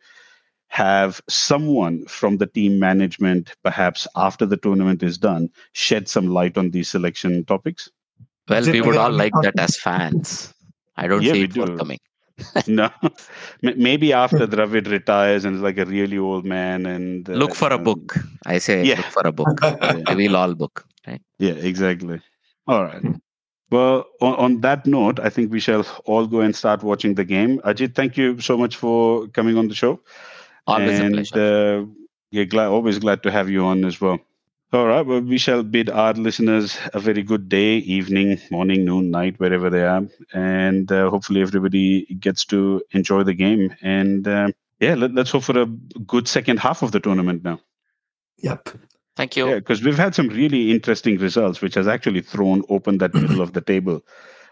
[0.68, 6.58] have someone from the team management, perhaps after the tournament is done, shed some light
[6.58, 7.88] on these selection topics.
[8.48, 10.52] Well, we would all like that as fans.
[10.96, 11.66] I don't Yeah, see it do.
[11.66, 11.98] forthcoming.
[12.66, 12.90] no,
[13.62, 17.72] maybe after Dravid retires and is like a really old man and uh, Look for
[17.72, 18.16] a book.
[18.46, 18.96] I say Yeah.
[18.96, 19.58] look for a book.
[19.62, 20.02] Yeah.
[20.08, 20.84] Reveal all book.
[21.06, 21.22] Right?
[21.38, 22.20] Yeah, exactly.
[22.66, 23.02] All right.
[23.70, 27.24] Well, on, on, that note, I think we shall all go and start watching the
[27.24, 27.58] game.
[27.60, 29.98] Ajit, thank you so much for coming on the show.
[30.66, 31.80] Always and, a pleasure.
[31.80, 31.86] Uh,
[32.30, 34.18] yeah, glad, always glad to have you on as well.
[34.72, 35.04] All right.
[35.04, 39.68] Well, we shall bid our listeners a very good day, evening, morning, noon, night, wherever
[39.68, 40.06] they are.
[40.32, 43.76] And uh, hopefully everybody gets to enjoy the game.
[43.82, 47.60] And uh, yeah, let, us hope for a good second half of the tournament now.
[48.38, 48.70] Yep.
[49.14, 49.46] Thank you.
[49.46, 53.42] Yeah, because we've had some really interesting results, which has actually thrown open that middle
[53.42, 54.00] of the table.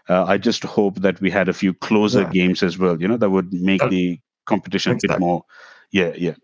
[0.07, 2.29] Uh, I just hope that we had a few closer yeah.
[2.29, 5.45] games as well, you know, that would make the competition a bit more.
[5.91, 6.35] Yeah, yeah.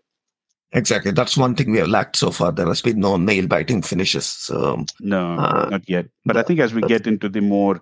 [0.73, 1.11] Exactly.
[1.11, 2.51] That's one thing we have lacked so far.
[2.51, 4.25] There has been no nail biting finishes.
[4.25, 6.07] So, no, uh, not yet.
[6.25, 7.81] But I think as we get into the more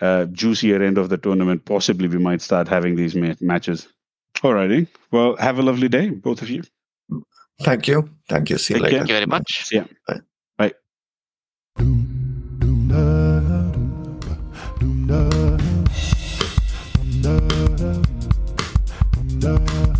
[0.00, 3.88] uh, juicier end of the tournament, possibly we might start having these ma- matches.
[4.42, 4.88] All righty.
[5.12, 6.62] Well, have a lovely day, both of you.
[7.62, 8.10] Thank you.
[8.28, 8.58] Thank you.
[8.58, 8.98] See you later.
[8.98, 9.68] Thank you very much.
[9.70, 9.86] Yeah.
[10.08, 10.20] Bye.
[10.58, 10.72] Bye.
[19.40, 19.90] Bye.